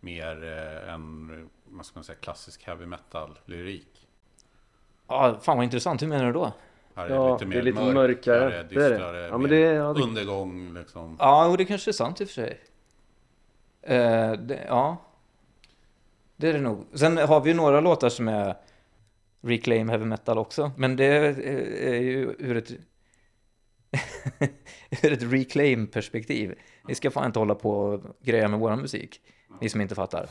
mer 0.00 0.44
eh, 0.44 0.92
än 0.92 1.50
vad 1.64 1.86
ska 1.86 1.98
man 1.98 2.04
säga, 2.04 2.18
klassisk 2.18 2.62
heavy 2.62 2.86
metal-lyrik. 2.86 4.05
Ja, 5.08 5.38
fan 5.42 5.56
vad 5.56 5.64
intressant, 5.64 6.02
hur 6.02 6.06
menar 6.06 6.26
du 6.26 6.32
då? 6.32 6.52
Här 6.94 7.10
Ja, 7.10 7.38
det 7.50 7.56
är 7.58 7.62
lite 7.62 7.80
mörkare. 7.80 8.48
Det 8.48 8.56
är 8.58 8.62
det. 8.62 8.68
dystrare, 8.88 9.20
Ja, 9.26 9.30
men 9.38 9.40
mer 9.40 9.48
det 9.48 9.56
är- 9.66 9.74
ja, 9.74 9.92
det- 9.92 10.02
undergång 10.02 10.74
liksom. 10.74 11.16
Ja, 11.18 11.46
och 11.46 11.56
det 11.58 11.64
kanske 11.64 11.90
är 11.90 11.92
sant 11.92 12.20
i 12.20 12.24
och 12.24 12.28
för 12.28 12.34
sig. 12.34 12.60
Eh, 13.82 14.32
det, 14.32 14.64
ja, 14.68 14.96
det 16.36 16.48
är 16.48 16.52
det 16.52 16.60
nog. 16.60 16.84
Sen 16.94 17.16
har 17.16 17.40
vi 17.40 17.50
ju 17.50 17.56
några 17.56 17.80
låtar 17.80 18.08
som 18.08 18.28
är 18.28 18.56
reclaim 19.40 19.88
heavy 19.88 20.04
metal 20.04 20.38
också, 20.38 20.70
men 20.76 20.96
det 20.96 21.04
är, 21.04 21.40
är 21.88 22.00
ju 22.00 22.34
ur 22.38 22.56
ett 22.56 22.70
ur 25.02 25.12
ett 25.12 25.22
reclaim-perspektiv. 25.22 26.54
Ni 26.88 26.94
ska 26.94 27.10
fan 27.10 27.26
inte 27.26 27.38
hålla 27.38 27.54
på 27.54 27.70
och 27.70 28.00
greja 28.22 28.48
med 28.48 28.60
våran 28.60 28.80
musik, 28.80 29.20
ni 29.60 29.68
som 29.68 29.80
inte 29.80 29.94
fattar. 29.94 30.28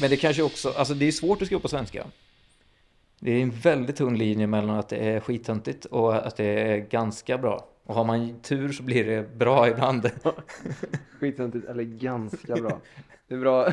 Men 0.00 0.10
det 0.10 0.16
kanske 0.16 0.42
också, 0.42 0.72
alltså 0.76 0.94
det 0.94 1.06
är 1.06 1.12
svårt 1.12 1.42
att 1.42 1.46
skriva 1.46 1.60
på 1.60 1.68
svenska. 1.68 2.06
Det 3.20 3.30
är 3.32 3.42
en 3.42 3.50
väldigt 3.50 3.96
tunn 3.96 4.18
linje 4.18 4.46
mellan 4.46 4.78
att 4.78 4.88
det 4.88 4.96
är 4.96 5.20
skittöntigt 5.20 5.84
och 5.84 6.26
att 6.26 6.36
det 6.36 6.44
är 6.44 6.76
ganska 6.76 7.38
bra. 7.38 7.68
Och 7.84 7.94
har 7.94 8.04
man 8.04 8.40
tur 8.40 8.72
så 8.72 8.82
blir 8.82 9.04
det 9.04 9.36
bra 9.36 9.68
ibland. 9.68 10.10
Skittöntigt, 11.20 11.68
eller 11.68 11.82
ganska 11.82 12.54
bra. 12.54 12.80
Det 13.28 13.34
är 13.34 13.38
bra. 13.38 13.72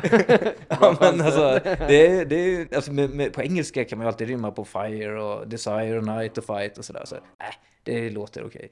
Ja, 0.68 0.96
men 1.00 1.20
alltså, 1.20 1.60
det 1.64 2.06
är, 2.06 2.24
det 2.24 2.36
är, 2.36 2.74
alltså 2.74 2.92
med, 2.92 3.10
med, 3.10 3.32
på 3.32 3.42
engelska 3.42 3.84
kan 3.84 3.98
man 3.98 4.04
ju 4.06 4.08
alltid 4.08 4.28
rimma 4.28 4.50
på 4.50 4.64
fire 4.64 5.22
och 5.22 5.48
desire 5.48 5.98
och 5.98 6.04
night 6.04 6.38
och 6.38 6.44
fight 6.44 6.78
och 6.78 6.84
sådär. 6.84 7.02
Så, 7.04 7.14
äh, 7.16 7.20
det 7.82 8.10
låter 8.10 8.44
okej. 8.46 8.70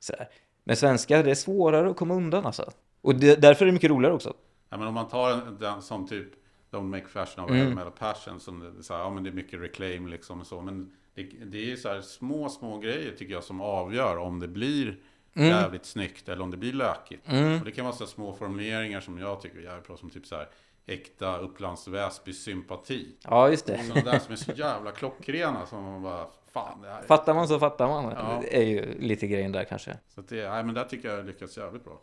Sådär. 0.00 0.28
Men 0.64 0.76
svenska, 0.76 1.22
det 1.22 1.30
är 1.30 1.34
svårare 1.34 1.90
att 1.90 1.96
komma 1.96 2.14
undan 2.14 2.46
alltså. 2.46 2.70
Och 3.02 3.14
det, 3.14 3.36
därför 3.42 3.64
är 3.64 3.66
det 3.66 3.72
mycket 3.72 3.90
roligare 3.90 4.14
också. 4.14 4.34
Ja, 4.70 4.76
men 4.76 4.88
om 4.88 4.94
man 4.94 5.08
tar 5.08 5.30
en- 5.30 5.56
den 5.60 5.82
som 5.82 6.08
typ 6.08 6.28
Don't 6.70 6.82
make 6.82 7.08
fashion 7.08 7.44
of 7.44 7.50
Mm. 7.50 7.78
mm. 7.78 7.92
passion. 7.98 8.40
Som 8.40 8.60
det, 8.60 8.82
så 8.82 8.94
här, 8.94 9.00
ja, 9.00 9.10
men 9.10 9.22
det 9.24 9.30
är 9.30 9.34
mycket 9.34 9.60
reclaim 9.60 10.06
liksom 10.06 10.40
och 10.40 10.46
så. 10.46 10.60
Men 10.60 10.92
det, 11.14 11.22
det 11.22 11.58
är 11.58 11.64
ju 11.64 11.76
så 11.76 11.88
här 11.88 12.00
små, 12.00 12.48
små 12.48 12.78
grejer 12.78 13.12
tycker 13.12 13.34
jag 13.34 13.44
som 13.44 13.60
avgör 13.60 14.16
om 14.16 14.40
det 14.40 14.48
blir 14.48 14.96
Mm. 15.34 15.48
jävligt 15.48 15.84
snyggt 15.84 16.28
eller 16.28 16.42
om 16.42 16.50
det 16.50 16.56
blir 16.56 16.72
lökigt. 16.72 17.28
Mm. 17.28 17.58
Och 17.58 17.64
det 17.64 17.70
kan 17.72 17.84
vara 17.84 17.94
så 17.94 18.04
här 18.04 18.08
små 18.08 18.32
formuleringar 18.32 19.00
som 19.00 19.18
jag 19.18 19.40
tycker 19.40 19.58
är 19.58 19.62
jävligt 19.62 19.86
bra. 19.86 19.96
Som 19.96 20.10
typ 20.10 20.26
så 20.26 20.36
här 20.36 20.48
äkta 20.86 21.38
Upplands 21.38 21.88
Väsby 21.88 22.32
sympati. 22.32 23.16
Ja, 23.24 23.48
just 23.50 23.66
det. 23.66 23.84
Sådana 23.84 24.10
där 24.12 24.18
som 24.18 24.32
är 24.32 24.36
så 24.36 24.52
jävla 24.52 24.90
klockrena 24.90 25.66
som 25.66 25.82
man 25.84 26.02
bara, 26.02 26.26
fan 26.52 26.82
det 26.82 26.88
här 26.88 27.02
är... 27.02 27.06
Fattar 27.06 27.34
man 27.34 27.48
så 27.48 27.58
fattar 27.58 27.88
man. 27.88 28.04
Ja. 28.04 28.38
Det 28.42 28.56
är 28.56 28.64
ju 28.64 28.98
lite 29.00 29.26
grejen 29.26 29.52
där 29.52 29.64
kanske. 29.64 29.98
Så 30.08 30.20
att 30.20 30.28
det, 30.28 30.50
nej, 30.50 30.64
men 30.64 30.74
där 30.74 30.84
tycker 30.84 31.08
jag 31.08 31.26
lyckats 31.26 31.56
jävligt 31.58 31.84
bra. 31.84 32.00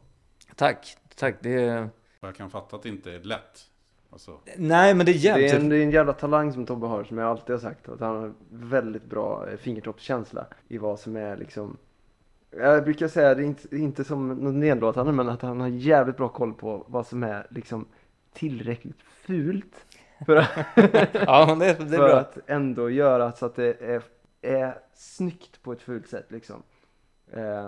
Tack, 0.55 0.97
tack. 1.15 1.35
Det 1.41 1.89
jag 2.19 2.35
kan 2.35 2.49
fatta 2.49 2.75
att 2.75 2.83
det 2.83 2.89
inte 2.89 3.11
är 3.11 3.19
lätt. 3.19 3.67
Alltså, 4.15 4.39
Nej, 4.57 4.93
men 4.95 5.05
det 5.05 5.11
är 5.11 5.13
Det 5.13 5.19
jävligt. 5.19 5.53
är, 5.53 5.59
en, 5.59 5.69
det 5.69 5.77
är 5.77 5.83
en 5.83 5.91
jävla 5.91 6.13
talang 6.13 6.53
som 6.53 6.65
Tobbe 6.65 6.87
har 6.87 7.03
som 7.03 7.17
jag 7.17 7.29
alltid 7.29 7.53
har 7.55 7.59
sagt. 7.59 7.89
Att 7.89 7.99
han 7.99 8.15
har 8.15 8.33
väldigt 8.49 9.05
bra 9.05 9.47
eh, 9.49 9.57
fingertoppskänsla 9.57 10.45
i 10.67 10.77
vad 10.77 10.99
som 10.99 11.15
är 11.15 11.37
liksom 11.37 11.77
jag 12.51 12.83
brukar 12.83 13.07
säga 13.07 13.35
det 13.35 13.41
är 13.43 13.45
inte, 13.45 13.75
inte 13.77 14.03
som 14.03 14.27
något 14.27 14.53
nedlåtande 14.53 15.11
men 15.11 15.29
att 15.29 15.41
han 15.41 15.59
har 15.61 15.67
jävligt 15.67 16.17
bra 16.17 16.27
koll 16.29 16.53
på 16.53 16.85
vad 16.87 17.07
som 17.07 17.23
är 17.23 17.47
liksom 17.49 17.85
tillräckligt 18.33 19.01
fult 19.01 19.85
för 20.25 20.35
att, 20.35 20.49
Ja, 21.13 21.45
men 21.49 21.59
det, 21.59 21.65
det 21.65 21.71
är 21.71 21.75
för 21.85 21.97
bra. 21.97 22.15
att 22.19 22.37
ändå 22.47 22.89
göra 22.89 23.31
så 23.31 23.45
att 23.45 23.55
det 23.55 23.81
är, 23.81 24.03
är 24.41 24.77
snyggt 24.93 25.63
på 25.63 25.71
ett 25.71 25.81
fult 25.81 26.07
sätt 26.07 26.25
liksom. 26.31 26.63
Eh, 27.31 27.65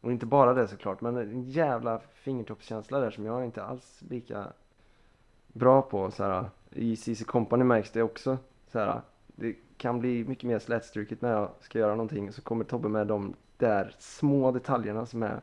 och 0.00 0.12
inte 0.12 0.26
bara 0.26 0.54
det 0.54 0.68
såklart 0.68 1.00
men 1.00 1.16
en 1.16 1.42
jävla 1.42 2.00
fingertoppskänsla 2.14 3.00
där 3.00 3.10
som 3.10 3.24
jag 3.26 3.44
inte 3.44 3.62
alls 3.62 4.02
lika 4.08 4.46
bra 5.52 5.82
på 5.82 6.10
så 6.10 6.24
här. 6.24 6.50
I 6.70 6.96
CC 6.96 7.24
Company 7.24 7.64
märks 7.64 7.90
det 7.90 8.02
också 8.02 8.38
så 8.72 8.78
här. 8.78 9.00
Det 9.26 9.56
kan 9.76 10.00
bli 10.00 10.24
mycket 10.24 10.44
mer 10.44 10.58
slätstruket 10.58 11.22
när 11.22 11.32
jag 11.32 11.50
ska 11.60 11.78
göra 11.78 11.94
någonting 11.94 12.32
så 12.32 12.42
kommer 12.42 12.64
Tobbe 12.64 12.88
med 12.88 13.06
de 13.06 13.34
där 13.56 13.94
små 13.98 14.52
detaljerna 14.52 15.06
som 15.06 15.22
är 15.22 15.40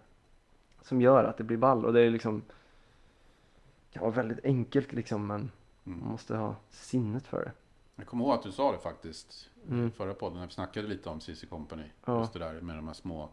som 0.81 1.01
gör 1.01 1.23
att 1.23 1.37
det 1.37 1.43
blir 1.43 1.57
ball 1.57 1.85
och 1.85 1.93
det 1.93 2.01
är 2.01 2.09
liksom 2.09 2.41
kan 3.91 4.01
vara 4.01 4.11
väldigt 4.11 4.45
enkelt 4.45 4.93
liksom 4.93 5.27
men 5.27 5.51
man 5.83 5.95
mm. 5.95 6.07
måste 6.07 6.35
ha 6.35 6.55
sinnet 6.69 7.27
för 7.27 7.45
det. 7.45 7.51
Jag 7.95 8.07
kommer 8.07 8.25
ihåg 8.25 8.33
att 8.33 8.43
du 8.43 8.51
sa 8.51 8.71
det 8.71 8.77
faktiskt. 8.77 9.49
Mm. 9.69 9.91
Förra 9.91 10.13
podden 10.13 10.39
när 10.39 10.47
vi 10.47 10.53
snackade 10.53 10.87
lite 10.87 11.09
om 11.09 11.19
CC 11.19 11.45
Company. 11.49 11.83
Ja. 12.05 12.19
Just 12.19 12.33
det 12.33 12.39
där 12.39 12.61
med 12.61 12.75
de 12.75 12.87
här 12.87 12.93
små 12.93 13.29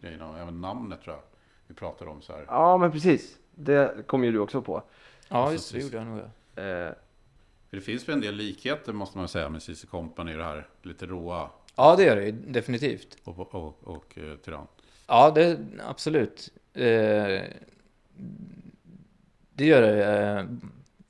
grejerna. 0.00 0.30
Och 0.30 0.38
även 0.38 0.60
namnet 0.60 1.02
tror 1.02 1.16
jag. 1.16 1.22
Vi 1.66 1.74
pratade 1.74 2.10
om 2.10 2.22
så 2.22 2.32
här. 2.32 2.44
Ja 2.48 2.78
men 2.78 2.92
precis. 2.92 3.38
Det 3.54 4.06
kom 4.06 4.24
ju 4.24 4.32
du 4.32 4.38
också 4.38 4.62
på. 4.62 4.82
Ja, 5.28 5.52
just 5.52 5.72
det. 5.72 5.78
det 5.78 5.84
gjorde 5.84 5.96
jag 5.96 6.06
nog. 6.06 6.18
Eh, 6.18 6.24
För 7.70 7.76
det 7.76 7.80
finns 7.80 8.08
väl 8.08 8.14
en 8.14 8.20
del 8.20 8.34
likheter 8.34 8.92
måste 8.92 9.18
man 9.18 9.28
säga 9.28 9.48
med 9.48 9.62
CC 9.62 9.86
Company. 9.86 10.32
Det 10.32 10.44
här 10.44 10.66
lite 10.82 11.06
råa 11.06 11.50
Ja, 11.76 11.96
det 11.96 12.04
gör 12.04 12.16
det 12.16 12.30
definitivt. 12.30 13.16
och, 13.24 13.38
och, 13.38 13.54
och, 13.54 13.78
och 13.84 14.18
eh, 14.18 14.36
tyrann. 14.36 14.66
Ja, 15.06 15.30
det 15.30 15.58
absolut. 15.86 16.52
Eh, 16.74 17.42
det 19.52 19.64
gör 19.64 19.82
det. 19.82 20.04
Eh, 20.18 20.44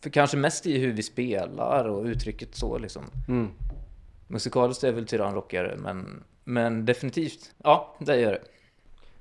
för 0.00 0.10
kanske 0.10 0.36
mest 0.36 0.66
i 0.66 0.78
hur 0.78 0.92
vi 0.92 1.02
spelar 1.02 1.84
och 1.88 2.04
uttrycket 2.04 2.54
så 2.54 2.78
liksom. 2.78 3.04
mm. 3.28 3.48
Musikaliskt 4.26 4.84
är 4.84 4.92
väl 4.92 5.06
Tyrann 5.06 5.34
rockigare, 5.34 5.76
men, 5.76 6.24
men 6.44 6.84
definitivt. 6.84 7.54
Ja, 7.58 7.96
det 8.00 8.20
gör 8.20 8.32
det. 8.32 8.42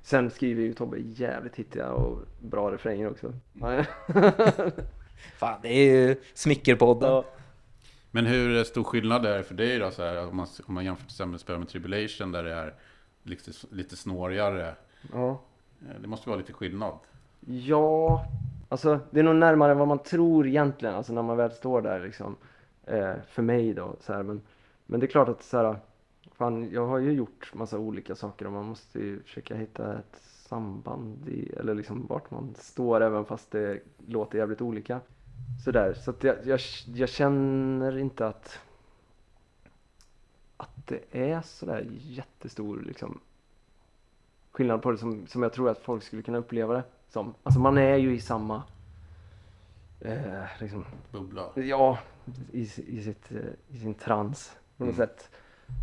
Sen 0.08 0.30
skriver 0.30 0.62
ju 0.62 0.74
Tobbe 0.74 0.98
jävligt 0.98 1.56
hittiga 1.56 1.90
och 1.92 2.18
bra 2.40 2.72
refränger 2.72 3.10
också. 3.10 3.32
Ja. 3.52 3.84
Fan, 5.38 5.58
det 5.62 5.68
är 5.68 5.84
ju 6.06 6.16
Smickerpodden. 6.34 7.10
Ja. 7.10 7.24
Men 8.10 8.26
hur 8.26 8.64
stor 8.64 8.84
skillnad 8.84 9.26
är 9.26 9.36
det 9.36 9.42
för 9.42 9.54
dig 9.54 9.78
då? 9.78 9.90
Så 9.90 10.02
här, 10.02 10.28
om, 10.28 10.36
man, 10.36 10.46
om 10.66 10.74
man 10.74 10.84
jämför 10.84 11.02
till 11.04 11.12
exempel 11.14 11.38
spela 11.38 11.58
med 11.58 11.68
Tribulation 11.68 12.32
där 12.32 12.42
det 12.44 12.52
är 12.54 12.74
lite, 13.22 13.50
lite 13.70 13.96
snårigare. 13.96 14.74
ja. 15.12 15.40
Eh, 15.88 16.00
Det 16.00 16.08
måste 16.08 16.28
vara 16.28 16.38
lite 16.38 16.52
skillnad. 16.52 16.92
Ja, 17.46 18.24
alltså 18.68 19.00
det 19.10 19.20
är 19.20 19.24
nog 19.24 19.36
närmare 19.36 19.74
vad 19.74 19.88
man 19.88 19.98
tror 19.98 20.46
egentligen, 20.46 20.94
alltså 20.94 21.12
när 21.12 21.22
man 21.22 21.36
väl 21.36 21.50
står 21.52 21.82
där 21.82 22.00
liksom. 22.00 22.36
Eh, 22.86 23.12
för 23.28 23.42
mig 23.42 23.74
då, 23.74 23.96
så 24.00 24.12
här, 24.12 24.22
men, 24.22 24.40
men 24.86 25.00
det 25.00 25.06
är 25.06 25.10
klart 25.10 25.28
att 25.28 25.42
så 25.42 25.56
här, 25.56 25.76
fan, 26.38 26.70
jag 26.72 26.86
har 26.86 26.98
ju 26.98 27.12
gjort 27.12 27.54
massa 27.54 27.78
olika 27.78 28.14
saker 28.14 28.46
och 28.46 28.52
man 28.52 28.64
måste 28.64 28.98
ju 28.98 29.22
försöka 29.22 29.54
hitta 29.56 29.98
ett 29.98 30.20
samband 30.22 31.28
i, 31.28 31.52
eller 31.56 31.74
liksom 31.74 32.06
vart 32.06 32.30
man 32.30 32.54
står 32.58 33.00
även 33.00 33.24
fast 33.24 33.50
det 33.50 33.80
låter 34.06 34.38
jävligt 34.38 34.60
olika. 34.60 35.00
Sådär, 35.64 35.94
så 35.94 36.10
att 36.10 36.24
jag, 36.24 36.36
jag, 36.46 36.60
jag 36.94 37.08
känner 37.08 37.98
inte 37.98 38.26
att 38.26 38.58
att 40.56 40.86
det 40.86 41.00
är 41.12 41.40
sådär 41.40 41.86
jättestor 41.90 42.82
liksom 42.86 43.20
skillnad 44.52 44.82
på 44.82 44.90
det 44.90 44.98
som, 44.98 45.26
som 45.26 45.42
jag 45.42 45.52
tror 45.52 45.68
att 45.70 45.78
folk 45.78 46.02
skulle 46.02 46.22
kunna 46.22 46.38
uppleva 46.38 46.74
det 46.74 46.82
som. 47.08 47.34
Alltså 47.42 47.60
man 47.60 47.78
är 47.78 47.96
ju 47.96 48.14
i 48.14 48.20
samma 48.20 48.62
eh, 50.00 50.44
liksom, 50.60 50.84
Bubbla. 51.12 51.48
ja, 51.54 51.98
i, 52.52 52.60
i, 52.86 53.02
sitt, 53.02 53.32
eh, 53.32 53.38
i 53.76 53.78
sin 53.78 53.94
trans 53.94 54.56
på 54.76 54.84
något 54.84 54.94
Mm. 54.98 55.06
sätt. 55.08 55.30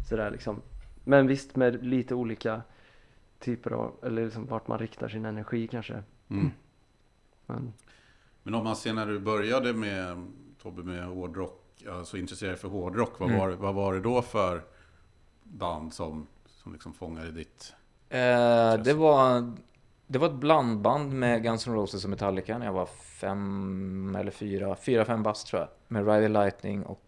Sådär 0.10 0.32
liksom. 0.32 0.62
Men 1.04 1.28
visst 1.28 1.56
med 1.56 1.86
lite 1.86 2.16
olika 2.16 2.62
typer 3.40 3.72
av, 3.72 3.92
eller 4.04 4.24
liksom 4.26 4.46
vart 4.46 4.68
man 4.68 4.80
riktar 4.80 5.08
sin 5.10 5.26
energi 5.26 5.68
kanske. 5.68 6.04
Mm. 6.30 6.52
Men 7.46 7.74
Men 8.44 8.54
om 8.56 8.64
man 8.64 8.76
ser 8.76 8.94
när 8.94 9.06
du 9.06 9.20
började 9.20 9.74
med 9.74 10.28
Tobbe 10.62 10.84
med 10.84 11.06
hårdrock, 11.06 11.84
alltså 11.90 12.18
intresserad 12.18 12.58
för 12.58 12.68
hårdrock, 12.68 13.20
vad, 13.20 13.30
Mm. 13.30 13.42
var, 13.42 13.50
vad 13.52 13.76
var 13.76 13.94
det 13.94 14.00
då 14.00 14.22
för 14.22 14.62
band 15.44 15.94
som, 15.94 16.28
som 16.46 16.74
liksom 16.74 16.94
fångade 16.94 17.32
ditt... 17.32 17.74
Eh, 18.10 18.74
det, 18.84 18.94
var, 18.94 19.54
det 20.08 20.20
var 20.20 20.28
ett 20.28 20.34
blandband 20.34 21.14
med 21.14 21.44
Guns 21.44 21.68
N' 21.68 21.74
Roses 21.74 22.04
och 22.04 22.10
Metallica 22.10 22.58
när 22.58 22.66
jag 22.66 22.74
var 22.74 22.86
fem 22.86 24.16
eller 24.20 24.32
fyra, 24.32 24.76
fyra, 24.76 25.06
fem 25.06 25.24
bast 25.24 25.48
tror 25.48 25.60
jag. 25.62 25.70
Med 25.88 26.08
Ride 26.08 26.22
the 26.22 26.28
Lightning 26.28 26.84
och 26.84 27.02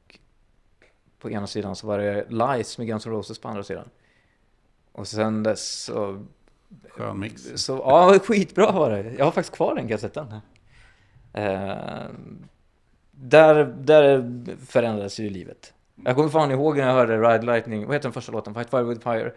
på 1.19 1.31
ena 1.31 1.47
sidan 1.47 1.75
så 1.75 1.87
var 1.87 1.99
det 1.99 2.25
Lies 2.29 2.77
med 2.77 2.87
Guns 2.87 3.05
N' 3.05 3.11
Roses 3.11 3.39
på 3.39 3.47
andra 3.47 3.63
sidan. 3.63 3.89
Och 4.91 5.07
sen 5.07 5.43
dess 5.43 5.83
så... 5.83 6.25
Skön 6.89 7.19
mix. 7.19 7.43
så 7.55 7.73
ja, 7.73 8.19
skitbra 8.19 8.71
var 8.71 8.89
det. 8.89 9.13
Jag 9.17 9.25
har 9.25 9.31
faktiskt 9.31 9.55
kvar 9.55 9.75
den 9.75 9.87
kassetten. 9.87 10.33
Eh, 11.33 12.05
där, 13.11 13.65
där 13.65 14.41
förändrades 14.65 15.19
ju 15.19 15.29
livet. 15.29 15.73
Jag 16.05 16.15
kommer 16.15 16.29
fan 16.29 16.51
ihåg 16.51 16.77
när 16.77 16.87
jag 16.87 16.93
hörde 16.93 17.17
Ride 17.17 17.45
Lightning, 17.45 17.85
vad 17.85 17.95
heter 17.95 18.03
den 18.03 18.13
första 18.13 18.31
låten? 18.31 18.53
Fight 18.53 18.69
Fire 18.69 18.83
with 18.83 19.01
Fire. 19.01 19.33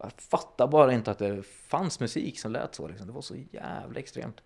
Jag 0.00 0.12
fattar 0.12 0.66
bara 0.66 0.92
inte 0.92 1.10
att 1.10 1.18
det 1.18 1.42
fanns 1.42 2.00
musik 2.00 2.40
som 2.40 2.52
lät 2.52 2.74
så 2.74 2.88
liksom. 2.88 3.06
Det 3.06 3.12
var 3.12 3.22
så 3.22 3.36
jävla 3.50 3.98
extremt. 3.98 4.40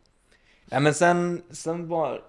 Ja, 0.64 0.80
men 0.80 0.94
sen, 0.94 1.42
sen 1.50 1.88
var... 1.88 2.22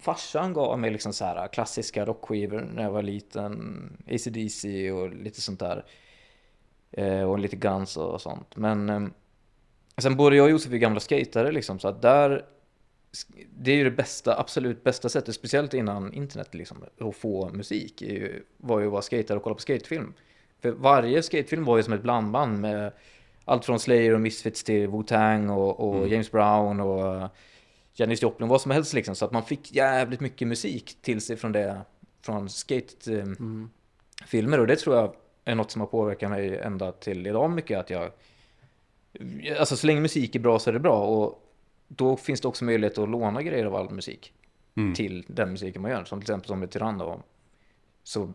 Farsan 0.00 0.52
gav 0.52 0.78
mig 0.78 0.90
liksom 0.90 1.12
så 1.12 1.24
här 1.24 1.48
klassiska 1.48 2.04
rockskivor 2.04 2.70
när 2.74 2.82
jag 2.82 2.90
var 2.90 3.02
liten. 3.02 3.92
AC/DC 4.06 4.92
och 4.92 5.10
lite 5.14 5.40
sånt 5.40 5.60
där. 5.60 5.84
Eh, 6.90 7.22
och 7.22 7.38
lite 7.38 7.56
Guns 7.56 7.96
och 7.96 8.20
sånt. 8.20 8.56
Men 8.56 8.88
eh, 8.88 9.02
sen 9.98 10.16
både 10.16 10.36
jag 10.36 10.44
och 10.44 10.50
Josef 10.50 10.72
är 10.72 10.76
gamla 10.76 11.00
skatare 11.00 11.52
liksom. 11.52 11.78
Så 11.78 11.88
att 11.88 12.02
där... 12.02 12.44
Det 13.50 13.72
är 13.72 13.76
ju 13.76 13.84
det 13.84 13.90
bästa, 13.90 14.40
absolut 14.40 14.84
bästa 14.84 15.08
sättet, 15.08 15.34
speciellt 15.34 15.74
innan 15.74 16.12
internet 16.12 16.54
liksom, 16.54 16.84
att 17.00 17.16
få 17.16 17.50
musik, 17.52 18.02
ju, 18.02 18.44
var 18.56 18.80
ju 18.80 18.86
att 18.86 18.92
vara 18.92 19.02
skatare 19.02 19.36
och 19.36 19.42
kolla 19.42 19.54
på 19.54 19.60
skatefilm. 19.60 20.14
För 20.60 20.70
varje 20.70 21.22
skatefilm 21.22 21.64
var 21.64 21.76
ju 21.76 21.82
som 21.82 21.92
ett 21.92 22.02
blandband 22.02 22.60
med 22.60 22.92
allt 23.44 23.64
från 23.64 23.80
Slayer 23.80 24.14
och 24.14 24.20
Misfits 24.20 24.64
till 24.64 24.88
Wu-Tang 24.88 25.50
och, 25.50 25.88
och 25.88 25.96
Mm. 25.96 26.08
James 26.08 26.30
Brown 26.30 26.80
och 26.80 27.28
Janis 27.98 28.22
Joplin, 28.22 28.48
vad 28.48 28.60
som 28.60 28.70
helst 28.70 28.92
liksom. 28.92 29.14
Så 29.14 29.24
att 29.24 29.32
man 29.32 29.42
fick 29.42 29.74
jävligt 29.74 30.20
mycket 30.20 30.48
musik 30.48 30.96
till 31.02 31.20
sig 31.20 31.36
från 31.36 31.52
det, 31.52 31.80
från 32.22 32.48
skatefilmer. 32.48 33.36
mm. 34.48 34.60
Och 34.60 34.66
det 34.66 34.76
tror 34.76 34.96
jag 34.96 35.14
är 35.44 35.54
något 35.54 35.70
som 35.70 35.80
har 35.80 35.86
påverkat 35.88 36.30
mig 36.30 36.58
ända 36.58 36.92
till 36.92 37.26
idag 37.26 37.50
mycket. 37.50 37.78
Att 37.78 37.90
jag, 37.90 38.10
alltså 39.58 39.76
så 39.76 39.86
länge 39.86 40.00
musik 40.00 40.34
är 40.34 40.40
bra 40.40 40.58
så 40.58 40.70
är 40.70 40.74
det 40.74 40.80
bra. 40.80 41.06
Och 41.06 41.42
då 41.88 42.16
finns 42.16 42.40
det 42.40 42.48
också 42.48 42.64
möjlighet 42.64 42.98
att 42.98 43.08
låna 43.08 43.42
grejer 43.42 43.64
av 43.64 43.74
all 43.74 43.90
musik 43.90 44.32
Mm. 44.76 44.94
till 44.94 45.24
den 45.28 45.50
musiken 45.50 45.82
man 45.82 45.90
gör. 45.90 46.04
Som 46.04 46.20
till 46.20 46.24
exempel 46.30 46.48
som 46.48 46.60
med 46.60 46.70
Tyrann 46.70 46.98
då. 46.98 47.20
Så 48.02 48.32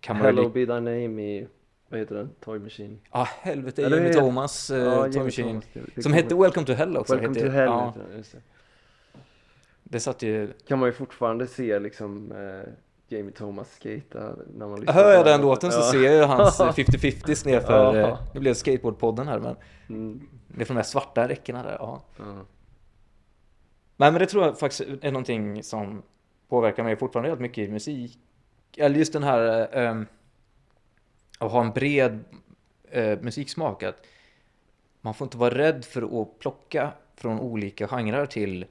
kan 0.00 0.16
man. 0.16 0.26
Hello 0.26 0.48
be 0.48 0.66
thy 0.66 0.72
name 0.72 1.22
i, 1.22 1.46
vad 1.88 2.00
heter 2.00 2.14
den? 2.14 2.30
Toy 2.40 2.58
Machine. 2.58 2.98
Ja, 3.12 3.28
helvete. 3.40 3.84
Eller 3.84 3.96
Jimmy 4.02 4.12
Thomas, 4.14 4.70
uh, 4.70 4.78
Ja, 4.78 4.94
Toy 5.02 5.10
Jimmy 5.12 5.24
Machine. 5.24 5.48
Thomas, 5.48 5.64
det- 5.72 5.80
det 5.94 6.02
Som 6.02 6.12
hette 6.12 6.34
Welcome 6.34 6.66
to 6.66 6.72
Hell 6.72 6.96
också. 6.96 7.14
Welcome 7.14 7.34
hette, 7.38 7.46
to 7.46 7.52
Hell. 7.52 7.64
Ja, 7.66 7.86
heter 7.86 8.08
den, 8.08 8.16
just 8.18 8.32
det. 8.32 8.38
Det 9.90 10.00
satt 10.00 10.22
ju... 10.22 10.52
Kan 10.68 10.78
man 10.78 10.88
ju 10.88 10.92
fortfarande 10.92 11.46
se 11.46 11.78
liksom 11.78 12.32
eh, 12.32 12.72
Jamie 13.08 13.32
Thomas 13.32 13.74
skata 13.74 14.36
när 14.54 14.68
man 14.68 14.80
lyssnar 14.80 14.94
Hör 14.94 15.12
jag 15.12 15.24
den 15.24 15.40
låten 15.40 15.72
så 15.72 15.82
ser 15.82 16.12
jag 16.12 16.26
hans 16.26 16.60
eh, 16.60 16.66
50-50 16.66 17.46
nerför... 17.46 17.96
Eh, 17.96 18.18
Nu 18.34 18.40
blev 18.40 18.54
det 18.54 18.58
skateboardpodden 18.58 19.28
här 19.28 19.38
men 19.38 19.56
Mm, 19.88 20.28
det 20.48 20.60
är 20.60 20.64
från 20.64 20.74
de 20.74 20.78
här 20.78 20.88
svarta 20.88 21.28
räckena 21.28 21.62
där. 21.62 21.76
Ja. 21.78 22.02
ja. 22.18 22.24
Nej 23.96 24.12
men 24.12 24.14
det 24.14 24.26
tror 24.26 24.44
jag 24.44 24.58
faktiskt 24.58 24.80
är 24.80 25.12
någonting 25.12 25.62
som 25.62 26.02
påverkar 26.48 26.84
mig 26.84 26.96
fortfarande 26.96 27.28
helt 27.28 27.40
mycket 27.40 27.68
i 27.68 27.72
musik. 27.72 28.18
Eller 28.76 28.98
just 28.98 29.12
den 29.12 29.22
här 29.22 29.68
eh, 29.72 29.86
ehm, 29.86 30.06
att 31.38 31.52
ha 31.52 31.60
en 31.64 31.70
bred 31.70 32.24
eh, 32.90 33.18
musiksmak. 33.20 33.82
Att 33.82 34.06
man 35.00 35.14
får 35.14 35.24
inte 35.24 35.36
vara 35.38 35.54
rädd 35.54 35.84
för 35.84 36.22
att 36.22 36.38
plocka 36.38 36.92
från 37.16 37.40
olika 37.40 37.88
genrer 37.88 38.26
till 38.26 38.66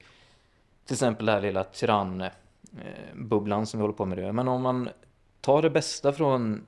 till 0.90 0.94
exempel 0.94 1.26
det 1.26 1.32
här 1.32 1.40
lilla 1.40 1.64
tyrann-bubblan 1.64 3.66
som 3.66 3.80
vi 3.80 3.82
håller 3.82 3.94
på 3.94 4.04
med 4.04 4.18
nu. 4.18 4.32
Men 4.32 4.48
om 4.48 4.62
man 4.62 4.88
tar 5.40 5.62
det 5.62 5.70
bästa 5.70 6.12
från 6.12 6.66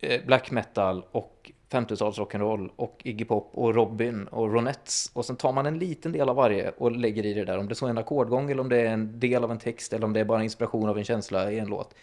eh, 0.00 0.24
black 0.26 0.50
metal 0.50 1.04
och 1.10 1.52
50-tals 1.70 2.18
rock'n'roll 2.18 2.70
och 2.76 3.00
Iggy 3.04 3.24
Pop 3.24 3.50
och 3.52 3.74
Robin 3.74 4.26
och 4.26 4.52
Ronettes 4.52 5.10
och 5.12 5.24
sen 5.24 5.36
tar 5.36 5.52
man 5.52 5.66
en 5.66 5.78
liten 5.78 6.12
del 6.12 6.28
av 6.28 6.36
varje 6.36 6.70
och 6.70 6.92
lägger 6.92 7.26
i 7.26 7.34
det 7.34 7.44
där. 7.44 7.58
Om 7.58 7.68
det 7.68 7.74
så 7.74 7.86
är 7.86 7.90
en 7.90 7.98
ackordgång 7.98 8.50
eller 8.50 8.60
om 8.60 8.68
det 8.68 8.80
är 8.80 8.86
en 8.86 9.20
del 9.20 9.44
av 9.44 9.50
en 9.50 9.58
text 9.58 9.92
eller 9.92 10.04
om 10.04 10.12
det 10.12 10.20
är 10.20 10.24
bara 10.24 10.42
inspiration 10.42 10.88
av 10.88 10.98
en 10.98 11.04
känsla 11.04 11.52
i 11.52 11.58
en 11.58 11.68
låt. 11.68 11.94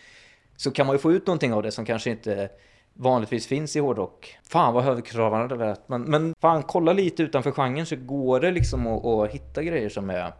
Så 0.55 0.71
kan 0.71 0.85
man 0.85 0.95
ju 0.95 0.99
få 0.99 1.11
ut 1.11 1.27
någonting 1.27 1.53
av 1.53 1.63
det 1.63 1.71
som 1.71 1.85
kanske 1.85 2.09
inte 2.09 2.49
vanligtvis 2.93 3.47
finns 3.47 3.75
i 3.75 3.79
hårdrock. 3.79 4.37
Fan 4.43 4.73
vad 4.73 4.83
högkravande 4.83 5.57
det 5.57 5.65
lät. 5.65 5.89
Men, 5.89 6.01
men 6.01 6.35
fan, 6.41 6.63
kolla 6.63 6.93
lite 6.93 7.23
utanför 7.23 7.51
genren 7.51 7.85
så 7.85 7.95
går 7.95 8.39
det 8.39 8.51
liksom 8.51 8.87
att, 8.87 9.05
att 9.05 9.31
hitta 9.31 9.63
grejer 9.63 9.89
som 9.89 10.09
är... 10.09 10.33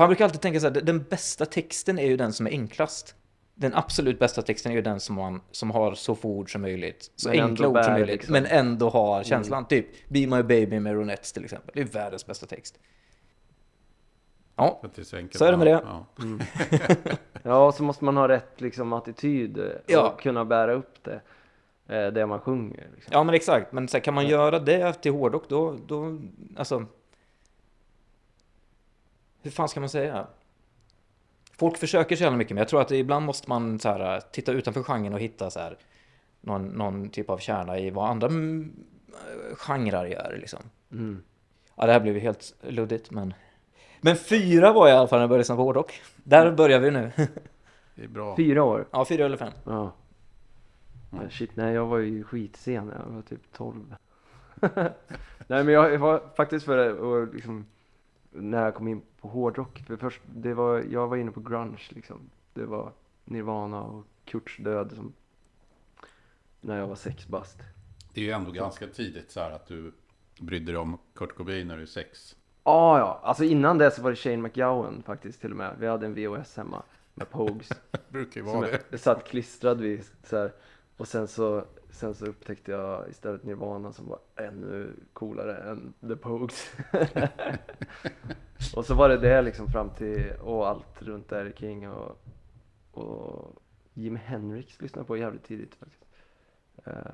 Fan, 0.00 0.04
jag 0.04 0.08
brukar 0.08 0.24
alltid 0.24 0.40
tänka 0.40 0.60
så 0.60 0.66
här, 0.66 0.80
den 0.80 1.02
bästa 1.02 1.46
texten 1.46 1.98
är 1.98 2.06
ju 2.06 2.16
den 2.16 2.32
som 2.32 2.46
är 2.46 2.50
enklast. 2.50 3.14
Den 3.54 3.74
absolut 3.74 4.18
bästa 4.18 4.42
texten 4.42 4.72
är 4.72 4.76
ju 4.76 4.82
den 4.82 5.00
som, 5.00 5.14
man, 5.14 5.40
som 5.50 5.70
har 5.70 5.94
så 5.94 6.14
få 6.14 6.28
ord 6.28 6.52
som 6.52 6.62
möjligt. 6.62 7.12
Så 7.16 7.28
Men 7.28 7.40
enkla 7.40 7.68
ord 7.68 7.84
som 7.84 7.92
möjligt. 7.92 8.08
liksom. 8.08 8.32
Men 8.32 8.46
ändå 8.46 8.88
har 8.88 9.22
känslan. 9.22 9.68
Typ 9.68 9.86
Be 10.08 10.26
My 10.26 10.42
Baby 10.42 10.80
med 10.80 10.94
Ronettes 10.94 11.32
till 11.32 11.44
exempel. 11.44 11.70
Det 11.74 11.80
är 11.80 11.84
världens 11.84 12.26
bästa 12.26 12.46
text. 12.46 12.78
Ja, 14.56 14.80
det 14.94 15.00
är 15.00 15.04
så, 15.04 15.16
enkelt. 15.16 15.38
Så 15.38 15.44
är 15.44 15.50
det 15.50 15.56
med 15.56 15.66
det. 15.66 15.82
Ja. 15.84 16.06
Ja, 17.42 17.66
och 17.66 17.74
så 17.74 17.82
måste 17.82 18.04
man 18.04 18.16
ha 18.16 18.28
rätt 18.28 18.60
liksom, 18.60 18.92
attityd 18.92 19.58
eh, 19.58 19.64
och 19.64 19.70
Ja. 19.86 20.16
kunna 20.20 20.44
bära 20.44 20.72
upp 20.72 21.04
det, 21.04 21.20
eh, 21.96 22.12
det 22.12 22.26
man 22.26 22.40
sjunger. 22.40 22.88
Liksom. 22.94 23.10
Ja 23.12 23.24
men 23.24 23.34
exakt, 23.34 23.72
men 23.72 23.88
så 23.88 23.96
här, 23.96 24.04
kan 24.04 24.14
man 24.14 24.26
göra 24.26 24.58
det 24.58 24.92
till 24.92 25.12
hårdrock 25.12 25.48
då, 25.48 25.76
då, 25.86 26.18
alltså... 26.56 26.86
Hur 29.42 29.50
fan 29.50 29.68
ska 29.68 29.80
man 29.80 29.88
säga? 29.88 30.26
Folk 31.52 31.76
försöker 31.76 32.16
så 32.16 32.22
jävla 32.22 32.38
mycket, 32.38 32.54
men 32.54 32.58
jag 32.60 32.68
tror 32.68 32.80
att 32.80 32.90
ibland 32.90 33.26
måste 33.26 33.48
man 33.48 33.78
så 33.78 33.88
här, 33.88 34.20
titta 34.32 34.52
utanför 34.52 34.82
genren 34.82 35.14
och 35.14 35.20
hitta 35.20 35.50
så 35.50 35.60
här, 35.60 35.78
någon, 36.40 36.66
någon 36.66 37.08
typ 37.08 37.30
av 37.30 37.38
kärna 37.38 37.78
i 37.78 37.90
vad 37.90 38.10
andra 38.10 38.26
mm, 38.26 38.72
genrer 39.54 40.04
gör 40.04 40.36
liksom. 40.40 40.60
Mm. 40.92 41.22
Ja, 41.76 41.86
det 41.86 41.92
här 41.92 42.00
blev 42.00 42.14
ju 42.14 42.20
helt 42.20 42.54
luddigt, 42.60 43.10
men... 43.10 43.34
Men 44.00 44.16
fyra 44.16 44.72
var 44.72 44.88
jag 44.88 44.96
i 44.96 44.98
alla 44.98 45.08
fall 45.08 45.18
när 45.18 45.22
jag 45.22 45.28
började 45.28 45.40
lyssna 45.40 45.56
på 45.56 45.62
hårdrock. 45.62 46.00
Där 46.16 46.52
börjar 46.52 46.80
vi 46.80 46.90
nu. 46.90 47.12
Det 47.94 48.04
är 48.04 48.08
bra. 48.08 48.36
Fyra 48.36 48.64
år? 48.64 48.86
ja, 48.90 49.04
fyra 49.04 49.26
eller 49.26 49.36
fem. 49.36 49.52
Ja. 49.64 49.92
Men 51.10 51.30
Shit, 51.30 51.56
nej 51.56 51.74
jag 51.74 51.86
var 51.86 51.98
ju 51.98 52.24
skitsen, 52.24 52.74
jag 52.74 53.14
var 53.14 53.22
typ 53.22 53.40
12. 53.52 53.94
nej 55.46 55.64
men 55.64 55.68
jag 55.68 55.98
var 55.98 56.22
faktiskt 56.36 56.66
för 56.66 56.98
och 56.98 57.34
liksom, 57.34 57.66
när 58.30 58.64
jag 58.64 58.74
kom 58.74 58.88
in 58.88 59.02
på 59.20 59.28
hårdrock, 59.28 59.82
för 59.86 59.96
först, 59.96 60.20
det 60.34 60.54
var, 60.54 60.78
jag 60.78 61.08
var 61.08 61.16
inne 61.16 61.30
på 61.30 61.40
grunge 61.40 61.80
liksom. 61.88 62.30
Det 62.54 62.64
var 62.64 62.92
Nirvana 63.24 63.82
och 63.82 64.04
Kurts 64.24 64.56
död 64.56 64.92
som, 64.92 65.12
när 66.60 66.78
jag 66.78 66.86
var 66.86 66.94
sex 66.94 67.26
bast. 67.26 67.58
Det 68.14 68.20
är 68.20 68.24
ju 68.24 68.30
ändå 68.30 68.50
ganska 68.50 68.86
tidigt 68.86 69.30
så 69.30 69.40
här 69.40 69.50
att 69.50 69.66
du 69.66 69.92
brydde 70.40 70.72
dig 70.72 70.76
om 70.76 70.98
Kurt 71.14 71.34
Cobain 71.34 71.68
när 71.68 71.76
du 71.76 71.82
är 71.82 71.86
sex. 71.86 72.36
Ah, 72.62 72.98
ja, 72.98 73.20
alltså 73.22 73.44
innan 73.44 73.78
det 73.78 73.90
så 73.90 74.02
var 74.02 74.10
det 74.10 74.16
Shane 74.16 74.36
McGowan 74.36 75.02
faktiskt 75.02 75.40
till 75.40 75.50
och 75.50 75.56
med. 75.56 75.76
Vi 75.78 75.86
hade 75.86 76.06
en 76.06 76.14
VHS 76.14 76.56
hemma 76.56 76.82
med 77.14 77.30
Pogues. 77.30 77.68
Brukar 78.08 78.40
ju 78.40 78.46
vara 78.46 78.60
det. 78.60 78.80
jag 78.90 79.00
satt 79.00 79.28
klistrad 79.28 79.80
vid 79.80 80.04
så 80.24 80.36
här. 80.36 80.52
Och 80.96 81.08
sen 81.08 81.28
så, 81.28 81.64
sen 81.92 82.14
så 82.14 82.26
upptäckte 82.26 82.72
jag 82.72 83.10
istället 83.10 83.44
Nirvana 83.44 83.92
som 83.92 84.08
var 84.08 84.18
ännu 84.36 84.92
coolare 85.12 85.56
än 85.56 85.92
The 86.00 86.16
Pogues. 86.16 86.72
och 88.76 88.86
så 88.86 88.94
var 88.94 89.08
det 89.08 89.18
det 89.18 89.42
liksom 89.42 89.68
fram 89.68 89.90
till, 89.90 90.32
och 90.42 90.68
allt 90.68 91.02
runt 91.02 91.28
där 91.28 91.50
kring 91.50 91.88
och, 91.88 92.22
och 92.90 93.62
Jimi 93.94 94.18
Hendrix 94.18 94.80
lyssnade 94.80 95.06
på 95.06 95.16
jävligt 95.16 95.44
tidigt 95.44 95.74
faktiskt. 95.74 96.04
Eh, 96.84 97.12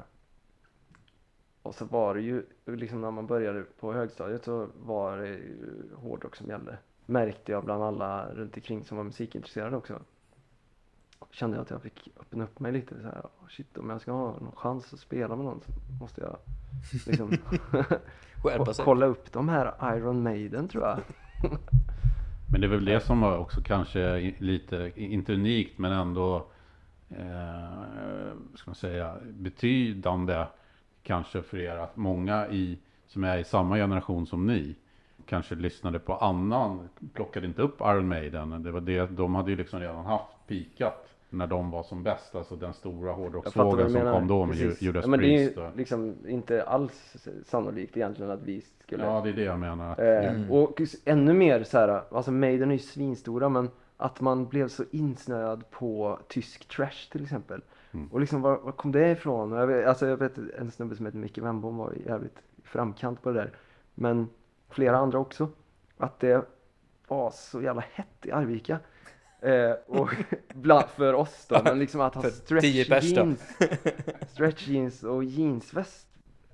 och 1.62 1.74
så 1.74 1.84
var 1.84 2.14
det 2.14 2.20
ju, 2.20 2.46
liksom 2.64 3.00
när 3.00 3.10
man 3.10 3.26
började 3.26 3.62
på 3.62 3.92
högstadiet 3.92 4.44
så 4.44 4.68
var 4.82 5.18
det 5.18 5.28
ju 5.28 5.82
hårdrock 5.94 6.36
som 6.36 6.48
gällde. 6.48 6.78
Märkte 7.06 7.52
jag 7.52 7.64
bland 7.64 7.82
alla 7.82 8.34
runt 8.34 8.56
omkring 8.56 8.84
som 8.84 8.96
var 8.96 9.04
musikintresserade 9.04 9.76
också. 9.76 10.00
Kände 11.30 11.56
jag 11.56 11.62
att 11.62 11.70
jag 11.70 11.82
fick 11.82 12.08
öppna 12.20 12.44
upp 12.44 12.60
mig 12.60 12.72
lite 12.72 12.94
så 13.00 13.06
här. 13.06 13.20
"Oh, 13.20 13.48
Shit, 13.48 13.78
om 13.78 13.90
jag 13.90 14.00
ska 14.00 14.12
ha 14.12 14.26
någon 14.40 14.52
chans 14.56 14.92
att 14.92 15.00
spela 15.00 15.36
med 15.36 15.44
någon 15.44 15.60
så 15.60 15.72
måste 16.00 16.20
jag 16.20 16.36
liksom 17.06 17.30
kolla 18.84 19.06
upp 19.06 19.32
de 19.32 19.48
här 19.48 19.96
Iron 19.96 20.22
Maiden 20.22 20.68
tror 20.68 20.84
jag. 20.84 20.98
Men 22.52 22.60
det 22.60 22.66
är 22.66 22.70
väl 22.70 22.84
det 22.84 23.00
som 23.00 23.20
var 23.20 23.38
också 23.38 23.60
kanske 23.62 24.34
lite, 24.38 24.92
inte 24.96 25.34
unikt 25.34 25.78
men 25.78 25.92
ändå, 25.92 26.36
eh, 27.10 28.32
ska 28.54 28.66
man 28.66 28.74
säga, 28.74 29.16
betydande 29.24 30.46
kanske 31.02 31.42
för 31.42 31.58
er 31.58 31.76
att 31.76 31.96
många 31.96 32.48
i, 32.48 32.78
som 33.06 33.24
är 33.24 33.38
i 33.38 33.44
samma 33.44 33.76
generation 33.76 34.26
som 34.26 34.46
ni, 34.46 34.76
kanske 35.26 35.54
lyssnade 35.54 35.98
på 35.98 36.16
annan, 36.16 36.88
plockade 37.14 37.46
inte 37.46 37.62
upp 37.62 37.80
Iron 37.80 38.08
Maiden. 38.08 38.62
Det 38.62 38.70
var 38.72 38.80
det, 38.80 39.06
de 39.06 39.34
hade 39.34 39.50
ju 39.50 39.56
liksom 39.56 39.80
redan 39.80 40.04
haft 40.06 40.46
pikat 40.46 41.15
när 41.30 41.46
de 41.46 41.70
var 41.70 41.82
som 41.82 42.02
bäst, 42.02 42.34
alltså 42.34 42.56
den 42.56 42.74
stora 42.74 43.12
hårdrocksvågen 43.12 43.90
som 43.90 44.00
kom 44.00 44.26
då 44.28 44.46
med 44.46 44.56
Precis. 44.56 44.82
Judas 44.82 45.04
ja, 45.04 45.10
men 45.10 45.20
det 45.20 45.26
är 45.26 45.38
Priest. 45.46 45.58
ju 45.58 45.76
liksom 45.76 46.14
inte 46.26 46.64
alls 46.64 47.16
sannolikt 47.44 47.96
egentligen 47.96 48.30
att 48.30 48.42
vi 48.42 48.60
skulle 48.60 49.04
Ja, 49.04 49.20
det 49.20 49.28
är 49.28 49.32
det 49.32 49.42
jag 49.44 49.58
menar. 49.58 50.00
Eh, 50.00 50.30
Mm. 50.34 50.50
Och 50.50 50.80
ännu 51.04 51.32
mer 51.32 51.64
så 51.64 51.78
här, 51.78 52.02
alltså 52.10 52.32
Maiden 52.32 52.70
är 52.70 52.74
ju 52.74 52.78
svinstora 52.78 53.48
men 53.48 53.70
att 53.96 54.20
man 54.20 54.46
blev 54.46 54.68
så 54.68 54.84
insnöad 54.90 55.70
på 55.70 56.18
tysk 56.28 56.68
trash 56.68 57.10
till 57.12 57.22
exempel. 57.22 57.60
Mm. 57.92 58.08
Och 58.12 58.20
liksom 58.20 58.42
var, 58.42 58.58
var 58.58 58.72
kom 58.72 58.92
det 58.92 59.10
ifrån? 59.10 59.52
Jag 59.52 59.66
vet, 59.66 59.86
alltså 59.86 60.06
jag 60.06 60.16
vet 60.16 60.38
en 60.58 60.70
snubbe 60.70 60.96
som 60.96 61.06
heter 61.06 61.18
Micke 61.18 61.38
Wennbom 61.38 61.76
var 61.76 61.92
jävligt 62.06 62.38
framkant 62.64 63.22
på 63.22 63.32
det 63.32 63.38
där. 63.38 63.52
Men 63.94 64.28
flera 64.70 64.96
andra 64.98 65.18
också. 65.18 65.48
Att 65.98 66.20
det 66.20 66.48
var 67.08 67.30
så 67.30 67.62
jävla 67.62 67.84
hett 67.92 68.26
i 68.26 68.30
Arvika. 68.32 68.78
Eh, 69.46 69.72
och 69.86 70.10
bland, 70.54 70.84
för 70.88 71.14
oss 71.14 71.46
då, 71.48 71.60
men 71.64 71.78
liksom 71.78 72.00
att 72.00 72.14
ha 72.14 72.22
stretch 72.22 72.62
10 72.62 72.84
pers 72.84 73.14
då. 73.14 73.20
jeans, 73.20 73.56
stretch 74.28 74.68
jeans 74.68 75.02
och 75.02 75.24
jeansväst 75.24 76.08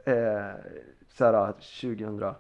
eh, 0.05 0.15
såhär 1.09 1.53
2001 1.53 2.37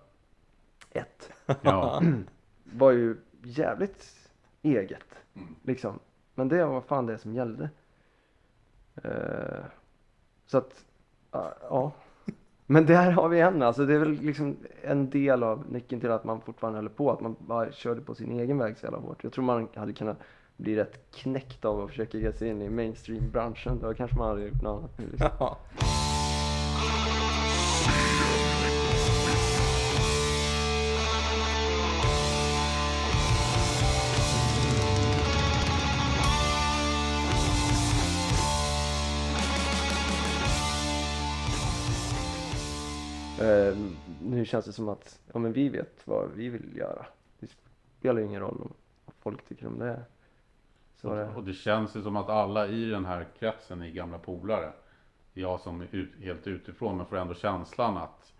Ja. 1.62 2.02
var 2.64 2.90
ju 2.90 3.16
jävligt 3.42 4.28
eget. 4.62 5.24
Liksom. 5.62 5.98
Men 6.34 6.48
det 6.48 6.64
var 6.64 6.80
fan 6.80 7.06
det 7.06 7.18
som 7.18 7.34
gällde. 7.34 7.70
Eh, 9.02 9.64
så 10.46 10.58
att, 10.58 10.84
ja, 11.30 11.54
ja. 11.62 11.92
Men 12.66 12.86
där 12.86 13.10
har 13.10 13.28
vi 13.28 13.40
en, 13.40 13.62
alltså 13.62 13.86
det 13.86 13.94
är 13.94 13.98
väl 13.98 14.12
liksom 14.12 14.56
en 14.82 15.10
del 15.10 15.42
av 15.42 15.72
nyckeln 15.72 16.00
till 16.00 16.10
att 16.10 16.24
man 16.24 16.40
fortfarande 16.40 16.78
håller 16.78 16.90
på, 16.90 17.10
att 17.10 17.20
man 17.20 17.36
bara 17.38 17.72
körde 17.72 18.00
på 18.00 18.14
sin 18.14 18.32
egen 18.32 18.58
väg 18.58 18.78
så 18.78 18.86
jävla 18.86 18.98
hårt. 18.98 19.24
Jag 19.24 19.32
tror 19.32 19.44
man 19.44 19.68
hade 19.74 19.92
kunnat 19.92 20.18
bli 20.56 20.76
rätt 20.76 21.10
knäckt 21.14 21.64
av 21.64 21.80
att 21.80 21.90
försöka 21.90 22.18
ge 22.18 22.32
sig 22.32 22.48
in 22.48 22.62
i 22.62 22.70
mainstream-branschen. 22.70 23.78
Då 23.82 23.94
kanske 23.94 24.16
man 24.16 24.28
hade 24.28 24.42
gjort 24.42 24.62
något 24.62 24.78
annat. 24.78 25.10
Liksom. 25.10 25.30
Ja. 25.38 25.58
Eh, 43.42 43.76
nu 44.22 44.44
känns 44.44 44.64
det 44.64 44.72
som 44.72 44.88
att 44.88 45.20
ja, 45.32 45.38
men 45.38 45.52
vi 45.52 45.68
vet 45.68 46.06
vad 46.06 46.30
vi 46.30 46.48
vill 46.48 46.76
göra. 46.76 47.06
Det 47.40 47.46
spelar 47.98 48.20
ingen 48.20 48.40
roll 48.40 48.60
om 48.62 48.72
folk 49.20 49.48
tycker 49.48 49.66
om 49.66 49.78
det. 49.78 50.00
Så 51.02 51.14
det, 51.14 51.28
Och 51.28 51.44
det 51.44 51.52
känns 51.52 51.96
ju 51.96 52.02
som 52.02 52.16
att 52.16 52.28
alla 52.28 52.66
i 52.66 52.84
den 52.84 53.04
här 53.04 53.26
kretsen 53.38 53.82
är 53.82 53.88
gamla 53.90 54.18
polare. 54.18 54.72
Jag 55.32 55.60
som 55.60 55.80
är 55.80 55.88
ut, 55.90 56.10
helt 56.20 56.46
utifrån 56.46 56.96
men 56.96 57.06
får 57.06 57.16
ändå 57.16 57.34
känslan 57.34 57.96
att 57.96 58.32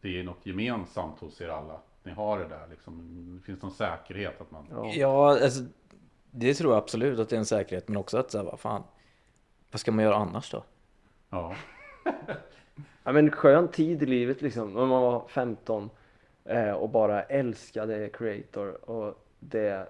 det 0.00 0.20
är 0.20 0.24
något 0.24 0.46
gemensamt 0.46 1.20
hos 1.20 1.40
er 1.40 1.48
alla. 1.48 1.80
Ni 2.02 2.12
har 2.12 2.38
det 2.38 2.48
där 2.48 2.66
liksom. 2.70 3.36
Det 3.36 3.46
finns 3.46 3.62
någon 3.62 3.70
säkerhet 3.70 4.40
att 4.40 4.50
man... 4.50 4.66
ja. 4.70 4.92
Ja, 4.94 5.30
alltså, 5.30 5.64
det 6.30 6.54
tror 6.54 6.72
jag 6.72 6.82
absolut 6.82 7.18
att 7.18 7.28
det 7.28 7.36
är 7.36 7.38
en 7.38 7.46
säkerhet, 7.46 7.88
men 7.88 7.96
också 7.96 8.18
att 8.18 8.30
så 8.30 8.38
här, 8.38 8.44
vad 8.44 8.60
fan, 8.60 8.82
vad 9.70 9.80
ska 9.80 9.92
man 9.92 10.04
göra 10.04 10.14
annars 10.14 10.50
då? 10.50 10.64
Ja. 11.30 11.54
Ja 13.04 13.12
men 13.12 13.30
skön 13.30 13.68
tid 13.68 14.02
i 14.02 14.06
livet 14.06 14.42
liksom. 14.42 14.72
När 14.72 14.86
man 14.86 15.02
var 15.02 15.28
15 15.28 15.90
eh, 16.44 16.70
och 16.70 16.88
bara 16.90 17.22
älskade 17.22 18.08
Creator 18.08 18.90
och 18.90 19.26
det 19.40 19.88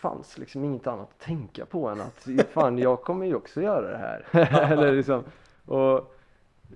fanns 0.00 0.38
liksom 0.38 0.64
inget 0.64 0.86
annat 0.86 1.10
att 1.10 1.18
tänka 1.18 1.66
på 1.66 1.88
än 1.88 2.00
att 2.00 2.28
fan 2.50 2.78
jag 2.78 3.02
kommer 3.02 3.26
ju 3.26 3.34
också 3.34 3.62
göra 3.62 3.90
det 3.90 3.98
här. 3.98 4.26
Eller 4.72 4.92
liksom, 4.92 5.24
och 5.64 5.96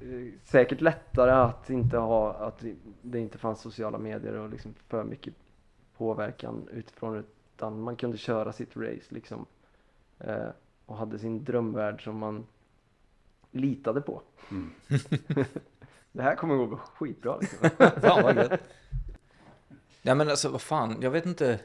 eh, 0.00 0.32
säkert 0.44 0.80
lättare 0.80 1.30
att 1.30 1.70
inte 1.70 1.98
ha, 1.98 2.32
att 2.32 2.64
det 3.02 3.18
inte 3.18 3.38
fanns 3.38 3.60
sociala 3.60 3.98
medier 3.98 4.34
och 4.34 4.50
liksom 4.50 4.74
för 4.88 5.04
mycket 5.04 5.34
påverkan 5.96 6.68
utifrån 6.72 7.24
utan 7.56 7.80
man 7.80 7.96
kunde 7.96 8.16
köra 8.16 8.52
sitt 8.52 8.76
race 8.76 9.14
liksom. 9.14 9.46
Eh, 10.18 10.48
och 10.86 10.96
hade 10.96 11.18
sin 11.18 11.44
drömvärld 11.44 12.04
som 12.04 12.18
man 12.18 12.46
litade 13.50 14.00
på. 14.00 14.22
Mm. 14.50 14.70
det 16.12 16.22
här 16.22 16.34
kommer 16.34 16.56
gå 16.56 16.76
skitbra 16.76 17.38
liksom. 17.40 17.70
Fan 18.00 18.22
vad 18.22 18.36
gött. 18.36 18.60
Ja 20.02 20.14
men 20.14 20.28
alltså 20.28 20.48
vad 20.48 20.60
fan, 20.60 20.96
jag 21.00 21.10
vet 21.10 21.26
inte. 21.26 21.60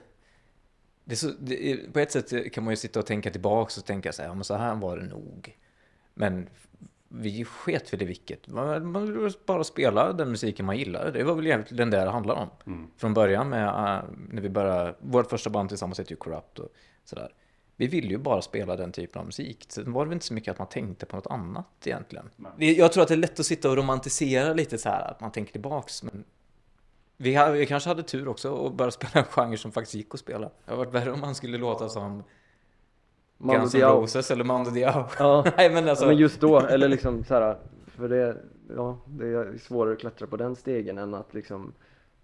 Så, 1.16 1.32
det 1.40 1.94
på 1.94 2.00
ett 2.00 2.12
sätt 2.12 2.54
kan 2.54 2.64
man 2.64 2.72
ju 2.72 2.76
sitta 2.78 3.00
och 3.00 3.06
tänka 3.06 3.32
tillbaks 3.32 3.78
och 3.78 3.86
tänka 3.86 4.12
så 4.14 4.22
här, 4.22 4.30
ja, 4.30 4.36
men 4.36 4.44
så 4.44 4.56
här 4.56 4.76
var 4.76 4.98
det 4.98 5.06
nog. 5.06 5.58
Men 6.14 6.50
vi 7.08 7.46
sket 7.46 7.94
väl 7.94 8.02
i 8.02 8.06
vilket. 8.06 8.48
Man, 8.48 8.92
man 8.92 9.32
bara 9.46 9.64
spela 9.64 10.14
den 10.14 10.30
musiken 10.32 10.66
man 10.66 10.78
gillade. 10.78 11.12
Det 11.12 11.24
var 11.24 11.36
väl 11.36 11.46
egentligen 11.48 11.90
det 11.90 11.98
det 11.98 12.10
handlade 12.10 12.42
om. 12.42 12.50
Mm. 12.74 12.88
Från 12.98 13.14
början 13.14 13.50
med, 13.50 13.68
äh, 13.68 14.04
när 14.30 14.42
vi 14.42 14.50
började, 14.50 14.96
vårt 15.00 15.30
första 15.30 15.50
band 15.50 15.70
tillsammans 15.70 15.98
hette 15.98 16.14
ju 16.14 16.18
Corrupt 16.18 16.60
och 16.60 16.70
sådär. 17.06 17.34
Vi 17.76 17.88
ville 17.88 18.08
ju 18.08 18.18
bara 18.18 18.42
spela 18.42 18.76
den 18.76 18.92
typen 18.92 19.20
av 19.20 19.26
musik. 19.26 19.66
Sen 19.70 19.92
var 19.92 20.06
det 20.06 20.10
väl 20.10 20.14
inte 20.16 20.26
så 20.26 20.34
mycket 20.34 20.52
att 20.52 20.58
man 20.60 20.68
tänkte 20.68 21.06
på 21.06 21.16
något 21.16 21.28
annat 21.28 21.66
egentligen. 21.86 22.30
Det- 22.58 22.74
Jag 22.74 22.92
tror 22.94 23.02
att 23.04 23.08
det 23.10 23.16
är 23.16 23.18
lätt 23.18 23.40
att 23.40 23.46
sitta 23.46 23.70
och 23.70 23.78
romantisera 23.78 24.54
lite 24.54 24.78
så 24.78 24.90
här, 24.90 25.12
att 25.12 25.22
man 25.22 25.32
tänker 25.32 25.52
tillbaks. 25.52 26.04
Men 26.04 26.24
vi, 27.22 27.36
ha- 27.36 27.52
vi 27.52 27.66
kanske 27.66 27.90
hade 27.90 28.04
tur 28.04 28.28
också 28.28 28.52
och 28.52 28.74
börja 28.74 28.92
spela 29.00 29.12
en 29.14 29.24
genre 29.24 29.58
som 29.58 29.72
faktiskt 29.72 29.96
gick 29.96 30.14
att 30.14 30.20
spela. 30.20 30.40
Det 30.40 30.52
hade 30.66 30.78
varit 30.78 30.94
värre 30.94 31.12
om 31.12 31.20
man 31.20 31.36
skulle 31.36 31.58
låta 31.58 31.90
som 31.90 32.24
Mando 33.38 33.60
Guns 33.60 33.76
N'. 33.76 33.82
Roses 33.82 34.32
eller 34.32 34.44
Mando 34.44 34.72
Diao. 34.72 35.06
Ja. 35.20 35.46
Nej 35.58 35.70
men 35.70 35.90
alltså. 35.90 36.06
Ja, 36.06 36.10
men 36.10 36.18
just 36.18 36.42
då, 36.42 36.60
eller 36.60 36.88
liksom 36.88 37.24
så 37.24 37.34
här, 37.34 37.58
för 37.88 38.10
det, 38.10 38.38
ja, 38.76 38.98
det 39.06 39.28
är 39.28 39.58
svårare 39.58 39.94
att 39.94 40.00
klättra 40.00 40.28
på 40.28 40.38
den 40.38 40.56
stegen 40.56 40.98
än 40.98 41.14
att 41.14 41.34
liksom 41.34 41.74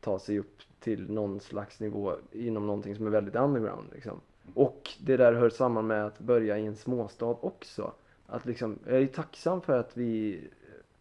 ta 0.01 0.19
sig 0.19 0.39
upp 0.39 0.61
till 0.79 1.11
någon 1.11 1.39
slags 1.39 1.79
nivå 1.79 2.13
inom 2.31 2.67
någonting 2.67 2.95
som 2.95 3.07
är 3.07 3.11
väldigt 3.11 3.35
underground 3.35 3.87
liksom. 3.93 4.21
Och 4.53 4.89
det 4.99 5.17
där 5.17 5.33
hör 5.33 5.49
samman 5.49 5.87
med 5.87 6.05
att 6.05 6.19
börja 6.19 6.57
i 6.57 6.65
en 6.65 6.75
småstad 6.75 7.25
också. 7.25 7.91
Att 8.27 8.45
liksom, 8.45 8.79
jag 8.85 9.01
är 9.01 9.07
tacksam 9.07 9.61
för 9.61 9.79
att 9.79 9.97
vi 9.97 10.43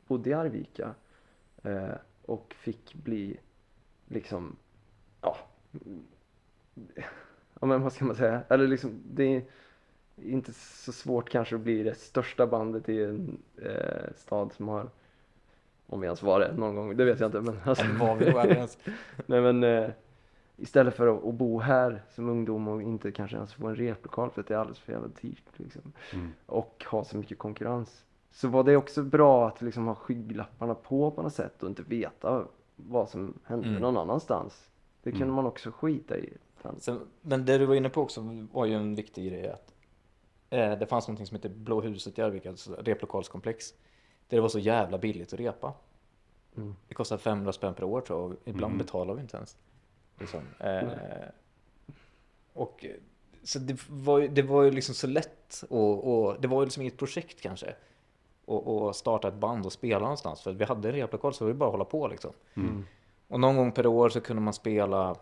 bodde 0.07 0.31
i 0.31 0.33
Arvika 0.33 0.95
eh, 1.63 1.89
och 2.27 2.55
fick 2.59 2.95
bli 2.95 3.37
liksom, 4.09 4.57
ja, 5.21 5.37
ja 7.61 7.67
men 7.67 7.83
vad 7.83 7.93
ska 7.93 8.05
man 8.05 8.17
säga, 8.17 8.43
eller 8.49 8.69
liksom 8.69 9.03
det 9.13 9.25
är 9.25 9.43
inte 10.17 10.53
så 10.53 10.93
svårt 10.93 11.31
kanske 11.31 11.55
att 11.55 11.61
bli 11.61 11.83
det 11.83 11.95
största 11.95 12.47
bandet 12.47 12.89
i 12.89 13.05
en 13.05 13.39
eh, 13.63 14.13
stad 14.17 14.53
som 14.53 14.69
har, 14.69 14.91
om 15.87 16.01
vi 16.01 16.07
ens 16.07 16.23
var 16.23 16.41
det 16.41 16.53
någon 16.57 16.75
gång, 16.77 16.97
det 16.97 17.05
vet 17.05 17.21
jag 17.21 17.29
inte 17.29 17.41
men 17.41 17.61
alltså, 17.65 17.85
var 18.01 18.17
vi 18.17 18.55
ens? 18.55 18.79
nej 19.27 19.41
men 19.41 19.65
eh, 19.65 19.91
istället 20.57 20.95
för 20.95 21.07
att, 21.07 21.25
att 21.25 21.35
bo 21.35 21.59
här 21.61 22.03
som 22.11 22.29
ungdom 22.29 22.69
och 22.69 22.83
inte 22.83 23.13
kanske 23.13 23.37
ens 23.37 23.55
få 23.55 23.67
en 23.67 23.77
replokal 23.77 24.31
för 24.31 24.41
att 24.41 24.47
det 24.47 24.55
är 24.55 24.59
alldeles 24.59 24.79
för 24.79 24.93
jävla 24.93 25.09
dyrt 25.21 25.45
liksom 25.57 25.93
Mm. 26.13 26.33
och 26.47 26.85
ha 26.91 27.05
så 27.05 27.17
mycket 27.17 27.39
konkurrens 27.39 28.05
så 28.31 28.49
var 28.49 28.65
det 28.65 28.77
också 28.77 29.03
bra 29.03 29.49
att 29.49 29.63
liksom 29.63 29.87
ha 29.87 29.95
skygglapparna 29.95 30.75
på 30.75 31.11
på 31.11 31.23
något 31.23 31.35
sätt 31.35 31.63
och 31.63 31.69
inte 31.69 31.83
veta 31.83 32.45
vad 32.77 33.09
som 33.09 33.39
hände 33.45 33.69
Mm. 33.69 33.81
någon 33.83 33.97
annanstans. 33.97 34.71
Det 35.03 35.11
kunde 35.11 35.25
Mm. 35.25 35.35
man 35.37 35.47
också 35.47 35.71
skita 35.71 36.19
i. 36.19 36.33
Sen, 36.79 37.01
men 37.21 37.45
det 37.45 37.59
du 37.59 37.67
var 37.67 37.75
inne 37.75 37.89
på 37.89 38.01
också 38.03 38.47
var 38.53 38.67
ju 38.67 38.75
en 38.75 38.95
viktig 38.95 39.29
grej 39.33 39.49
att 39.49 39.75
eh, 40.51 40.79
det 40.79 40.87
fanns 40.87 41.09
någonting 41.09 41.27
som 41.27 41.35
heter 41.37 41.49
Blå 41.49 41.81
huset 41.81 42.19
i 42.19 42.23
Arvika, 42.23 42.49
alltså 42.51 42.75
replokalskomplex. 42.75 43.73
Där 44.29 44.37
det 44.37 44.41
var 44.41 44.49
så 44.49 44.59
jävla 44.59 44.99
billigt 44.99 45.33
att 45.33 45.41
repa. 45.41 45.73
Mm. 46.57 46.75
Det 46.89 46.95
kostade 46.95 47.23
500 47.23 47.53
spänn 47.53 47.75
per 47.75 47.85
år 47.85 48.01
tror 48.01 48.21
jag 48.21 48.31
och 48.31 48.37
ibland 48.45 48.73
Mm. 48.75 48.79
betalar 48.87 49.15
vi 49.15 49.21
inte 49.21 49.37
ens. 49.37 49.57
Liksom. 50.19 50.41
Eh, 50.61 50.89
och 52.53 52.85
så 53.43 53.59
det 53.59 53.79
var, 53.91 54.19
ju, 54.19 54.29
det 54.29 54.43
var 54.43 54.63
ju 54.63 54.71
liksom 54.71 54.95
så 54.95 55.07
lätt 55.07 55.65
och, 55.71 56.25
och 56.29 56.41
det 56.41 56.49
var 56.49 56.61
ju 56.61 56.65
liksom 56.67 56.83
inget 56.83 56.97
projekt 56.99 57.41
kanske. 57.41 57.75
Och, 58.47 58.83
och 58.87 58.97
starta 58.97 59.29
ett 59.29 59.35
band 59.35 59.67
och 59.67 59.73
spela 59.73 59.99
någonstans 59.99 60.41
för 60.41 60.53
vi 60.53 60.65
hade 60.65 60.89
en 60.89 60.95
replokal 60.95 61.35
så 61.35 61.45
var 61.45 61.53
bara 61.53 61.67
att 61.69 61.73
hålla 61.73 61.85
på 61.85 62.09
liksom. 62.09 62.33
Mm. 62.55 62.85
Och 63.29 63.41
någon 63.41 63.57
gång 63.57 63.73
per 63.73 63.87
år 63.87 64.09
så 64.09 64.21
kunde 64.21 64.43
man 64.43 64.53
spela 64.55 65.17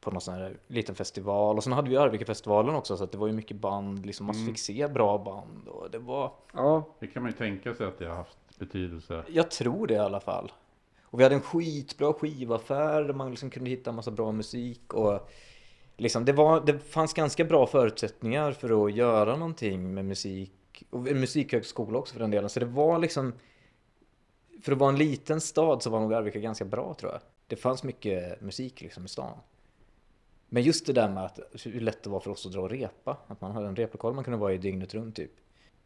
på 0.00 0.10
någon 0.10 0.20
sån 0.20 0.34
här 0.34 0.56
liten 0.66 0.94
festival. 0.94 1.56
Och 1.56 1.64
sen 1.64 1.72
hade 1.72 1.90
vi 1.90 1.96
Arvika-festivalen 1.96 2.74
också 2.74 2.96
så 2.96 3.04
att 3.04 3.12
det 3.12 3.18
var 3.18 3.26
ju 3.26 3.32
mycket 3.32 3.56
band, 3.56 4.06
liksom 4.06 4.26
man 4.26 4.34
Mm. 4.36 4.46
fick 4.48 4.58
se 4.58 4.88
bra 4.88 5.18
band 5.18 5.68
och 5.68 5.90
det 5.90 5.98
var, 5.98 6.32
Ja, 6.54 6.84
Det 7.00 7.06
kan 7.06 7.22
man 7.22 7.32
ju 7.32 7.38
tänka 7.38 7.74
sig 7.74 7.86
att 7.86 7.98
det 7.98 8.06
har 8.08 8.14
haft 8.16 8.38
betydelse. 8.58 9.24
jag 9.28 9.50
tror 9.50 9.86
det 9.86 9.94
i 9.94 9.98
alla 9.98 10.20
fall. 10.20 10.52
Och 11.02 11.18
vi 11.20 11.22
hade 11.22 11.34
en 11.34 11.40
skitbra 11.40 12.12
skivaffär 12.12 13.02
där 13.04 13.14
man 13.14 13.30
liksom 13.30 13.50
kunde 13.50 13.70
hitta 13.70 13.90
en 13.90 13.96
massa 13.96 14.10
bra 14.10 14.32
musik 14.32 14.94
och 14.94 15.28
liksom 15.96 16.24
det, 16.24 16.32
var, 16.32 16.60
det 16.66 16.78
fanns 16.78 17.12
ganska 17.14 17.44
bra 17.44 17.66
förutsättningar 17.66 18.52
för 18.52 18.84
att 18.86 18.92
göra 18.94 19.36
någonting 19.36 19.94
med 19.94 20.04
musik 20.04 20.52
och 20.90 21.08
en 21.08 21.20
musikhögskola 21.20 21.98
också 21.98 22.12
för 22.12 22.20
den 22.20 22.30
delen. 22.30 22.50
Så 22.50 22.60
det 22.60 22.66
var 22.66 22.98
liksom 22.98 23.32
för 24.62 24.72
att 24.72 24.78
vara 24.78 24.90
en 24.90 24.98
liten 24.98 25.40
stad 25.40 25.82
så 25.82 25.90
var 25.90 26.00
nog 26.00 26.14
Arvika 26.14 26.38
ganska 26.38 26.64
bra 26.64 26.94
tror 26.94 27.12
jag. 27.12 27.20
Det 27.46 27.56
fanns 27.56 27.82
mycket 27.82 28.40
musik 28.40 28.80
liksom 28.80 29.04
i 29.04 29.08
stan. 29.08 29.38
Men 30.48 30.62
just 30.62 30.86
det 30.86 30.92
där 30.92 31.08
med 31.08 31.24
att 31.24 31.40
hur 31.64 31.80
lätt 31.80 32.02
det 32.02 32.10
var 32.10 32.20
för 32.20 32.30
oss 32.30 32.46
att 32.46 32.52
dra 32.52 32.60
och 32.60 32.70
repa. 32.70 33.16
Att 33.26 33.40
man 33.40 33.52
hade 33.52 33.68
en 33.68 33.76
replokal 33.76 34.14
man 34.14 34.24
kunde 34.24 34.38
vara 34.38 34.52
i 34.52 34.58
dygnet 34.58 34.94
runt 34.94 35.16
typ. 35.16 35.32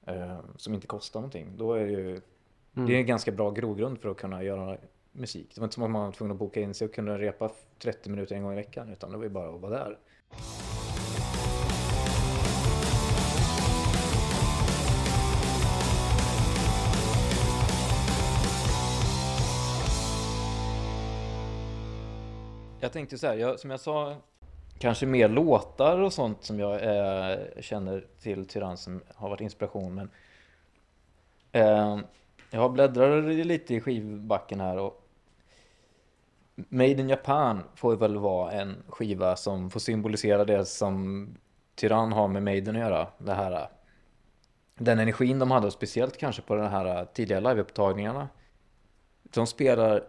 Eh, 0.07 0.39
som 0.57 0.75
inte 0.75 0.87
kostar 0.87 1.21
någonting. 1.21 1.57
Då 1.57 1.73
är 1.73 1.87
det 1.87 1.93
ju 1.93 2.21
Mm. 2.77 2.89
det 2.89 2.95
är 2.95 2.99
en 2.99 3.07
ganska 3.07 3.33
bra 3.33 3.51
grogrund 3.51 3.99
för 3.99 4.09
att 4.09 4.17
kunna 4.17 4.43
göra 4.43 4.77
musik. 5.13 5.51
Det 5.55 5.61
var 5.61 5.67
inte 5.67 5.75
som 5.75 5.83
att 5.83 5.91
man 5.91 6.05
var 6.05 6.13
tvungen 6.13 6.33
att 6.33 6.39
boka 6.39 6.61
in 6.61 6.75
sig 6.75 6.85
och 6.85 6.95
kunna 6.95 7.19
repa 7.19 7.51
30 7.79 8.11
minuter 8.11 8.35
en 8.35 8.43
gång 8.43 8.53
i 8.53 8.57
veckan. 8.57 8.93
Utan 8.93 9.11
det 9.11 9.17
var 9.17 9.25
ju 9.25 9.31
bara 9.31 9.55
att 9.55 9.61
vara 9.61 9.73
där. 9.73 9.99
Jag 22.81 22.93
tänkte 22.93 23.19
så 23.19 23.27
här, 23.27 23.35
jag, 23.35 23.61
som 23.61 23.71
jag 23.71 23.81
sa, 23.81 24.17
kanske 24.79 25.07
mer 25.07 25.29
låtar 25.29 25.99
och 25.99 26.13
sånt 26.13 26.45
som 26.45 26.61
jag 26.61 26.75
eh, 26.75 27.39
känner 27.61 28.07
till 28.21 28.47
Tyrann 28.47 28.77
som 28.77 29.03
har 29.15 29.29
varit 29.29 29.41
inspiration. 29.41 29.95
Men 29.95 30.11
eh, 31.53 31.99
jag 32.51 32.73
bläddrar 32.73 33.23
lite 33.23 33.75
i 33.75 33.81
skivbacken 33.81 34.61
här 34.61 34.77
och 34.77 35.07
Made 36.69 36.91
in 36.91 37.09
Japan 37.09 37.63
får 37.75 37.97
väl 37.97 38.17
vara 38.17 38.53
en 38.53 38.83
skiva 38.89 39.37
som 39.37 39.71
får 39.71 39.81
symbolisera 39.81 40.45
det 40.45 40.65
som 40.65 41.29
Tyrann 41.75 42.13
har 42.13 42.29
med 42.29 42.43
Maiden 42.43 42.77
att 42.77 42.81
göra. 42.81 43.09
Det 43.19 43.33
här, 43.33 43.69
den 44.75 44.99
energin 44.99 45.39
de 45.39 45.51
hade, 45.51 45.71
speciellt 45.71 46.17
kanske 46.17 46.43
på 46.43 46.55
de 46.55 46.69
här 46.69 47.05
tidiga 47.05 47.41
liveupptagningarna. 47.41 48.29
De 49.23 49.47
spelar, 49.47 50.05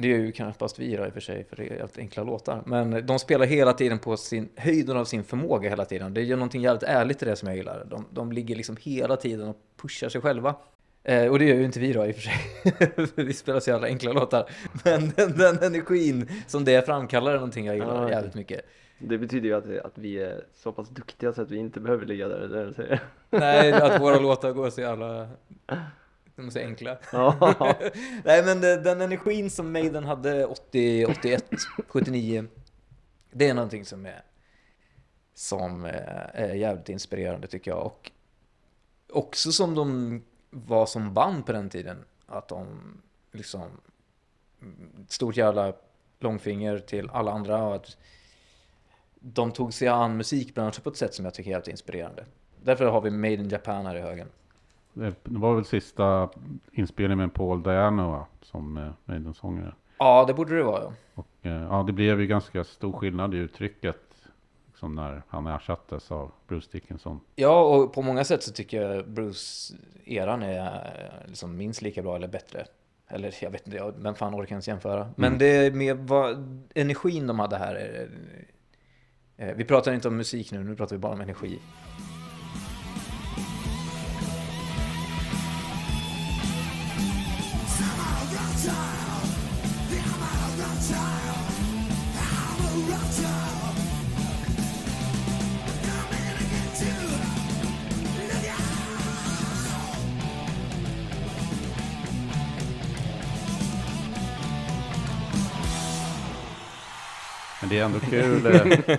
det 0.00 0.12
är 0.12 0.18
ju 0.18 0.32
knappast 0.32 0.78
vi 0.78 0.96
då 0.96 1.06
i 1.06 1.08
och 1.08 1.12
för 1.12 1.20
sig, 1.20 1.44
för 1.44 1.56
det 1.56 1.66
är 1.68 1.78
helt 1.78 1.98
enkla 1.98 2.22
låtar. 2.22 2.62
Men 2.66 3.06
de 3.06 3.18
spelar 3.18 3.46
hela 3.46 3.72
tiden 3.72 3.98
på 3.98 4.16
sin, 4.16 4.48
höjden 4.56 4.96
av 4.96 5.04
sin 5.04 5.24
förmåga 5.24 5.68
hela 5.68 5.84
tiden. 5.84 6.14
Det 6.14 6.20
är 6.20 6.24
ju 6.24 6.36
någonting 6.36 6.62
jävligt 6.62 6.82
ärligt 6.82 7.22
i 7.22 7.24
det 7.24 7.36
som 7.36 7.48
jag 7.48 7.56
gillar. 7.56 7.86
De, 7.90 8.06
de 8.10 8.32
ligger 8.32 8.56
liksom 8.56 8.76
hela 8.80 9.16
tiden 9.16 9.48
och 9.48 9.56
pushar 9.82 10.08
sig 10.08 10.20
själva. 10.20 10.54
Eh, 11.02 11.26
och 11.26 11.38
det 11.38 11.44
gör 11.44 11.56
ju 11.56 11.64
inte 11.64 11.80
vi 11.80 11.92
då 11.92 12.06
i 12.06 12.10
och 12.10 12.16
för 12.16 12.22
sig. 12.22 13.14
vi 13.24 13.32
spelar 13.32 13.60
så 13.60 13.70
jävla 13.70 13.86
enkla 13.86 14.12
låtar. 14.12 14.50
Men 14.84 15.10
den, 15.16 15.38
den 15.38 15.58
energin 15.58 16.28
som 16.46 16.64
det 16.64 16.86
framkallar 16.86 17.30
är 17.30 17.34
någonting 17.34 17.66
jag 17.66 17.74
gillar 17.74 18.02
Ja, 18.02 18.10
jävligt 18.10 18.34
mycket. 18.34 18.60
Det 18.98 19.18
betyder 19.18 19.48
ju 19.48 19.54
att, 19.54 19.86
att 19.86 19.98
vi 19.98 20.18
är 20.18 20.44
så 20.54 20.72
pass 20.72 20.88
duktiga 20.88 21.32
så 21.32 21.42
att 21.42 21.50
vi 21.50 21.56
inte 21.56 21.80
behöver 21.80 22.06
ligga 22.06 22.28
där. 22.28 22.48
där. 22.48 23.00
Nej, 23.30 23.72
att 23.72 24.00
våra 24.00 24.18
låtar 24.18 24.52
går 24.52 24.70
så 24.70 24.80
jävla... 24.80 25.28
De 26.40 26.46
är 26.46 26.50
så 26.50 26.58
enkla. 26.58 26.98
Nej, 28.24 28.44
men 28.44 28.60
den 28.60 29.00
energin 29.00 29.50
som 29.50 29.72
Maiden 29.72 30.04
hade 30.04 30.46
80, 30.46 31.06
81, 31.06 31.44
79. 31.88 32.46
Det 33.32 33.48
är 33.48 33.54
någonting 33.54 33.84
som 33.84 34.06
är, 34.06 34.22
som 35.34 35.84
är, 35.84 36.30
är 36.34 36.54
jävligt 36.54 36.88
inspirerande 36.88 37.46
tycker 37.46 37.70
jag. 37.70 37.86
Och 37.86 38.10
också 39.12 39.52
som 39.52 39.74
de 39.74 40.22
var 40.50 40.86
som 40.86 41.14
band 41.14 41.46
på 41.46 41.52
den 41.52 41.70
tiden. 41.70 42.04
Att 42.26 42.48
de 42.48 42.80
liksom... 43.32 43.70
Stort 45.08 45.36
jävla 45.36 45.72
långfinger 46.18 46.78
till 46.78 47.10
alla 47.10 47.32
andra. 47.32 47.64
Och 47.66 47.74
att 47.74 47.96
de 49.14 49.52
tog 49.52 49.74
sig 49.74 49.88
an 49.88 50.16
musikbranschen 50.16 50.82
på 50.82 50.90
ett 50.90 50.96
sätt 50.96 51.14
som 51.14 51.24
jag 51.24 51.34
tycker 51.34 51.50
är 51.50 51.52
jävligt 51.52 51.68
inspirerande. 51.68 52.24
Därför 52.62 52.84
har 52.84 53.00
vi 53.00 53.10
Made 53.10 53.34
in 53.34 53.48
Japan 53.48 53.86
här 53.86 53.96
i 53.96 54.00
högen. 54.00 54.28
Det 54.92 55.14
var 55.24 55.54
väl 55.54 55.64
sista 55.64 56.28
inspelningen 56.72 57.18
med 57.18 57.34
Paul 57.34 57.62
Diano 57.62 58.10
va? 58.10 58.26
som 58.42 58.76
eh, 58.76 58.90
Maiden-sångare. 59.04 59.74
Ja, 59.98 60.24
det 60.26 60.34
borde 60.34 60.56
det 60.56 60.62
vara. 60.62 60.82
ja. 60.82 60.92
Och 61.14 61.26
eh, 61.42 61.52
ja, 61.62 61.84
det 61.86 61.92
blev 61.92 62.20
ju 62.20 62.26
ganska 62.26 62.64
stor 62.64 62.92
skillnad 62.92 63.34
i 63.34 63.36
uttrycket. 63.38 63.96
liksom 64.66 64.94
när 64.94 65.22
han 65.28 65.46
ersattes 65.46 66.10
av 66.12 66.30
Bruce 66.48 66.68
Dickinson. 66.72 67.20
Ja, 67.36 67.62
och 67.62 67.92
på 67.92 68.02
många 68.02 68.24
sätt 68.24 68.42
så 68.42 68.52
tycker 68.52 68.82
jag 68.82 69.08
Bruce-eran 69.08 70.42
är 70.42 70.58
eh, 70.66 71.28
liksom 71.28 71.56
minst 71.56 71.82
lika 71.82 72.02
bra 72.02 72.16
eller 72.16 72.28
bättre. 72.28 72.66
Eller 73.08 73.34
jag 73.42 73.50
vet 73.50 73.66
inte, 73.66 73.92
vem 73.96 74.14
fan 74.14 74.34
orkar 74.34 74.52
ens 74.52 74.68
jämföra? 74.68 75.08
Men 75.16 75.26
Mm. 75.34 75.38
det 75.38 75.74
med 75.74 75.96
vad, 75.98 76.60
energin 76.74 77.26
de 77.26 77.38
hade 77.38 77.56
här. 77.56 77.74
är- 77.74 78.10
eh, 79.36 79.54
vi 79.56 79.64
pratar 79.64 79.92
inte 79.92 80.08
om 80.08 80.16
musik 80.16 80.52
nu, 80.52 80.64
nu 80.64 80.76
pratar 80.76 80.96
vi 80.96 81.00
bara 81.00 81.12
om 81.12 81.20
energi. 81.20 81.58
Det 107.70 107.78
är 107.78 107.84
ändå 107.84 107.98
kul. 107.98 108.46
eh, 108.46 108.98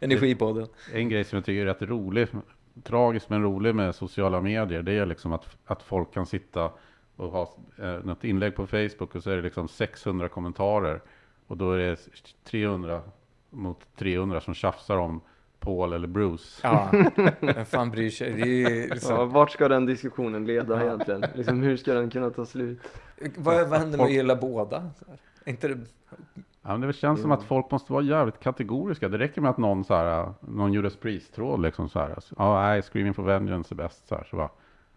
Energipodden. 0.00 0.66
En 0.94 1.08
grej 1.08 1.24
som 1.24 1.36
jag 1.36 1.44
tycker 1.44 1.60
är 1.60 1.64
rätt 1.66 1.82
rolig, 1.82 2.28
tragiskt 2.82 3.30
men 3.30 3.42
rolig 3.42 3.74
med 3.74 3.94
sociala 3.94 4.40
medier, 4.40 4.82
det 4.82 4.92
är 4.92 5.06
liksom 5.06 5.32
att, 5.32 5.56
att 5.66 5.82
folk 5.82 6.14
kan 6.14 6.26
sitta 6.26 6.70
och 7.16 7.30
ha 7.30 7.54
eh, 7.78 8.04
något 8.04 8.24
inlägg 8.24 8.54
på 8.54 8.66
Facebook 8.66 9.14
och 9.14 9.22
så 9.22 9.30
är 9.30 9.36
det 9.36 9.42
liksom 9.42 9.68
600 9.68 10.28
kommentarer. 10.28 11.00
Och 11.46 11.56
då 11.56 11.72
är 11.72 11.78
det 11.78 11.96
300 12.44 13.02
mot 13.50 13.78
300 13.96 14.40
som 14.40 14.54
tjafsar 14.54 14.96
om 14.96 15.20
Paul 15.60 15.92
eller 15.92 16.08
Bruce. 16.08 16.60
Ja, 16.62 16.90
vem 17.40 17.66
fan 17.66 17.90
bryr 17.90 18.10
sig? 18.10 18.32
Det 18.32 18.62
är 18.62 18.88
liksom, 18.94 19.14
Ja, 19.14 19.24
vart 19.24 19.50
ska 19.50 19.68
den 19.68 19.86
diskussionen 19.86 20.46
leda 20.46 20.82
egentligen? 20.84 21.24
Liksom, 21.34 21.62
hur 21.62 21.76
ska 21.76 21.94
den 21.94 22.10
kunna 22.10 22.30
ta 22.30 22.46
slut? 22.46 22.78
vad, 23.36 23.68
vad 23.68 23.78
händer 23.78 23.98
med 23.98 24.06
att 24.06 24.12
gilla 24.12 24.36
båda? 24.36 24.90
Är 25.44 25.50
Inte 25.50 25.68
det, 25.68 25.78
Ja, 26.62 26.76
men 26.76 26.80
det 26.80 26.92
känns 26.92 27.20
som 27.22 27.32
att 27.32 27.42
folk 27.42 27.70
måste 27.70 27.92
vara 27.92 28.02
jävligt 28.02 28.40
kategoriska. 28.40 29.08
Det 29.08 29.18
räcker 29.18 29.40
med 29.40 29.50
att 29.50 29.58
någon, 29.58 29.84
så 29.84 29.94
här, 29.94 30.32
någon 30.40 30.72
Judas 30.72 30.96
Priest-tråd 30.96 31.62
liksom 31.62 31.88
så 31.88 31.98
här. 31.98 32.16
Ja, 32.38 32.60
nej, 32.62 32.82
Screaming 32.82 33.14
for 33.14 33.22
Vengeance 33.22 33.74
är 33.74 33.76
bäst. 33.76 34.08
Så 34.08 34.14
här, 34.14 34.24
så 34.30 34.36
bara, 34.36 34.50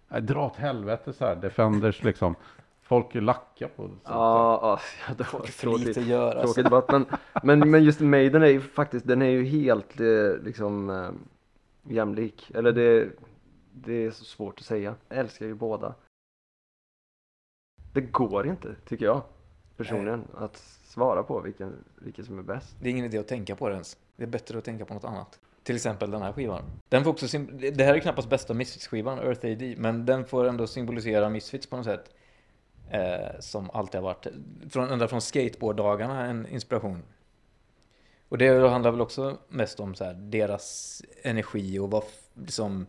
nej, 0.07 0.21
dra 0.21 0.45
åt 0.45 0.55
helvete 0.55 1.13
så 1.13 1.25
här. 1.25 1.35
Defenders 1.35 2.03
liksom. 2.03 2.35
Folk 2.81 3.15
är 3.15 3.21
lacka 3.21 3.67
på 3.75 3.83
det. 3.83 3.93
Så, 4.03 4.11
Ja, 4.11 4.59
ja, 4.61 4.79
ja, 5.07 5.13
det 5.17 5.33
var 5.33 5.39
lite 5.39 5.51
tråkigt. 5.61 5.97
att 5.97 6.05
göra? 6.05 6.31
Tråkig 6.31 6.41
Alltså. 6.41 6.63
debatt, 6.63 6.85
men, 6.91 7.05
men, 7.59 7.71
men 7.71 7.83
just 7.83 7.99
Maiden 7.99 8.43
är 8.43 8.47
ju 8.47 8.61
faktiskt, 8.61 9.07
den 9.07 9.21
är 9.21 9.29
ju 9.29 9.43
helt 9.43 9.99
eh, 9.99 10.43
liksom 10.43 10.89
eh, 10.89 11.09
jämlik. 11.93 12.51
Eller 12.55 12.71
det, 12.71 13.09
det 13.73 14.05
är 14.05 14.11
så 14.11 14.23
svårt 14.23 14.59
att 14.59 14.65
säga. 14.65 14.95
Jag 15.09 15.17
älskar 15.19 15.45
ju 15.45 15.53
båda. 15.53 15.93
Det 17.93 18.01
går 18.01 18.47
inte, 18.47 18.75
tycker 18.85 19.05
jag 19.05 19.21
personligen, 19.77 20.23
att 20.37 20.57
svara 20.93 21.23
på 21.23 21.39
vilken, 21.39 21.83
vilken 21.95 22.25
som 22.25 22.39
är 22.39 22.43
bäst. 22.43 22.75
Det 22.79 22.89
är 22.89 22.91
ingen 22.91 23.05
idé 23.05 23.17
att 23.17 23.27
tänka 23.27 23.55
på 23.55 23.69
det 23.69 23.73
ens. 23.73 23.97
Det 24.15 24.23
är 24.23 24.27
bättre 24.27 24.57
att 24.57 24.65
tänka 24.65 24.85
på 24.85 24.93
något 24.93 25.03
annat. 25.03 25.39
Till 25.63 25.75
exempel 25.75 26.11
den 26.11 26.21
här 26.21 26.33
skivan. 26.33 26.63
Den 26.89 27.03
får 27.03 27.11
också 27.11 27.37
det 27.73 27.83
här 27.83 27.93
är 27.93 27.99
knappast 27.99 28.29
bästa 28.29 28.53
Misfits-skivan, 28.53 29.19
Earth 29.19 29.45
AD, 29.45 29.75
men 29.77 30.05
den 30.05 30.25
får 30.25 30.45
ändå 30.45 30.67
symbolisera 30.67 31.29
Misfits 31.29 31.67
på 31.67 31.77
något 31.77 31.85
sätt. 31.85 32.09
Eh, 32.89 33.39
som 33.39 33.69
alltid 33.69 33.95
har 33.95 34.01
varit, 34.01 34.27
från, 34.69 34.89
ända 34.89 35.07
från 35.07 35.21
skateboarddagarna, 35.21 36.25
en 36.25 36.47
inspiration. 36.47 37.03
Och 38.29 38.37
det 38.37 38.69
handlar 38.69 38.91
väl 38.91 39.01
också 39.01 39.37
mest 39.47 39.79
om 39.79 39.95
så 39.95 40.03
här, 40.03 40.13
deras 40.13 41.01
energi 41.23 41.79
och 41.79 41.91
vad, 41.91 42.03
som... 42.03 42.43
liksom, 42.45 42.87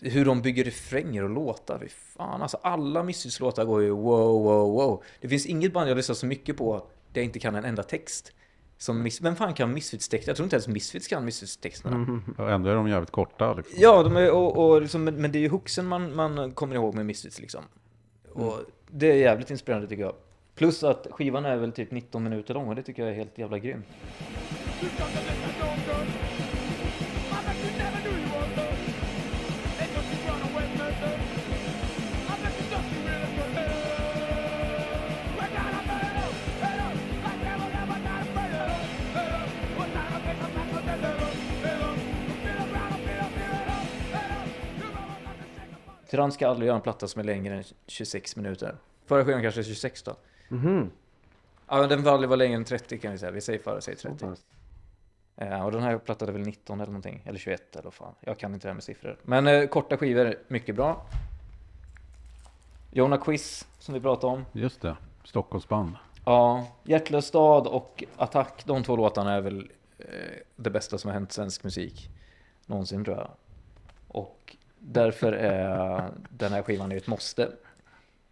hur 0.00 0.24
de 0.24 0.42
bygger 0.42 0.64
refränger 0.64 1.24
och 1.24 1.30
låtar. 1.30 1.78
Fy 1.78 1.88
fan, 1.88 2.42
alltså 2.42 2.58
alla 2.62 3.02
Misfits-låtar 3.02 3.64
går 3.64 3.82
ju 3.82 3.90
wow, 3.90 4.42
wow, 4.42 4.72
wow. 4.72 5.02
Det 5.20 5.28
finns 5.28 5.46
inget 5.46 5.72
band 5.72 5.90
jag 5.90 5.96
lyssnar 5.96 6.14
så 6.14 6.26
mycket 6.26 6.56
på 6.56 6.76
där 7.12 7.20
jag 7.20 7.24
inte 7.24 7.38
kan 7.38 7.54
en 7.54 7.64
enda 7.64 7.82
text. 7.82 8.32
Som 8.78 9.06
Mis- 9.06 9.22
Vem 9.22 9.36
fan 9.36 9.54
kan 9.54 9.72
Misfits-texter? 9.74 10.30
Jag 10.30 10.36
tror 10.36 10.44
inte 10.44 10.56
ens 10.56 10.68
Misfits 10.68 11.08
kan 11.08 11.24
Misfits-texterna. 11.24 12.20
Och 12.38 12.50
ändå 12.50 12.70
är 12.70 12.74
de 12.74 12.88
jävligt 12.88 13.10
korta. 13.10 13.54
Liksom. 13.54 13.74
Ja, 13.78 14.02
de 14.02 14.16
är, 14.16 14.30
och, 14.30 14.56
och 14.70 14.82
liksom, 14.82 15.04
men 15.04 15.32
det 15.32 15.38
är 15.38 15.40
ju 15.40 15.48
hooksen 15.48 15.86
man, 15.86 16.14
man 16.16 16.52
kommer 16.52 16.74
ihåg 16.74 16.94
med 16.94 17.06
Misfits 17.06 17.40
liksom. 17.40 17.64
Och 18.32 18.58
det 18.90 19.10
är 19.12 19.16
jävligt 19.16 19.50
inspirerande 19.50 19.88
tycker 19.88 20.02
jag. 20.02 20.14
Plus 20.54 20.84
att 20.84 21.06
skivan 21.10 21.44
är 21.44 21.56
väl 21.56 21.72
typ 21.72 21.90
19 21.90 22.24
minuter 22.24 22.54
lång 22.54 22.68
och 22.68 22.74
det 22.74 22.82
tycker 22.82 23.02
jag 23.02 23.10
är 23.12 23.16
helt 23.16 23.38
jävla 23.38 23.58
grymt. 23.58 23.86
Tyrann 46.10 46.32
ska 46.32 46.48
aldrig 46.48 46.66
göra 46.66 46.76
en 46.76 46.82
platta 46.82 47.08
som 47.08 47.20
är 47.20 47.24
längre 47.24 47.56
än 47.56 47.64
26 47.86 48.36
minuter. 48.36 48.76
Förra 49.06 49.24
skivan 49.24 49.42
kanske 49.42 49.60
är 49.60 49.64
26 49.64 50.02
då. 50.02 50.16
Mhm. 50.48 50.90
Ja, 51.68 51.86
den 51.86 52.02
får 52.02 52.10
aldrig 52.10 52.28
vara 52.28 52.36
längre 52.36 52.56
än 52.56 52.64
30 52.64 52.98
kan 52.98 53.12
vi 53.12 53.18
säga. 53.18 53.32
Vi 53.32 53.40
säger 53.40 53.58
före, 53.58 53.80
säger 53.80 53.98
30. 53.98 54.26
pass. 54.26 54.44
Eh, 55.36 55.64
och 55.64 55.72
den 55.72 55.82
här 55.82 55.98
plattan 55.98 56.28
är 56.28 56.32
väl 56.32 56.42
19 56.42 56.80
eller 56.80 56.92
någonting. 56.92 57.22
Eller 57.26 57.38
21 57.38 57.76
eller 57.76 57.84
vad 57.84 57.94
fan. 57.94 58.14
Jag 58.20 58.38
kan 58.38 58.54
inte 58.54 58.66
det 58.66 58.70
här 58.70 58.74
med 58.74 58.84
siffror. 58.84 59.16
Men 59.22 59.46
eh, 59.46 59.66
korta 59.66 59.96
skivor, 59.96 60.38
mycket 60.48 60.74
bra. 60.76 61.06
Jonna 62.92 63.18
Quiz, 63.18 63.66
som 63.78 63.94
vi 63.94 64.00
pratade 64.00 64.32
om. 64.32 64.44
Just 64.52 64.80
det, 64.80 64.96
Stockholmsband. 65.24 65.96
Ja, 66.24 66.66
Hjärtlös 66.84 67.26
stad 67.26 67.66
och 67.66 68.04
Attack, 68.16 68.62
de 68.66 68.82
två 68.82 68.96
låtarna 68.96 69.32
är 69.34 69.40
väl 69.40 69.70
eh, 69.98 70.06
det 70.56 70.70
bästa 70.70 70.98
som 70.98 71.08
har 71.08 71.12
hänt 71.14 71.32
svensk 71.32 71.64
musik 71.64 72.10
någonsin 72.66 73.04
tror 73.04 73.16
jag. 73.16 73.30
Och 74.08 74.56
därför 74.80 75.32
är 75.32 76.10
den 76.30 76.52
här 76.52 76.62
skivan 76.62 76.92
ett 76.92 77.06
måste. 77.06 77.52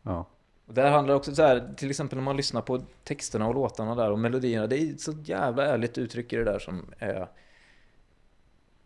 Ja. 0.03 0.26
Och 0.66 0.74
där 0.74 0.90
handlar 0.90 1.14
också 1.14 1.34
så 1.34 1.42
här, 1.42 1.74
till 1.76 1.90
exempel 1.90 2.18
när 2.18 2.24
man 2.24 2.36
lyssnar 2.36 2.62
på 2.62 2.82
texterna 3.05 3.46
och 3.46 3.55
låtarna 3.55 3.94
där 3.94 4.11
och 4.11 4.18
melodierna, 4.18 4.66
det 4.66 4.78
är 4.78 4.96
så 4.96 5.12
jävla 5.12 5.66
ärligt 5.66 5.99
uttryck 5.99 6.32
i 6.32 6.36
det 6.36 6.44
där 6.44 6.59
som 6.59 6.94
är 6.99 7.28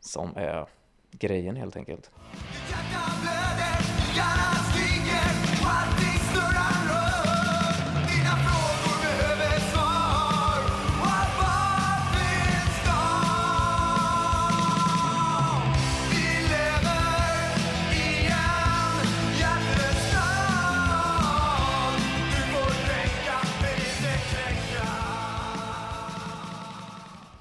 som 0.00 0.36
är 0.36 0.66
grejen 1.10 1.56
helt 1.56 1.76
enkelt. 1.76 2.10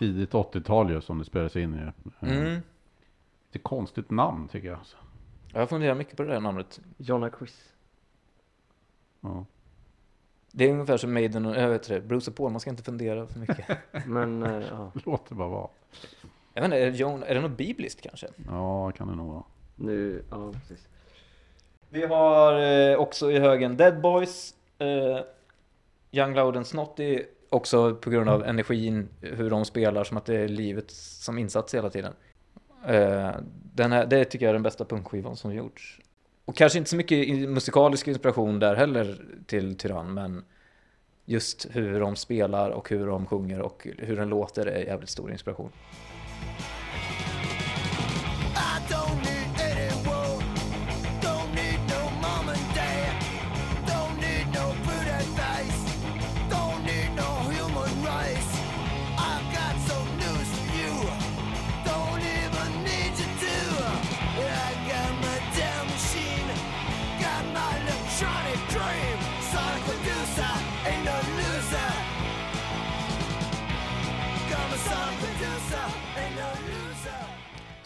Tidigt 0.02 0.32
80-tal 0.32 0.90
ju 0.92 1.02
som 1.02 1.20
det 1.20 1.26
spelades 1.26 1.56
in 1.56 1.76
i. 1.76 1.78
Eh, 2.28 2.38
Mm. 2.38 2.62
Lite 3.48 3.60
konstigt 3.64 4.10
namn 4.12 4.48
tycker 4.48 4.68
jag. 4.68 4.78
alltså. 4.80 4.98
Jag 5.54 5.70
funderar 5.70 5.96
mycket 5.96 6.18
på 6.18 6.24
det 6.24 6.30
där 6.34 6.40
namnet. 6.40 6.80
Jonna 6.98 7.30
Quiz. 7.30 7.74
Ja. 9.22 9.46
Det 10.52 10.66
är 10.70 10.74
ungefär 10.74 10.98
som 10.98 11.14
Maiden 11.14 11.46
och, 11.46 11.56
jag 11.56 11.70
vet 11.70 11.90
inte, 11.90 12.02
Bruce 12.08 12.32
och 12.32 12.38
Paul, 12.38 12.52
man 12.52 12.60
ska 12.60 12.70
inte 12.70 12.84
fundera 12.84 13.28
för 13.28 13.40
mycket. 13.40 13.78
Men 14.06 14.44
eh, 14.44 14.64
ja, 14.72 14.92
Låt 15.06 15.26
det 15.30 15.36
bara 15.36 15.48
vara. 15.48 15.70
Jag 16.54 16.62
vet 16.62 16.66
inte, 16.66 16.78
är 16.78 16.92
det, 16.92 16.98
Jon, 16.98 17.24
är 17.24 17.36
det 17.36 17.42
något 17.42 17.58
bibliskt 17.58 18.02
kanske? 18.02 18.28
Ja, 18.48 18.92
kan 18.92 19.08
det 19.08 19.16
nog 19.16 19.28
vara. 19.34 19.44
nu, 19.76 20.24
ja 20.30 20.52
precis. 20.52 20.88
Vi 21.90 22.06
har 22.06 22.62
eh, 22.62 22.98
också 22.98 23.32
i 23.32 23.40
högen 23.40 23.78
Dead 23.78 24.02
Boys, 24.02 24.56
eh, 24.78 25.20
Young 26.12 26.36
Loud 26.36 26.58
and 26.58 26.68
Snotty, 26.68 27.24
också 27.52 27.96
på 27.96 28.10
grund 28.10 28.30
av 28.30 28.44
energin, 28.46 29.10
hur 29.22 29.50
de 29.50 29.66
spelar, 29.66 30.04
som 30.04 30.18
att 30.18 30.26
det 30.26 30.36
är 30.36 30.48
livet 30.48 30.92
som 30.92 31.38
insats 31.38 31.74
hela 31.74 31.90
tiden. 31.90 32.14
Eh, 32.88 33.32
den 33.74 33.92
här, 33.92 34.06
det 34.06 34.26
tycker 34.26 34.46
jag 34.46 34.50
är 34.50 34.54
den 34.54 34.64
bästa 34.64 34.86
punkskivan 34.86 35.36
som 35.36 35.54
gjorts. 35.54 36.00
Och 36.46 36.56
kanske 36.56 36.78
inte 36.78 36.90
så 36.90 36.96
mycket 36.96 37.50
musikalisk 37.50 38.08
inspiration 38.08 38.60
där 38.60 38.76
heller 38.76 39.26
till 39.46 39.78
Tyrann, 39.78 40.14
men 40.14 40.46
just 41.26 41.68
hur 41.72 42.00
de 42.00 42.16
spelar 42.16 42.70
och 42.70 42.90
hur 42.90 43.08
de 43.08 43.26
sjunger 43.26 43.62
och 43.62 43.88
hur 43.98 44.16
den 44.16 44.30
låter 44.30 44.66
är 44.66 44.86
jävligt 44.86 45.10
stor 45.10 45.32
inspiration. 45.32 45.72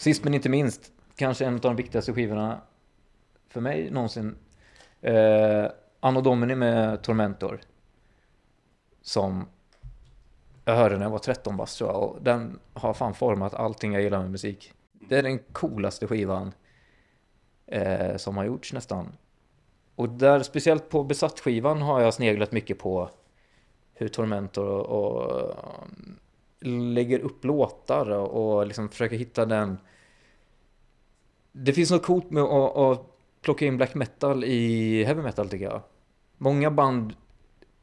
Sist 0.06 0.24
men 0.24 0.34
inte 0.34 0.48
minst, 0.48 0.92
kanske 1.16 1.44
en 1.46 1.54
av 1.54 1.60
de 1.60 1.76
viktigaste 1.76 2.12
skivorna 2.12 2.60
för 3.48 3.60
mig 3.60 3.90
någonsin. 3.90 4.36
Eh, 5.00 5.66
Anno 6.00 6.20
Domini 6.20 6.54
med 6.54 7.02
Tormentor. 7.02 7.60
Som 9.02 9.48
jag 10.64 10.76
hörde 10.76 10.96
när 10.96 11.04
jag 11.04 11.10
var 11.10 11.18
13 11.18 11.56
bast 11.56 11.78
tror 11.78 11.90
jag. 11.90 12.02
Och 12.02 12.22
den 12.22 12.58
har 12.72 12.94
fan 12.94 13.14
format 13.14 13.54
allting 13.54 13.92
jag 13.92 14.02
gillar 14.02 14.22
med 14.22 14.30
musik. 14.30 14.72
Det 14.92 15.16
är 15.18 15.22
den 15.22 15.38
coolaste 15.38 16.06
skivan 16.06 16.52
eh, 17.66 18.16
som 18.16 18.36
har 18.36 18.44
gjorts 18.44 18.72
nästan. 18.72 19.16
Och 19.94 20.08
där, 20.08 20.42
speciellt 20.42 20.88
på 20.88 21.04
Besatt-skivan 21.04 21.82
har 21.82 22.00
jag 22.00 22.14
sneglat 22.14 22.52
mycket 22.52 22.78
på 22.78 23.10
hur 23.94 24.08
Tormentor 24.08 24.66
och, 24.66 24.86
och 24.86 25.54
mm, 26.62 26.94
lägger 26.94 27.18
upp 27.18 27.44
låtar 27.44 28.10
och, 28.10 28.56
och 28.58 28.66
liksom 28.66 28.88
försöker 28.88 29.16
hitta 29.16 29.46
den... 29.46 29.78
Det 31.58 31.72
finns 31.72 31.90
något 31.90 32.02
coolt 32.02 32.30
med 32.30 32.42
att, 32.42 32.76
att 32.76 33.06
plocka 33.42 33.66
in 33.66 33.76
black 33.76 33.94
metal 33.94 34.44
i 34.44 35.04
heavy 35.04 35.22
metal 35.22 35.48
tycker 35.48 35.64
jag. 35.64 35.82
Många 36.38 36.70
band 36.70 37.14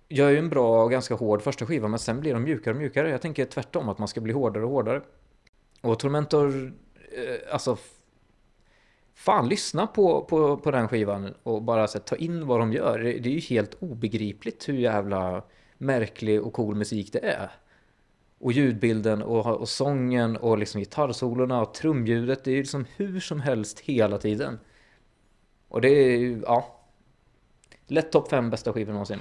gör 0.09 0.29
ju 0.29 0.37
en 0.37 0.49
bra 0.49 0.83
och 0.83 0.91
ganska 0.91 1.15
hård 1.15 1.41
första 1.41 1.65
skiva 1.65 1.87
men 1.87 1.99
sen 1.99 2.19
blir 2.19 2.33
de 2.33 2.43
mjukare 2.43 2.73
och 2.73 2.79
mjukare. 2.79 3.09
Jag 3.09 3.21
tänker 3.21 3.45
tvärtom 3.45 3.89
att 3.89 3.97
man 3.97 4.07
ska 4.07 4.21
bli 4.21 4.33
hårdare 4.33 4.63
och 4.63 4.71
hårdare. 4.71 5.01
Och 5.81 5.99
Tormentor, 5.99 6.73
eh, 6.95 7.53
alltså 7.53 7.77
Fan, 9.15 9.49
lyssna 9.49 9.87
på, 9.87 10.21
på, 10.21 10.57
på 10.57 10.71
den 10.71 10.87
skivan 10.87 11.33
och 11.43 11.61
bara 11.61 11.87
så, 11.87 11.97
här, 11.97 12.03
ta 12.03 12.15
in 12.15 12.47
vad 12.47 12.59
de 12.59 12.73
gör. 12.73 12.99
Det, 12.99 13.11
det 13.11 13.29
är 13.29 13.33
ju 13.33 13.39
helt 13.39 13.73
obegripligt 13.79 14.69
hur 14.69 14.73
jävla 14.73 15.43
märklig 15.77 16.41
och 16.43 16.53
cool 16.53 16.75
musik 16.75 17.13
det 17.13 17.19
är. 17.19 17.51
Och 18.39 18.51
ljudbilden 18.51 19.21
och, 19.21 19.45
och 19.45 19.69
sången 19.69 20.37
och 20.37 20.57
liksom 20.57 20.79
gitarrsolorna 20.79 21.61
och 21.61 21.73
trumljudet. 21.73 22.43
Det 22.43 22.51
är 22.51 22.55
ju 22.55 22.61
liksom 22.61 22.85
hur 22.95 23.19
som 23.19 23.41
helst 23.41 23.79
hela 23.79 24.17
tiden. 24.17 24.59
Och 25.67 25.81
det 25.81 25.89
är 25.89 26.17
ju, 26.17 26.41
ja. 26.45 26.79
Lätt 27.87 28.11
topp 28.11 28.29
fem 28.29 28.49
bästa 28.49 28.73
skivor 28.73 28.91
någonsin. 28.93 29.19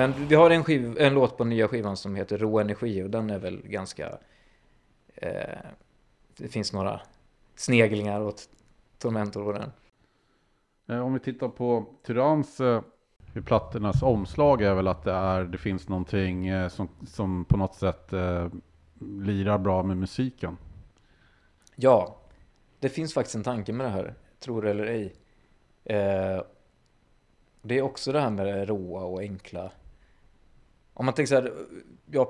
Men 0.00 0.28
vi 0.28 0.34
har 0.34 0.50
en, 0.50 0.64
skiv, 0.64 0.96
en 0.98 1.14
låt 1.14 1.36
på 1.36 1.44
nya 1.44 1.68
skivan 1.68 1.96
som 1.96 2.14
heter 2.14 2.38
Rå 2.38 2.60
Energi 2.60 3.02
och 3.02 3.10
den 3.10 3.30
är 3.30 3.38
väl 3.38 3.62
ganska... 3.64 4.18
Eh, 5.14 5.58
det 6.36 6.48
finns 6.48 6.72
några 6.72 7.00
sneglingar 7.54 8.20
åt 8.20 8.48
Tormentor 8.98 9.44
på 9.44 9.52
den. 9.52 9.70
Eh, 10.88 11.06
Om 11.06 11.14
vi 11.14 11.20
tittar 11.20 11.48
på 11.48 11.86
Tyrans, 12.06 12.60
eh, 12.60 12.82
hur 13.34 13.42
plattornas 13.42 14.02
omslag 14.02 14.62
är 14.62 14.74
väl 14.74 14.88
att 14.88 15.04
det, 15.04 15.12
är, 15.12 15.44
det 15.44 15.58
finns 15.58 15.88
någonting 15.88 16.46
eh, 16.46 16.68
som, 16.68 16.88
som 17.06 17.44
på 17.44 17.56
något 17.56 17.74
sätt 17.74 18.12
eh, 18.12 18.48
lirar 19.00 19.58
bra 19.58 19.82
med 19.82 19.96
musiken. 19.96 20.56
Ja, 21.76 22.16
det 22.78 22.88
finns 22.88 23.14
faktiskt 23.14 23.36
en 23.36 23.44
tanke 23.44 23.72
med 23.72 23.86
det 23.86 23.90
här, 23.90 24.14
tror 24.38 24.62
det 24.62 24.70
eller 24.70 24.86
ej. 24.86 25.14
Eh, 25.84 26.42
det 27.62 27.78
är 27.78 27.82
också 27.82 28.12
det 28.12 28.20
här 28.20 28.30
med 28.30 28.46
det 28.46 28.64
råa 28.64 29.04
och 29.04 29.20
enkla. 29.20 29.70
Om 31.00 31.06
man 31.06 31.14
tänker 31.14 31.28
så 31.28 31.34
här, 31.34 31.52
jag, 32.10 32.28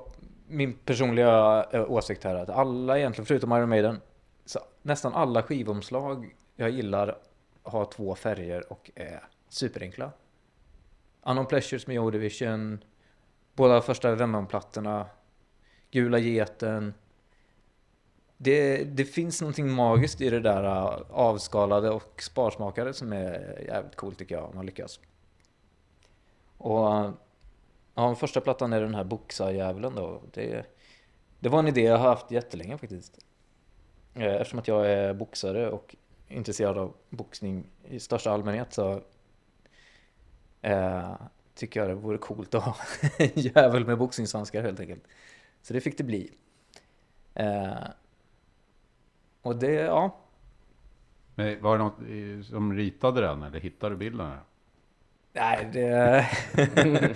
min 0.48 0.72
personliga 0.72 1.66
eh, 1.72 1.90
åsikt 1.90 2.24
här 2.24 2.34
är 2.34 2.42
att 2.42 2.50
alla 2.50 2.98
egentligen, 2.98 3.26
förutom 3.26 3.52
Iron 3.52 3.68
Maiden, 3.68 4.00
så 4.44 4.60
nästan 4.82 5.14
alla 5.14 5.42
skivomslag 5.42 6.34
jag 6.56 6.70
gillar 6.70 7.18
har 7.62 7.84
två 7.84 8.14
färger 8.14 8.72
och 8.72 8.90
är 8.94 9.24
superenkla. 9.48 10.10
Unknown 11.22 11.46
Pleasures 11.46 11.86
med 11.86 11.96
Joe 11.96 12.10
Division, 12.10 12.84
båda 13.54 13.82
första 13.82 14.14
Venom-plattorna, 14.14 15.06
Gula 15.90 16.18
Geten. 16.18 16.94
Det, 18.36 18.84
det 18.84 19.04
finns 19.04 19.40
någonting 19.40 19.70
magiskt 19.70 20.20
i 20.20 20.30
det 20.30 20.40
där 20.40 20.64
eh, 20.64 21.02
avskalade 21.10 21.90
och 21.90 22.22
sparsmakade 22.22 22.94
som 22.94 23.12
är 23.12 23.62
jävligt 23.66 23.96
coolt 23.96 24.18
tycker 24.18 24.34
jag 24.34 24.44
om 24.44 24.56
man 24.56 24.66
lyckas. 24.66 25.00
Och 26.58 26.96
eh, 26.96 27.10
ja, 28.00 28.06
den 28.06 28.16
första 28.16 28.40
plattan 28.40 28.72
är 28.72 28.80
den 28.80 28.94
här 28.94 29.04
Boxa-djävulen 29.04 29.94
då. 29.94 30.22
Det, 30.32 30.66
det 31.40 31.48
var 31.48 31.58
en 31.58 31.68
idé 31.68 31.82
jag 31.82 31.98
har 31.98 32.08
haft 32.08 32.30
jättelänge 32.30 32.78
faktiskt. 32.78 33.18
Eh, 34.14 34.34
eftersom 34.34 34.58
att 34.58 34.68
jag 34.68 34.90
är 34.90 35.14
boxare 35.14 35.70
och 35.70 35.96
intresserad 36.28 36.78
av 36.78 36.94
boxning 37.10 37.66
i 37.84 38.00
största 38.00 38.30
allmänhet 38.30 38.72
så 38.72 39.02
eh, 40.62 41.14
tycker 41.54 41.80
jag 41.80 41.88
det 41.88 41.94
vore 41.94 42.18
coolt 42.18 42.54
att 42.54 42.64
ha 42.64 42.76
en 43.18 43.30
jävel 43.34 43.86
med 43.86 43.98
boxningshandskar 43.98 44.62
helt 44.62 44.80
enkelt. 44.80 45.04
Så 45.62 45.72
det 45.72 45.80
fick 45.80 45.98
det 45.98 46.04
bli. 46.04 46.30
Eh, 47.34 47.84
och 49.42 49.56
det, 49.56 49.72
ja. 49.72 50.16
Men 51.34 51.62
var 51.62 51.78
det 51.78 51.84
någon 51.84 52.44
som 52.44 52.74
ritade 52.74 53.20
den 53.20 53.42
eller 53.42 53.60
hittade 53.60 53.94
du 53.94 53.98
bilden? 53.98 54.30
Nej, 55.32 55.68
det... 55.72 56.26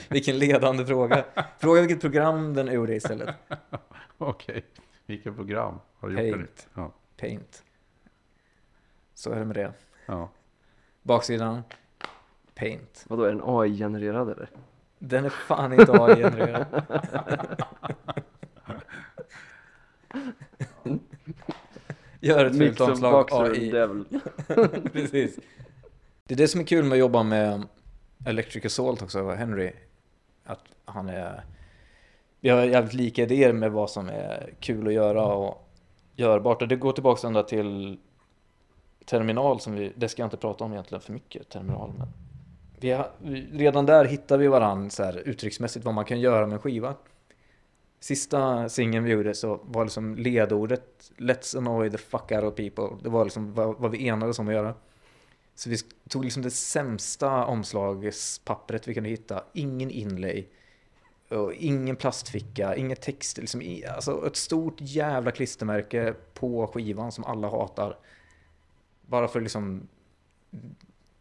vilken 0.11 0.39
ledande 0.39 0.87
fråga. 0.87 1.25
Fråga 1.59 1.81
vilket 1.81 2.01
program 2.01 2.55
den 2.55 2.69
är 2.69 2.73
ur 2.73 2.91
istället. 2.91 3.35
Okej, 4.19 4.65
vilket 5.07 5.37
program 5.37 5.81
har 5.99 6.09
du 6.09 6.23
gjort? 6.23 6.37
Paint. 6.37 6.69
Ja, 6.75 6.93
Paint. 7.17 7.63
Så 9.15 9.31
är 9.31 9.39
det 9.39 9.45
med 9.45 9.57
det. 9.57 9.73
ja. 10.07 10.31
Baksidan. 11.03 11.63
Paint. 12.55 13.05
Vadå, 13.09 13.23
är 13.25 13.29
den 13.29 13.43
AI-genererad 13.45 14.31
eller? 14.31 14.49
Den 14.99 15.25
är 15.25 15.31
fan 15.31 15.73
inte 15.73 15.93
AI-genererad. 15.93 16.67
Gör 22.21 22.45
ett 22.45 22.59
fult 22.59 22.81
omslag 22.81 23.29
AI. 23.33 23.71
Devil. 23.71 24.05
Precis. 24.93 25.39
Det 26.25 26.35
är 26.35 26.39
det 26.39 26.49
som 26.49 26.61
är 26.61 26.65
kul 26.65 26.85
med 26.85 26.93
att 26.93 26.99
jobba 26.99 27.23
med 27.23 27.67
Electric 28.25 28.65
Assault 28.65 29.03
också, 29.03 29.31
Henry. 29.31 29.73
Att 30.45 30.65
han 30.85 31.09
är... 31.09 31.45
Vi 32.41 32.49
har 32.49 32.63
jävligt 32.63 32.95
lika 32.95 33.23
idéer 33.23 33.53
med 33.53 33.73
vad 33.73 33.91
som 33.91 34.09
är 34.09 34.53
kul 34.61 34.87
att 34.87 34.93
göra 34.93 35.25
och 35.25 35.69
görbart. 36.17 36.63
Och 36.63 36.69
det 36.69 36.77
går 36.77 36.93
tillbaka 36.93 37.27
ända 37.27 37.43
till 37.43 37.99
Terminal 39.05 39.61
som 39.61 39.75
vi... 39.75 39.93
Det 39.97 40.09
ska 40.09 40.23
jag 40.23 40.27
inte 40.27 40.37
prata 40.37 40.65
om 40.65 40.73
egentligen 40.73 41.03
för 41.03 41.13
mycket, 41.13 41.49
Terminal. 41.49 41.93
Men 41.99 42.09
vi 42.81 42.91
har, 42.91 43.11
vi, 43.19 43.47
redan 43.53 43.87
där 43.87 44.05
hittar 44.05 44.39
vi 44.39 44.47
varandra 44.47 44.91
så 44.91 45.05
här, 45.05 45.23
uttrycksmässigt 45.29 45.85
vad 45.85 45.95
man 45.95 46.05
kan 46.05 46.21
göra 46.21 46.47
med 46.47 46.55
en 46.55 46.61
skiva. 46.61 46.95
Sista 48.01 48.69
singeln 48.69 49.05
vi 49.05 49.11
gjorde 49.11 49.35
så 49.35 49.61
var 49.65 49.85
liksom 49.85 50.17
ledordet 50.17 51.13
Let's 51.17 51.59
annoy 51.59 51.91
the 51.91 51.99
fuck 51.99 52.33
out 52.33 52.45
of 52.45 52.55
people. 52.55 52.97
Det 53.03 53.09
var 53.09 53.25
liksom 53.25 53.55
vad, 53.55 53.79
vad 53.79 53.91
vi 53.91 54.09
enades 54.09 54.39
om 54.39 54.49
att 54.49 54.55
göra. 54.55 54.75
Så 55.55 55.71
vi 55.71 55.77
tog 56.09 56.25
liksom 56.25 56.43
det 56.43 56.51
sämsta 56.51 57.45
omslagspappret 57.45 58.89
vi 58.89 58.95
kunde 58.95 59.09
hitta. 59.09 59.45
Ingen 59.53 59.91
inlay. 59.91 60.47
Och 61.29 61.53
ingen 61.53 61.97
plastficka, 61.97 62.77
inget 62.77 63.03
text. 63.03 63.39
Liksom, 63.39 63.83
alltså 63.95 64.27
ett 64.27 64.37
stort 64.37 64.77
jävla 64.79 65.31
klistermärke 65.31 66.15
på 66.35 66.67
skivan 66.67 67.13
som 67.13 67.25
alla 67.25 67.49
hatar. 67.51 67.99
Bara 69.07 69.29
för 69.29 69.39
att 69.39 69.43
liksom 69.43 69.89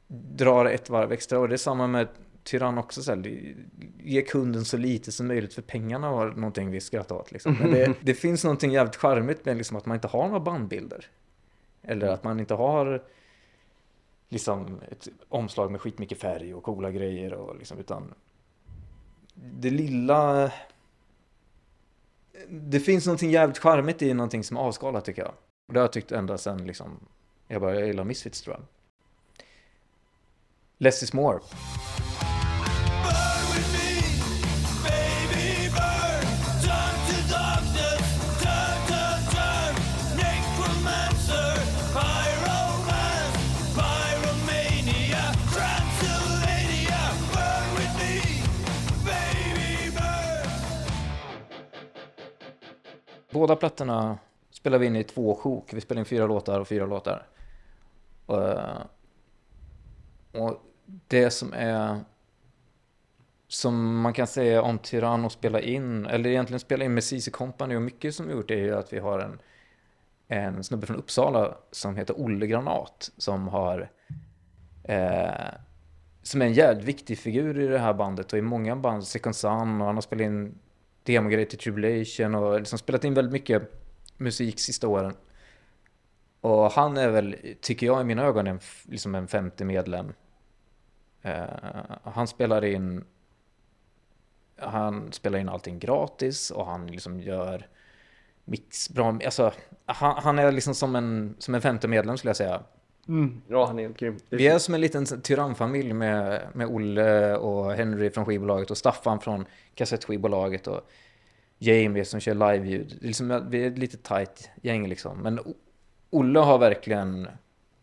dra 0.07 0.71
ett 0.71 0.89
varv 0.89 1.11
extra. 1.11 1.39
Och 1.39 1.49
det 1.49 1.55
är 1.55 1.57
samma 1.57 1.87
med 1.87 2.07
Tyrann 2.43 2.77
också. 2.77 3.03
Så 3.03 3.11
här, 3.11 3.53
ge 4.03 4.21
kunden 4.21 4.65
så 4.65 4.77
lite 4.77 5.11
som 5.11 5.27
möjligt 5.27 5.53
för 5.53 5.61
pengarna 5.61 6.11
var 6.11 6.31
någonting 6.31 6.71
vi 6.71 6.81
skrattade 6.81 7.19
åt. 7.19 7.31
Liksom. 7.31 7.57
Men 7.59 7.71
det, 7.71 7.93
det 8.01 8.13
finns 8.13 8.43
någonting 8.43 8.71
jävligt 8.71 8.95
charmigt 8.95 9.45
med 9.45 9.57
liksom, 9.57 9.77
att 9.77 9.85
man 9.85 9.95
inte 9.95 10.07
har 10.07 10.27
några 10.27 10.39
bandbilder. 10.39 11.05
Eller 11.81 12.07
att 12.07 12.23
man 12.23 12.39
inte 12.39 12.53
har 12.53 13.03
liksom 14.33 14.81
ett 14.91 15.07
omslag 15.29 15.71
med 15.71 15.81
skitmycket 15.81 16.19
färg 16.19 16.53
och 16.53 16.63
coola 16.63 16.91
grejer. 16.91 17.33
Och 17.33 17.55
liksom, 17.57 17.79
utan 17.79 18.13
det 19.33 19.69
lilla... 19.69 20.51
Det 22.49 22.79
finns 22.79 23.05
någonting 23.05 23.31
jävligt 23.31 23.57
charmigt 23.57 24.01
i 24.01 24.13
någonting 24.13 24.43
som 24.43 24.57
är 24.57 24.61
avskalat 24.61 25.05
tycker 25.05 25.21
jag. 25.21 25.33
Och 25.67 25.73
det 25.73 25.79
har 25.79 25.83
jag 25.83 25.93
tyckt 25.93 26.11
ända 26.11 26.37
sen 26.37 26.65
liksom, 26.67 26.99
jag 27.47 27.61
började 27.61 27.87
gilla 27.87 28.03
Misfits 28.03 28.41
tror 28.41 28.55
jag. 28.55 28.65
Less 30.77 31.03
is 31.03 31.13
more. 31.13 31.39
Båda 53.33 53.55
plattorna 53.55 54.17
spelar 54.51 54.77
vi 54.77 54.85
in 54.85 54.95
i 54.95 55.03
två 55.03 55.35
sjok. 55.35 55.73
Vi 55.73 55.81
spelar 55.81 55.99
in 55.99 56.05
fyra 56.05 56.27
låtar 56.27 56.59
och 56.59 56.67
fyra 56.67 56.85
låtar. 56.85 57.27
Eh, 58.27 58.81
och 60.31 60.61
det 61.07 61.29
som 61.29 61.53
är 61.53 61.99
som 63.47 64.01
man 64.01 64.13
kan 64.13 64.27
säga 64.27 64.61
om 64.61 64.77
Tyrann 64.77 65.25
och 65.25 65.31
spela 65.31 65.61
in, 65.61 66.05
eller 66.05 66.29
egentligen 66.29 66.59
spela 66.59 66.85
in 66.85 66.93
med 66.93 67.03
CC 67.03 67.29
Company 67.31 67.75
och 67.75 67.81
mycket 67.81 68.15
som 68.15 68.27
vi 68.27 68.33
gjort 68.33 68.51
är 68.51 68.55
ju 68.55 68.75
att 68.75 68.93
vi 68.93 68.99
har 68.99 69.19
en, 69.19 69.39
en 70.27 70.63
snubbe 70.63 70.87
från 70.87 70.97
Uppsala 70.97 71.57
som 71.71 71.95
heter 71.95 72.21
Olle 72.21 72.47
Granat 72.47 73.11
som 73.17 73.47
har 73.47 73.89
eh, 74.83 75.53
som 76.23 76.41
är 76.41 76.45
en 76.45 76.53
jävligt 76.53 76.85
viktig 76.85 77.17
figur 77.17 77.59
i 77.59 77.67
det 77.67 77.79
här 77.79 77.93
bandet 77.93 78.33
och 78.33 78.39
i 78.39 78.41
många 78.41 78.75
band, 78.75 79.07
Second 79.07 79.35
Sun 79.35 79.81
och 79.81 79.87
han 79.87 79.95
har 79.95 80.01
spelat 80.01 80.25
in 80.25 80.59
demogrejer 81.03 81.45
till 81.45 81.59
Tribulation 81.59 82.35
och 82.35 82.59
liksom 82.59 82.79
spelat 82.79 83.03
in 83.03 83.13
väldigt 83.13 83.33
mycket 83.33 83.71
musik 84.17 84.59
sista 84.59 84.87
åren. 84.87 85.13
Och 86.41 86.71
han 86.71 86.97
är 86.97 87.09
väl, 87.09 87.35
tycker 87.61 87.85
jag 87.85 88.01
i 88.01 88.03
mina 88.03 88.23
ögon, 88.23 88.47
en, 88.47 88.59
liksom 88.83 89.15
en 89.15 89.27
femte 89.27 89.65
medlem. 89.65 90.13
Uh, 91.25 91.43
han 92.03 92.27
spelar 92.27 92.65
in 92.65 93.03
han 94.55 95.11
spelar 95.11 95.39
in 95.39 95.49
allting 95.49 95.79
gratis 95.79 96.51
och 96.51 96.65
han 96.65 96.87
liksom 96.87 97.19
gör 97.19 97.67
mix 98.45 98.89
bra. 98.89 99.19
Alltså, 99.25 99.53
han, 99.85 100.23
han 100.23 100.39
är 100.39 100.51
liksom 100.51 100.75
som 100.75 100.95
en, 100.95 101.35
som 101.39 101.55
en 101.55 101.61
femte 101.61 101.87
medlem 101.87 102.17
skulle 102.17 102.29
jag 102.29 102.37
säga. 102.37 102.63
Ja, 103.47 103.65
han 103.65 103.79
är 103.79 103.83
helt 103.83 103.97
grym. 103.97 104.17
Det 104.29 104.35
Vi 104.35 104.47
är 104.47 104.59
som 104.59 104.73
en 104.73 104.81
liten 104.81 105.05
tyrannfamilj 105.05 105.93
med, 105.93 106.47
med 106.53 106.67
Olle 106.67 107.37
och 107.37 107.73
Henry 107.73 108.09
från 108.09 108.25
skivbolaget 108.25 108.71
och 108.71 108.77
Staffan 108.77 109.19
från 109.19 109.45
kassettskivbolaget 109.75 110.67
och 110.67 110.81
Jamie 111.57 112.05
som 112.05 112.19
kör 112.19 112.33
liveljud. 112.33 112.87
Det 112.87 113.05
är 113.05 113.07
Liksom, 113.07 113.47
vi 113.49 113.63
är 113.63 113.71
ett 113.71 113.77
lite 113.77 113.97
tight 113.97 114.49
gäng 114.61 114.87
liksom. 114.87 115.17
Men 115.17 115.39
Olle 116.09 116.39
har 116.39 116.57
verkligen... 116.57 117.27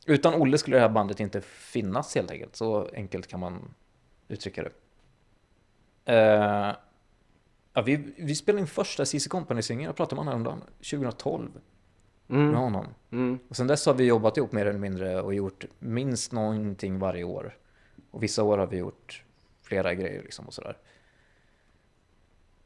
Utan 0.07 0.35
Olle 0.35 0.59
skulle 0.59 0.77
det 0.77 0.81
här 0.81 0.89
bandet 0.89 1.21
inte 1.21 1.41
finnas 1.41 2.15
helt 2.15 2.31
enkelt. 2.31 2.57
Så 2.57 2.89
enkelt 2.95 3.27
kan 3.27 3.41
man 3.41 3.75
uttrycka 4.29 4.63
det. 4.63 4.73
Eh, 6.05 6.75
ja, 7.73 7.83
vi, 7.83 8.15
vi 8.19 8.35
spelade 8.35 8.61
in 8.61 8.67
första 8.67 9.05
CC 9.05 9.29
Company-singeln, 9.29 9.87
jag 9.87 9.97
pratade 9.97 10.15
med 10.17 10.25
honom 10.25 10.47
häromdagen, 10.47 10.71
2012 10.91 11.51
med 12.31 12.41
Mm. 12.49 12.55
honom. 12.55 12.87
Mm. 13.11 13.39
Och 13.49 13.57
sen 13.57 13.67
dess 13.67 13.87
har 13.87 13.95
vi 13.95 14.05
jobbat 14.05 14.37
ihop 14.37 14.53
mer 14.53 14.67
eller 14.67 14.79
mindre 14.79 15.21
och 15.23 15.35
gjort 15.35 15.65
minst 15.79 16.33
någonting 16.33 16.99
varje 16.99 17.25
år. 17.25 17.57
Och 18.11 18.23
vissa 18.23 18.43
år 18.43 18.59
har 18.59 18.67
vi 18.67 18.77
gjort 18.77 19.25
flera 19.63 19.95
grejer 19.95 20.23
liksom 20.23 20.47
och 20.47 20.55
sådär. 20.55 20.77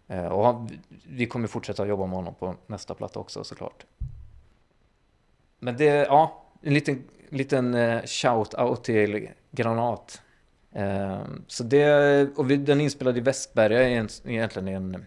Eh, 0.09 0.27
Och 0.27 0.45
han- 0.47 0.71
vi 1.09 1.27
kommer 1.27 1.49
fortsätta 1.49 1.87
jobba 1.87 2.07
med 2.07 2.17
honom 2.17 2.35
på 2.35 2.55
nästa 2.67 2.95
platta 2.95 3.21
också 3.21 3.45
såklart. 3.45 3.87
Men 5.59 5.77
det, 5.77 5.85
ja, 5.85 6.45
en 6.63 6.75
liten, 6.75 7.05
liten 7.29 7.75
eh, 7.75 8.03
shout-out 8.03 8.77
till 8.83 9.29
Granat. 9.51 10.23
Eh, 10.73 11.23
Så 11.47 11.65
det, 11.65 12.39
och 12.39 12.51
vi, 12.51 12.57
den 12.57 12.81
är 12.81 12.85
inspelad 12.85 13.17
i 13.19 13.21
Västberga, 13.21 13.89
egentligen 13.89 14.69
i 14.69 14.73
en 14.73 15.05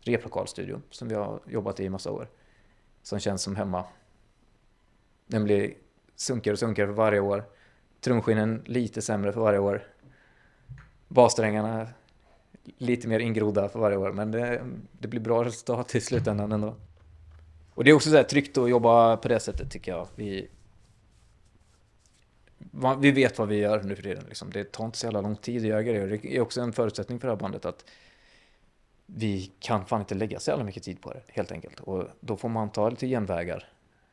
replokalstudio 0.00 0.80
som 0.90 1.08
vi 1.08 1.14
har 1.14 1.40
jobbat 1.46 1.80
i 1.80 1.84
i 1.84 1.88
massa 1.88 2.10
år. 2.10 2.28
Som 3.02 3.18
känns 3.18 3.42
som 3.42 3.56
hemma. 3.56 3.84
Den 5.26 5.44
blir 5.44 5.74
sunkigare 6.16 6.52
och 6.52 6.58
sunkigare 6.58 6.88
för 6.88 6.94
varje 6.94 7.20
år. 7.20 7.44
Trumskinnen 8.00 8.62
lite 8.66 9.02
sämre 9.02 9.32
för 9.32 9.40
varje 9.40 9.58
år. 9.58 9.82
Bassträngarna 11.08 11.88
lite 12.78 13.08
mer 13.08 13.20
ingrodda 13.20 13.68
för 13.68 13.78
varje 13.78 13.96
år. 13.96 14.12
Men 14.12 14.30
det, 14.30 14.64
det 14.92 15.08
blir 15.08 15.20
bra 15.20 15.44
resultat 15.44 15.94
i 15.94 16.00
slutändan 16.00 16.52
ändå. 16.52 16.76
Och 17.74 17.84
det 17.84 17.90
är 17.90 17.94
också 17.94 18.10
så 18.10 18.16
här 18.16 18.22
tryggt 18.22 18.58
att 18.58 18.70
jobba 18.70 19.16
på 19.16 19.28
det 19.28 19.40
sättet 19.40 19.70
tycker 19.70 19.92
jag. 19.92 20.08
Vi, 20.14 20.48
vi 22.98 23.10
vet 23.10 23.38
vad 23.38 23.48
vi 23.48 23.56
gör 23.56 23.82
nu 23.82 23.96
för 23.96 24.02
tiden. 24.02 24.24
Liksom. 24.28 24.50
Det 24.50 24.72
tar 24.72 24.84
inte 24.84 24.98
så 24.98 25.06
jävla 25.06 25.20
lång 25.20 25.36
tid 25.36 25.62
att 25.62 25.68
göra 25.68 25.82
grejer. 25.82 26.06
Det 26.06 26.36
är 26.36 26.40
också 26.40 26.60
en 26.60 26.72
förutsättning 26.72 27.20
för 27.20 27.28
det 27.28 27.34
här 27.34 27.40
bandet 27.40 27.64
att 27.64 27.84
vi 29.14 29.52
kan 29.60 29.84
fan 29.86 30.00
inte 30.00 30.14
lägga 30.14 30.40
så 30.40 30.50
jävla 30.50 30.64
mycket 30.64 30.82
tid 30.82 31.00
på 31.00 31.12
det, 31.12 31.22
helt 31.28 31.52
enkelt. 31.52 31.80
Och 31.80 32.04
då 32.20 32.36
får 32.36 32.48
man 32.48 32.70
ta 32.70 32.90
lite 32.90 33.06
genvägar. 33.06 33.68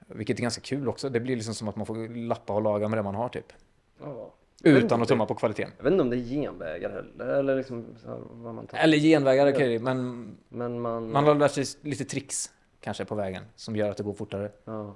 Vilket 0.08 0.40
är 0.40 0.42
ganska 0.42 0.62
kul 0.62 0.88
också. 0.88 1.10
Det 1.10 1.20
blir 1.20 1.36
liksom 1.36 1.54
som 1.54 1.68
att 1.68 1.76
man 1.76 1.86
får 1.86 2.16
lappa 2.16 2.54
och 2.54 2.62
laga 2.62 2.88
med 2.88 3.00
det 3.00 3.04
man 3.04 3.16
har, 3.16 3.30
typ. 3.30 3.54
Ja. 4.02 4.34
Utan 4.64 5.02
att 5.02 5.08
tumma 5.08 5.26
på 5.26 5.36
kvaliteten. 5.36 5.72
Jag 5.78 5.84
vet 5.84 5.92
inte 5.92 6.02
om 6.02 6.10
det 6.10 6.18
är 6.18 6.20
genvägar 6.20 6.90
heller, 6.90 7.34
eller 7.34 7.56
liksom 7.56 7.86
vad 8.32 8.56
man 8.56 8.68
tar. 8.68 8.78
Eller 8.78 8.98
genvägar, 8.98 9.54
okej, 9.54 9.80
men 9.80 10.38
Men 10.50 10.80
man... 10.80 11.12
man 11.12 11.26
har 11.26 11.36
lärt 11.36 11.52
sig 11.52 11.66
lite 11.82 12.06
tricks, 12.06 12.52
kanske, 12.80 13.06
på 13.06 13.16
vägen. 13.16 13.44
Som 13.56 13.76
gör 13.76 13.90
att 13.90 13.98
det 13.98 14.04
går 14.04 14.14
fortare. 14.14 14.52
Ja. 14.66 14.96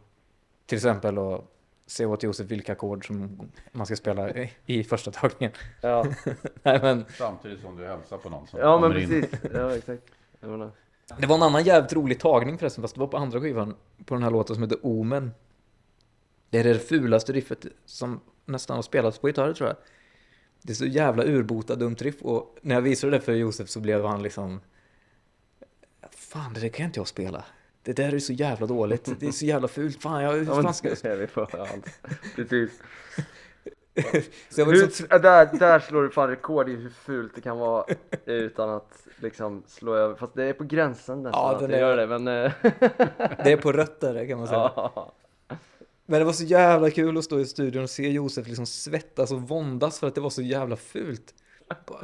Till 0.66 0.76
exempel 0.76 1.18
att 1.18 1.44
se 1.92 2.06
åt 2.06 2.24
Josef 2.24 2.48
vilka 2.52 2.72
ackord 2.72 3.08
som 3.08 3.50
man 3.72 3.86
ska 3.86 3.96
spela 3.96 4.30
i, 4.30 4.52
i 4.66 4.84
första 4.84 5.12
tagningen. 5.12 5.56
Ja. 5.82 6.06
Nej, 6.64 6.80
men 6.82 7.06
Samtidigt 7.18 7.62
som 7.62 7.78
du 7.78 7.88
hälsar 7.88 8.18
på 8.18 8.30
någon 8.30 8.48
som 8.48 8.60
ja, 8.60 8.80
men 8.80 8.90
kommer 8.90 9.02
in. 9.02 9.22
precis. 9.22 9.52
Ja, 9.54 9.76
exakt. 9.76 10.04
Det 11.18 11.28
var 11.28 11.36
en 11.36 11.44
annan 11.44 11.64
jävligt 11.64 11.94
rolig 11.94 12.20
tagning 12.20 12.58
förresten, 12.58 12.82
fast 12.82 12.94
det 12.94 13.00
var 13.00 13.08
på 13.08 13.18
andra 13.18 13.42
skivan 13.42 13.76
på 14.06 14.14
den 14.14 14.24
här 14.24 14.32
låten 14.32 14.56
som 14.56 14.64
heter 14.64 14.80
Omen. 14.82 15.32
Det 16.50 16.60
är 16.60 16.64
det 16.64 16.80
fulaste 16.80 17.34
riffet 17.34 17.66
som 17.86 18.20
nästan 18.46 18.76
har 18.76 18.82
spelats 18.84 19.20
på 19.20 19.28
gitarr 19.28 19.54
tror 19.54 19.70
jag. 19.70 19.78
Det 20.62 20.74
är 20.74 20.76
så 20.76 20.86
jävla 20.86 21.24
urbota 21.24 21.76
dumt 21.76 21.96
riff 22.00 22.22
och 22.22 22.58
när 22.62 22.76
jag 22.76 22.82
visade 22.82 23.12
det 23.12 23.22
för 23.22 23.34
Josef 23.34 23.70
så 23.70 23.80
blev 23.80 24.06
han 24.06 24.24
liksom 24.24 24.60
Fan, 26.12 26.54
det 26.54 26.60
där 26.60 26.70
kan 26.70 26.86
inte 26.86 27.00
jag 27.00 27.08
spela. 27.08 27.46
Det 27.84 27.94
där 27.94 28.14
är 28.16 28.20
så 28.20 28.34
jävla 28.34 28.68
dåligt. 28.68 29.20
Det 29.20 29.28
är 29.28 29.32
så 29.32 29.46
jävla 29.46 29.68
fult. 29.68 30.02
Fan, 30.02 30.24
jag, 30.24 30.32
hur 30.32 30.46
Ja, 30.46 30.62
fan 30.64 30.74
ska 30.74 30.90
det 30.90 31.06
är 31.06 31.18
vi 31.18 31.28
på 31.28 31.42
allt. 31.42 32.00
Precis. 32.36 32.72
Så 34.50 34.66
Hur, 34.66 34.72
liksom, 34.74 35.08
där, 35.10 35.60
där 35.60 35.80
slår 35.80 36.04
du 36.04 36.10
fan 36.10 36.30
rekord 36.30 36.70
i 36.70 36.76
hur 36.76 36.90
fult 36.90 37.36
det 37.36 37.42
kan 37.42 37.58
vara 37.58 37.86
utan 38.26 38.70
att 38.70 39.08
liksom 39.22 39.64
slå 39.68 39.96
över. 39.96 40.16
Fast 40.16 40.34
det 40.36 40.44
är 40.44 40.54
på 40.54 40.64
gränsen 40.64 41.24
nästan 41.24 41.42
Ja, 41.42 41.56
att 41.56 41.62
är- 41.62 41.80
gör 41.80 41.98
det, 41.98 42.08
men... 42.08 42.28
eh, 42.28 42.52
det 43.44 43.52
är 43.52 43.58
på 43.58 43.72
rötter 43.72 44.28
kan 44.28 44.38
man 44.38 44.48
säga. 44.48 44.72
ja. 44.76 45.14
Men 46.06 46.20
det 46.20 46.26
var 46.26 46.34
så 46.34 46.44
jävla 46.44 46.90
kul 46.90 47.18
att 47.18 47.24
stå 47.24 47.40
i 47.40 47.46
studion 47.46 47.84
och 47.84 47.90
se 47.90 48.10
Josef 48.10 48.48
liksom 48.48 48.66
svettas 48.66 49.32
och 49.32 49.42
våndas 49.42 50.00
för 50.00 50.08
att 50.08 50.16
det 50.16 50.22
var 50.22 50.30
så 50.30 50.42
jävla 50.42 50.76
fult. 50.76 51.34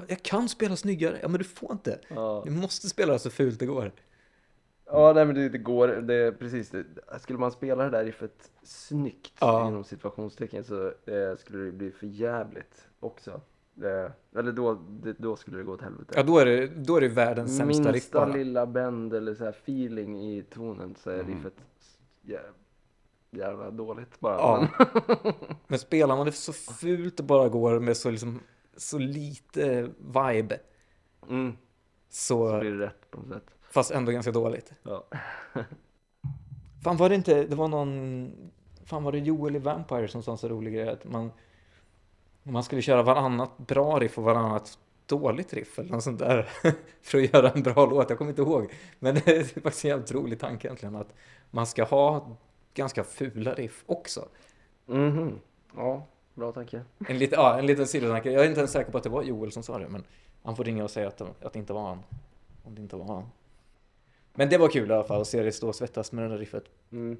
Jag 0.08 0.24
kan 0.24 0.50
spela 0.50 0.76
snyggare. 0.76 1.20
Ja, 1.22 1.28
men 1.28 1.38
du 1.38 1.44
får 1.44 1.72
inte. 1.72 2.00
Ja. 2.08 2.42
Du 2.46 2.52
måste 2.52 2.90
spela 2.90 3.20
så 3.20 3.30
fult 3.30 3.60
det 3.60 3.66
går. 3.66 3.92
Ja, 4.92 5.14
nej 5.14 5.26
men 5.26 5.36
det, 5.36 5.50
det 5.50 5.58
går, 5.58 5.88
det 5.88 6.32
precis 6.40 6.70
det. 6.70 6.86
Skulle 7.20 7.40
man 7.40 7.52
spela 7.52 7.84
det 7.84 7.90
där 7.90 8.06
riffet 8.06 8.52
snyggt 8.64 9.34
Ja. 9.40 9.68
inom 9.68 9.84
situationstecken 9.84 10.64
så 10.64 10.88
eh, 10.88 11.38
skulle 11.38 11.66
det 11.66 11.72
bli 11.72 11.92
för 11.92 12.08
jävligt 12.08 12.88
också. 13.00 13.42
Eh, 13.84 14.12
eller 14.40 14.52
då, 14.52 14.74
det, 14.90 15.14
då 15.18 15.36
skulle 15.36 15.58
det 15.58 15.64
gå 15.64 15.74
åt 15.74 15.82
helvete. 15.82 16.14
Ja, 16.16 16.24
då 16.24 16.38
är 16.40 16.46
det, 16.46 16.68
då 16.68 16.96
är 16.98 17.02
det 17.02 17.08
världens 17.08 17.58
sämsta 17.58 17.84
riff 17.84 17.94
Minsta 17.94 18.26
lilla 18.26 18.66
bend 18.66 19.14
eller 19.14 19.36
så 19.36 19.44
här 19.44 19.52
feeling 19.52 20.22
i 20.24 20.44
tonen 20.44 20.96
så 20.96 21.10
är 21.10 21.20
Mm. 21.20 21.36
riffet 21.36 21.54
jä, 22.22 22.40
jävla 23.32 23.72
dåligt 23.72 24.20
bara. 24.20 24.36
Ja. 24.36 24.68
Men, 25.24 25.34
Men 25.68 25.80
spelar 25.80 26.18
man 26.18 26.26
det 26.26 26.32
så 26.32 26.54
fult 26.54 27.18
det 27.18 27.24
bara 27.24 27.50
går 27.50 27.80
med 27.80 27.98
så, 27.98 28.12
liksom, 28.12 28.40
så 28.78 28.98
lite 28.98 29.90
vibe, 30.00 30.60
mm, 31.30 31.52
så 32.10 32.50
så, 32.50 32.60
blir 32.60 32.72
det 32.72 32.86
rätt 32.86 33.12
på 33.12 33.18
något 33.20 33.28
sätt. 33.28 33.57
Fast 33.72 33.92
ändå 33.92 34.12
ganska 34.12 34.32
dåligt. 34.32 34.74
Ja. 34.84 35.04
Fan 36.84 36.98
var 36.98 37.10
det 37.10 37.16
inte, 37.16 37.44
det 37.44 37.56
var 37.56 37.68
någon, 37.68 38.32
fan 38.86 39.04
var 39.04 39.12
det 39.12 39.20
Joel 39.20 39.56
i 39.56 39.60
Vampire 39.60 40.08
som 40.08 40.24
sa 40.24 40.32
en 40.32 40.38
så 40.38 40.48
rolig 40.48 40.74
grej 40.74 40.90
att 40.90 41.06
man, 41.06 41.32
man 42.44 42.64
skulle 42.64 42.82
köra 42.82 43.04
varannat 43.04 43.58
bra 43.58 44.00
riff 44.00 44.18
och 44.18 44.24
varannat 44.24 44.78
dåligt 45.06 45.54
riff 45.54 45.80
eller 45.80 45.92
något 45.92 46.04
sånt 46.04 46.20
där 46.20 46.50
för 47.02 47.18
att 47.18 47.34
göra 47.34 47.52
en 47.52 47.64
bra 47.64 47.86
låt. 47.86 48.10
Jag 48.10 48.18
kommer 48.18 48.32
inte 48.32 48.42
ihåg. 48.42 48.74
Men 49.00 49.16
det 49.26 49.28
är 49.28 49.44
faktiskt 49.44 49.86
en 49.86 49.90
jävligt 49.90 50.12
rolig 50.12 50.40
tanke 50.40 50.68
egentligen 50.68 50.96
att 50.96 51.14
man 51.52 51.68
ska 51.68 51.84
ha 51.84 52.38
ganska 52.74 53.04
fula 53.04 53.54
riff 53.54 53.84
också. 53.86 54.28
Mhm. 54.86 55.40
Ja, 55.76 56.06
bra 56.34 56.52
tanke. 56.52 56.82
En, 57.08 57.18
lite, 57.18 57.36
ja, 57.36 57.60
en 57.60 57.66
liten 57.66 57.88
sidotanke. 57.88 58.32
Jag 58.32 58.44
är 58.44 58.48
inte 58.48 58.60
ens 58.60 58.72
säker 58.72 58.92
på 58.92 58.98
att 58.98 59.04
det 59.04 59.10
var 59.10 59.24
Joel 59.24 59.52
som 59.52 59.64
sa 59.64 59.78
det, 59.78 59.90
men 59.90 60.04
han 60.44 60.56
får 60.56 60.64
ringa 60.64 60.84
och 60.84 60.92
säga 60.92 61.08
att, 61.08 61.22
att 61.22 61.54
det 61.54 61.60
inte 61.60 61.74
var 61.74 61.88
han. 61.88 62.04
Om 62.64 62.76
det 62.76 62.82
inte 62.82 62.96
var 62.96 63.06
han. 63.06 63.24
Men 64.38 64.50
det 64.50 64.58
var 64.58 64.70
kul 64.70 64.90
i 64.90 64.94
alla 64.94 65.04
fall 65.04 65.22
att 65.22 65.28
se 65.28 65.42
dig 65.42 65.52
stå 65.52 65.68
och 65.68 65.76
svettas 65.76 66.12
med 66.12 66.24
det 66.24 66.30
där 66.30 66.38
riffet. 66.38 66.64
Mm. 66.92 67.18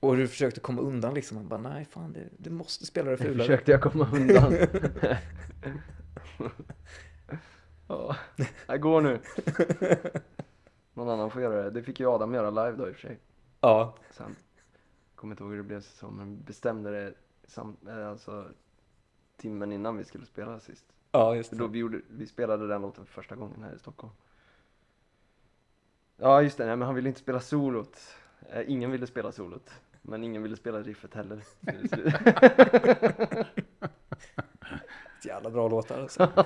Och 0.00 0.16
du 0.16 0.28
försökte 0.28 0.60
komma 0.60 0.80
undan 0.82 1.14
liksom. 1.14 1.48
Bara, 1.48 1.60
nej 1.60 1.84
fan, 1.84 2.12
det, 2.12 2.28
du 2.38 2.50
måste 2.50 2.86
spela 2.86 3.10
det 3.10 3.16
Det 3.16 3.22
fulare. 3.24 3.38
försökte 3.38 3.70
jag 3.72 3.80
komma 3.82 4.08
undan. 4.12 4.54
ja, 7.88 8.16
jag 8.66 8.80
går 8.80 9.00
nu. 9.00 9.20
Någon 10.94 11.08
annan 11.08 11.30
får 11.30 11.42
göra 11.42 11.62
det. 11.62 11.70
Det 11.70 11.82
fick 11.82 12.00
ju 12.00 12.06
Adam 12.10 12.34
göra 12.34 12.50
live 12.50 12.76
då 12.76 12.88
i 12.88 12.92
och 12.92 12.94
för 12.94 13.00
sig. 13.08 13.18
Ja, 13.60 13.94
Sen 14.10 14.36
kommer 15.14 15.32
inte 15.34 15.42
ihåg 15.42 15.50
hur 15.50 15.58
det 15.58 15.64
blev 15.64 15.80
så, 15.80 16.10
men 16.10 16.42
bestämde 16.44 16.90
det 16.90 17.14
sam, 17.46 17.76
eh, 17.88 18.08
alltså 18.08 18.44
timmen 19.36 19.72
innan 19.72 19.96
vi 19.96 20.04
skulle 20.04 20.26
spela 20.26 20.60
sist. 20.60 20.84
ja 21.12 21.36
just 21.36 21.48
För 21.48 21.56
då 21.56 21.66
det. 21.66 21.72
vi, 21.72 21.78
gjorde, 21.78 22.00
vi 22.10 22.26
spelade 22.26 22.68
den 22.68 22.82
låten 22.82 23.06
för 23.06 23.12
första 23.12 23.34
gången 23.36 23.62
här 23.62 23.74
i 23.74 23.78
Stockholm. 23.78 24.12
Ja 26.16 26.42
just 26.42 26.58
det, 26.58 26.66
nej, 26.66 26.76
men 26.76 26.86
han 26.86 26.94
ville 26.94 27.08
inte 27.08 27.20
spela 27.20 27.40
solot. 27.40 27.98
Eh, 28.50 28.70
ingen 28.70 28.90
ville 28.90 29.06
spela 29.06 29.32
solot. 29.32 29.70
Men 30.02 30.24
ingen 30.24 30.42
ville 30.42 30.56
spela 30.56 30.82
riffet 30.82 31.14
heller. 31.14 31.42
Jävla 35.24 35.50
bra 35.50 35.68
låtar 35.68 36.00
alltså. 36.00 36.28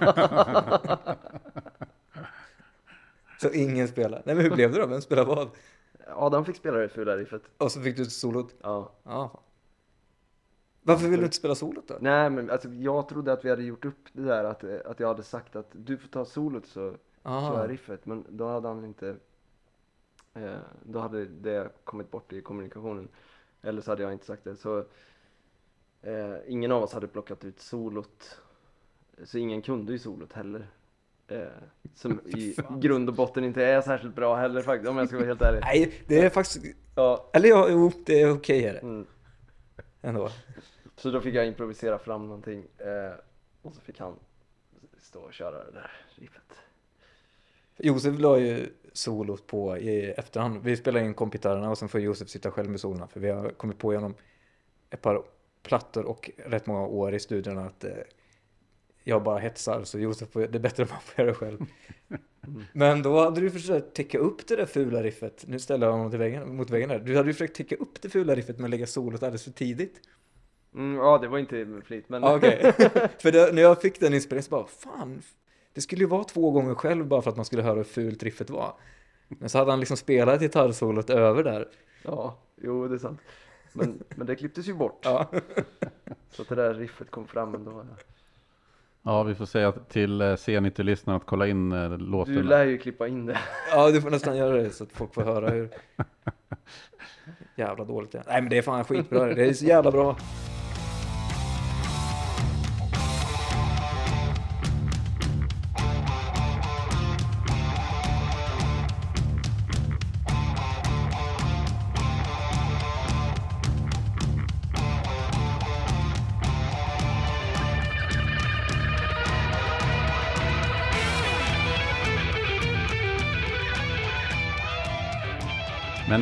Så 3.41 3.51
ingen 3.53 3.89
spelar. 3.89 4.23
Nej 4.25 4.35
men 4.35 4.45
hur 4.45 4.51
blev 4.51 4.73
det 4.73 4.81
då? 4.81 4.87
Vem 4.87 5.01
spelar 5.01 5.25
vad? 5.25 5.51
Adam 6.09 6.45
fick 6.45 6.57
spela 6.57 6.79
det 6.79 6.89
fula 6.89 7.17
riffet. 7.17 7.43
Och 7.59 7.73
så 7.73 7.81
fick 7.81 7.97
du 7.97 8.05
solot? 8.05 8.55
Ja. 8.63 8.93
Ja. 9.03 9.41
Varför 10.83 11.09
vill 11.09 11.19
du 11.19 11.25
inte 11.25 11.37
spela 11.37 11.55
solot 11.55 11.89
då? 11.89 11.97
Nej 12.01 12.31
men 12.31 12.51
alltså 12.51 12.69
jag 12.69 13.09
trodde 13.09 13.33
att 13.33 13.45
vi 13.45 13.51
hade 13.51 13.63
gjort 13.63 13.85
upp 13.85 14.09
det 14.13 14.23
där 14.23 14.45
att, 14.45 14.65
att 14.65 15.01
jag 15.01 15.09
hade 15.09 15.23
sagt 15.23 15.57
att 15.57 15.69
du 15.73 15.97
får 15.97 16.09
ta 16.09 16.25
solot 16.25 16.67
så 16.67 16.81
kör 16.81 16.99
Aha. 17.23 17.61
jag 17.61 17.71
riffet. 17.71 18.07
Men 18.07 18.25
då 18.29 18.49
hade 18.49 18.69
han 18.69 18.85
inte 18.85 19.17
Då 20.83 20.99
hade 20.99 21.25
det 21.25 21.71
kommit 21.85 22.11
bort 22.11 22.33
i 22.33 22.41
kommunikationen. 22.43 23.09
Eller 23.63 23.83
så 23.83 23.91
hade 23.91 24.03
jag 24.03 24.13
inte 24.13 24.27
sagt 24.27 24.45
det. 24.45 24.57
Så 24.57 24.79
eh, 26.03 26.37
ingen 26.47 26.73
av 26.73 26.83
oss 26.83 26.93
hade 26.93 27.09
plockat 27.09 27.45
ut 27.45 27.61
solot. 27.61 28.41
Så 29.25 29.39
ingen 29.39 29.63
kunde 29.63 29.93
ju 29.93 29.99
solot 29.99 30.33
heller. 30.33 30.67
Eh, 31.29 31.47
som 31.95 32.21
i 32.27 32.57
grund 32.81 33.09
och 33.09 33.15
botten 33.15 33.45
inte 33.45 33.65
är 33.65 33.81
särskilt 33.81 34.15
bra 34.15 34.37
heller 34.37 34.63
faktiskt 34.63 34.91
om 34.91 34.97
jag 34.97 35.09
ska 35.09 35.17
vara 35.17 35.27
helt 35.27 35.43
ärlig. 35.43 35.61
Nej, 35.63 36.05
det 36.07 36.19
är 36.19 36.31
faktiskt... 36.31 36.77
Ja, 36.95 37.31
Eller 37.33 37.49
jo, 37.49 37.93
det 38.05 38.23
är 38.23 38.33
okej 38.33 38.65
är 38.65 38.73
det. 38.73 38.81
mm. 38.81 39.07
Ändå. 40.03 40.31
Så 40.97 41.11
då 41.11 41.21
fick 41.21 41.35
jag 41.35 41.47
improvisera 41.47 41.99
fram 41.99 42.27
någonting. 42.27 42.67
Eh, 42.79 43.15
och 43.63 43.75
så 43.75 43.81
fick 43.81 44.01
han 44.01 44.17
stå 44.99 45.21
och 45.21 45.33
köra 45.33 45.65
det 45.65 45.71
där 45.71 45.91
riffet. 46.15 46.61
Josef 47.77 48.19
la 48.19 48.39
ju 48.39 48.69
solot 48.93 49.47
på 49.47 49.79
i 49.79 50.11
efterhand. 50.11 50.63
Vi 50.63 50.77
spelade 50.77 51.05
in 51.05 51.15
kompgitarrerna 51.15 51.71
och 51.71 51.79
sen 51.79 51.89
får 51.89 52.01
Josef 52.01 52.29
sitta 52.29 52.51
själv 52.51 52.71
med 52.71 52.81
solorna. 52.81 53.09
För 53.09 53.21
vi 53.21 53.31
har 53.31 53.51
kommit 53.51 53.79
på 53.79 53.93
genom 53.93 54.15
ett 54.91 55.03
par 55.03 55.23
plattor 55.63 56.05
och 56.05 56.31
rätt 56.37 56.67
många 56.67 56.87
år 56.87 57.15
i 57.15 57.21
studion 57.21 57.59
att 57.59 57.85
eh, 57.85 57.93
jag 59.05 59.23
bara 59.23 59.39
hetsar. 59.39 59.85
Så 59.85 59.99
Josef, 59.99 60.29
det 60.33 60.55
är 60.55 60.59
bättre 60.59 60.83
om 60.83 60.89
man 60.91 61.01
får 61.01 61.25
göra 61.25 61.33
det 61.33 61.39
själv. 61.39 61.59
Men 62.73 63.03
då 63.03 63.21
hade 63.21 63.41
du 63.41 63.51
försökt 63.51 63.95
täcka 63.95 64.19
upp 64.19 64.47
det 64.47 64.57
där 64.57 64.67
fula 64.67 65.03
riffet. 65.03 65.45
Nu 65.47 65.59
ställer 65.59 65.87
jag 65.87 65.93
honom 65.93 66.11
till 66.11 66.19
väggen, 66.19 66.57
mot 66.57 66.71
väggen 66.71 66.89
där. 66.89 66.99
Du 66.99 67.17
hade 67.17 67.29
ju 67.29 67.33
försökt 67.33 67.57
täcka 67.57 67.77
upp 67.77 68.03
det 68.03 68.09
fula 68.09 68.35
riffet 68.35 68.59
med 68.59 68.65
att 68.65 68.71
lägga 68.71 68.87
solot 68.87 69.23
alldeles 69.23 69.45
för 69.45 69.51
tidigt. 69.51 70.01
Mm, 70.75 70.97
ja, 70.97 71.19
det 71.19 71.29
var 71.29 71.39
inte 71.39 71.65
med 71.65 71.85
flit 71.85 72.09
men 72.09 72.25
Okej. 72.25 72.73
för 73.19 73.33
det, 73.33 73.55
när 73.55 73.63
jag 73.63 73.81
fick 73.81 74.01
den 74.01 74.15
inspelningen 74.15 74.43
så 74.43 74.51
bara, 74.51 74.67
fan, 74.67 75.23
det 75.75 75.81
skulle 75.81 76.01
ju 76.03 76.09
vara 76.09 76.25
två 76.25 76.51
gånger 76.51 76.75
själv 76.75 77.07
bara 77.07 77.23
för 77.23 77.31
att 77.31 77.37
man 77.37 77.45
skulle 77.45 77.63
höra 77.63 77.75
hur 77.77 77.85
fult 77.85 78.23
riffet 78.23 78.51
var. 78.51 78.75
Men 79.29 79.49
så 79.49 79.59
hade 79.59 79.71
han 79.73 79.81
liksom 79.81 79.97
spelat 79.97 80.41
gitarrsolot 80.41 81.11
över 81.11 81.45
där. 81.45 81.69
Ja, 82.03 82.39
jo 82.57 82.89
det 82.89 82.95
är 82.95 82.99
sant. 82.99 83.21
Men, 83.73 84.03
men 84.17 84.27
det 84.27 84.37
klipptes 84.37 84.69
ju 84.69 84.75
bort. 84.75 85.01
Ja. 85.05 85.31
Så 86.31 86.43
att 86.43 86.49
det 86.49 86.55
där 86.55 86.75
riffet 86.75 87.11
kom 87.11 87.27
fram 87.27 87.55
ändå. 87.55 87.85
Ja, 89.03 89.23
vi 89.23 89.35
får 89.35 89.47
säga 89.47 89.73
till 89.73 90.21
eh, 90.21 90.25
C90-lyssnarna 90.25 91.17
att 91.17 91.27
kolla 91.27 91.47
in 91.47 91.73
eh, 91.73 91.91
Du 91.91 91.97
låten. 91.97 92.35
lär 92.35 92.65
ju 92.65 92.79
klippa 92.79 93.09
in 93.09 93.27
det. 93.27 93.39
ja, 93.71 93.91
du 93.91 94.01
får 94.01 94.11
nästan 94.11 94.37
göra 94.37 94.57
det 94.57 94.71
så 94.71 94.85
att 94.85 94.93
folk 94.93 95.15
får 95.15 95.23
höra 95.23 95.51
hur 95.51 95.69
jävla 97.57 97.85
dåligt 97.85 98.13
det 98.13 98.19
är. 98.19 98.25
Nej 98.27 98.41
men 98.43 98.51
det 98.51 98.59
är 98.59 98.63
fan 98.63 98.85
skitbra, 98.85 99.35
det 99.35 99.45
är 99.49 99.53
så 99.53 99.65
jävla 99.65 99.91
bra. 99.91 100.17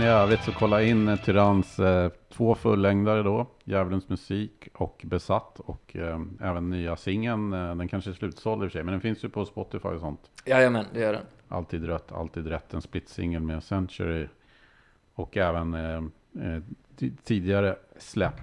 Övrigt 0.09 0.43
så 0.45 0.53
kolla 0.53 0.83
in 0.83 1.09
eh, 1.09 1.17
Tyranns 1.17 1.79
eh, 1.79 2.11
två 2.33 2.55
fullängdare 2.55 3.23
då. 3.23 3.47
Djävulens 3.65 4.09
musik 4.09 4.69
och 4.75 5.03
Besatt. 5.05 5.61
Och 5.61 5.97
eh, 5.97 6.21
även 6.41 6.71
nya 6.71 6.97
singeln. 6.97 7.53
Eh, 7.53 7.75
den 7.75 7.89
kanske 7.89 8.11
är 8.11 8.15
slutsåld 8.15 8.63
i 8.63 8.67
och 8.67 8.71
för 8.71 8.79
sig. 8.79 8.85
Men 8.85 8.93
den 8.93 9.01
finns 9.01 9.25
ju 9.25 9.29
på 9.29 9.45
Spotify 9.45 9.89
och 9.89 10.01
sånt. 10.01 10.31
Jajamän, 10.45 10.85
det 10.95 11.01
gör 11.01 11.13
den. 11.13 11.23
Alltid 11.49 11.85
rött, 11.87 12.13
alltid 12.13 12.47
rätt. 12.47 12.75
En 12.75 12.81
split-singel 12.83 13.43
med 13.43 13.63
Century. 13.63 14.27
Och 15.15 15.37
även 15.37 15.75
eh, 15.75 15.97
eh, 16.45 16.63
ti- 16.99 17.17
tidigare 17.25 17.77
släpp. 17.99 18.41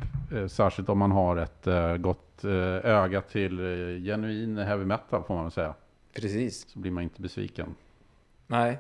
Särskilt 0.50 0.90
om 0.90 0.98
man 0.98 1.12
har 1.12 1.38
ett 1.38 1.68
gott 2.02 2.46
öga 2.84 3.22
till 3.22 3.58
genuin 4.06 4.58
heavy 4.58 4.86
metal 4.86 5.24
får 5.24 5.36
man 5.36 5.44
väl 5.44 5.52
säga. 5.52 5.74
Precis. 6.16 6.70
Så 6.70 6.80
blir 6.80 6.92
man 6.92 7.04
inte 7.04 7.22
besviken. 7.22 7.76
Nej, 8.48 8.80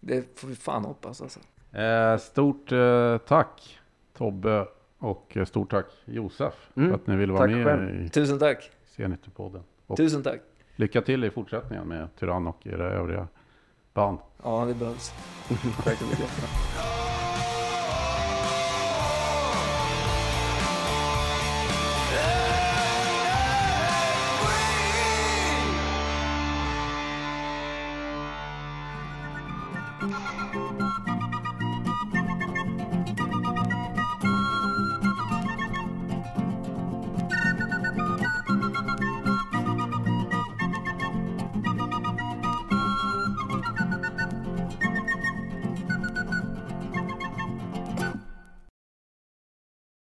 det 0.00 0.38
får 0.38 0.48
vi 0.48 0.54
fan 0.54 0.84
hoppas 0.84 1.22
alltså. 1.22 1.40
Eh, 1.82 2.16
stort 2.18 2.72
eh, 2.72 3.18
tack 3.18 3.78
Tobbe 4.18 4.66
och 4.98 5.36
eh, 5.36 5.44
stort 5.44 5.70
tack 5.70 5.86
Josef 6.04 6.54
Mm, 6.76 6.88
för 6.88 6.94
att 6.96 7.06
ni 7.06 7.16
ville 7.16 7.32
vara 7.32 7.42
tack 7.46 7.50
med 7.56 7.64
själv. 7.64 8.04
i 8.04 8.08
Tusen 8.08 8.38
tack. 8.38 8.70
C90-podden. 8.96 9.62
Och 9.86 9.96
Tusen 9.96 10.22
tack. 10.22 10.40
lycka 10.76 11.02
till 11.02 11.24
i 11.24 11.30
fortsättningen 11.30 11.88
med 11.88 12.08
Tyrann 12.18 12.46
och 12.46 12.66
era 12.66 12.90
övriga 12.90 13.28
band. 13.94 14.18
Ja, 14.42 14.64
det 14.64 14.74
behövs. 14.74 15.12
Tack 15.84 15.98
så 15.98 16.04
mycket. 16.06 16.30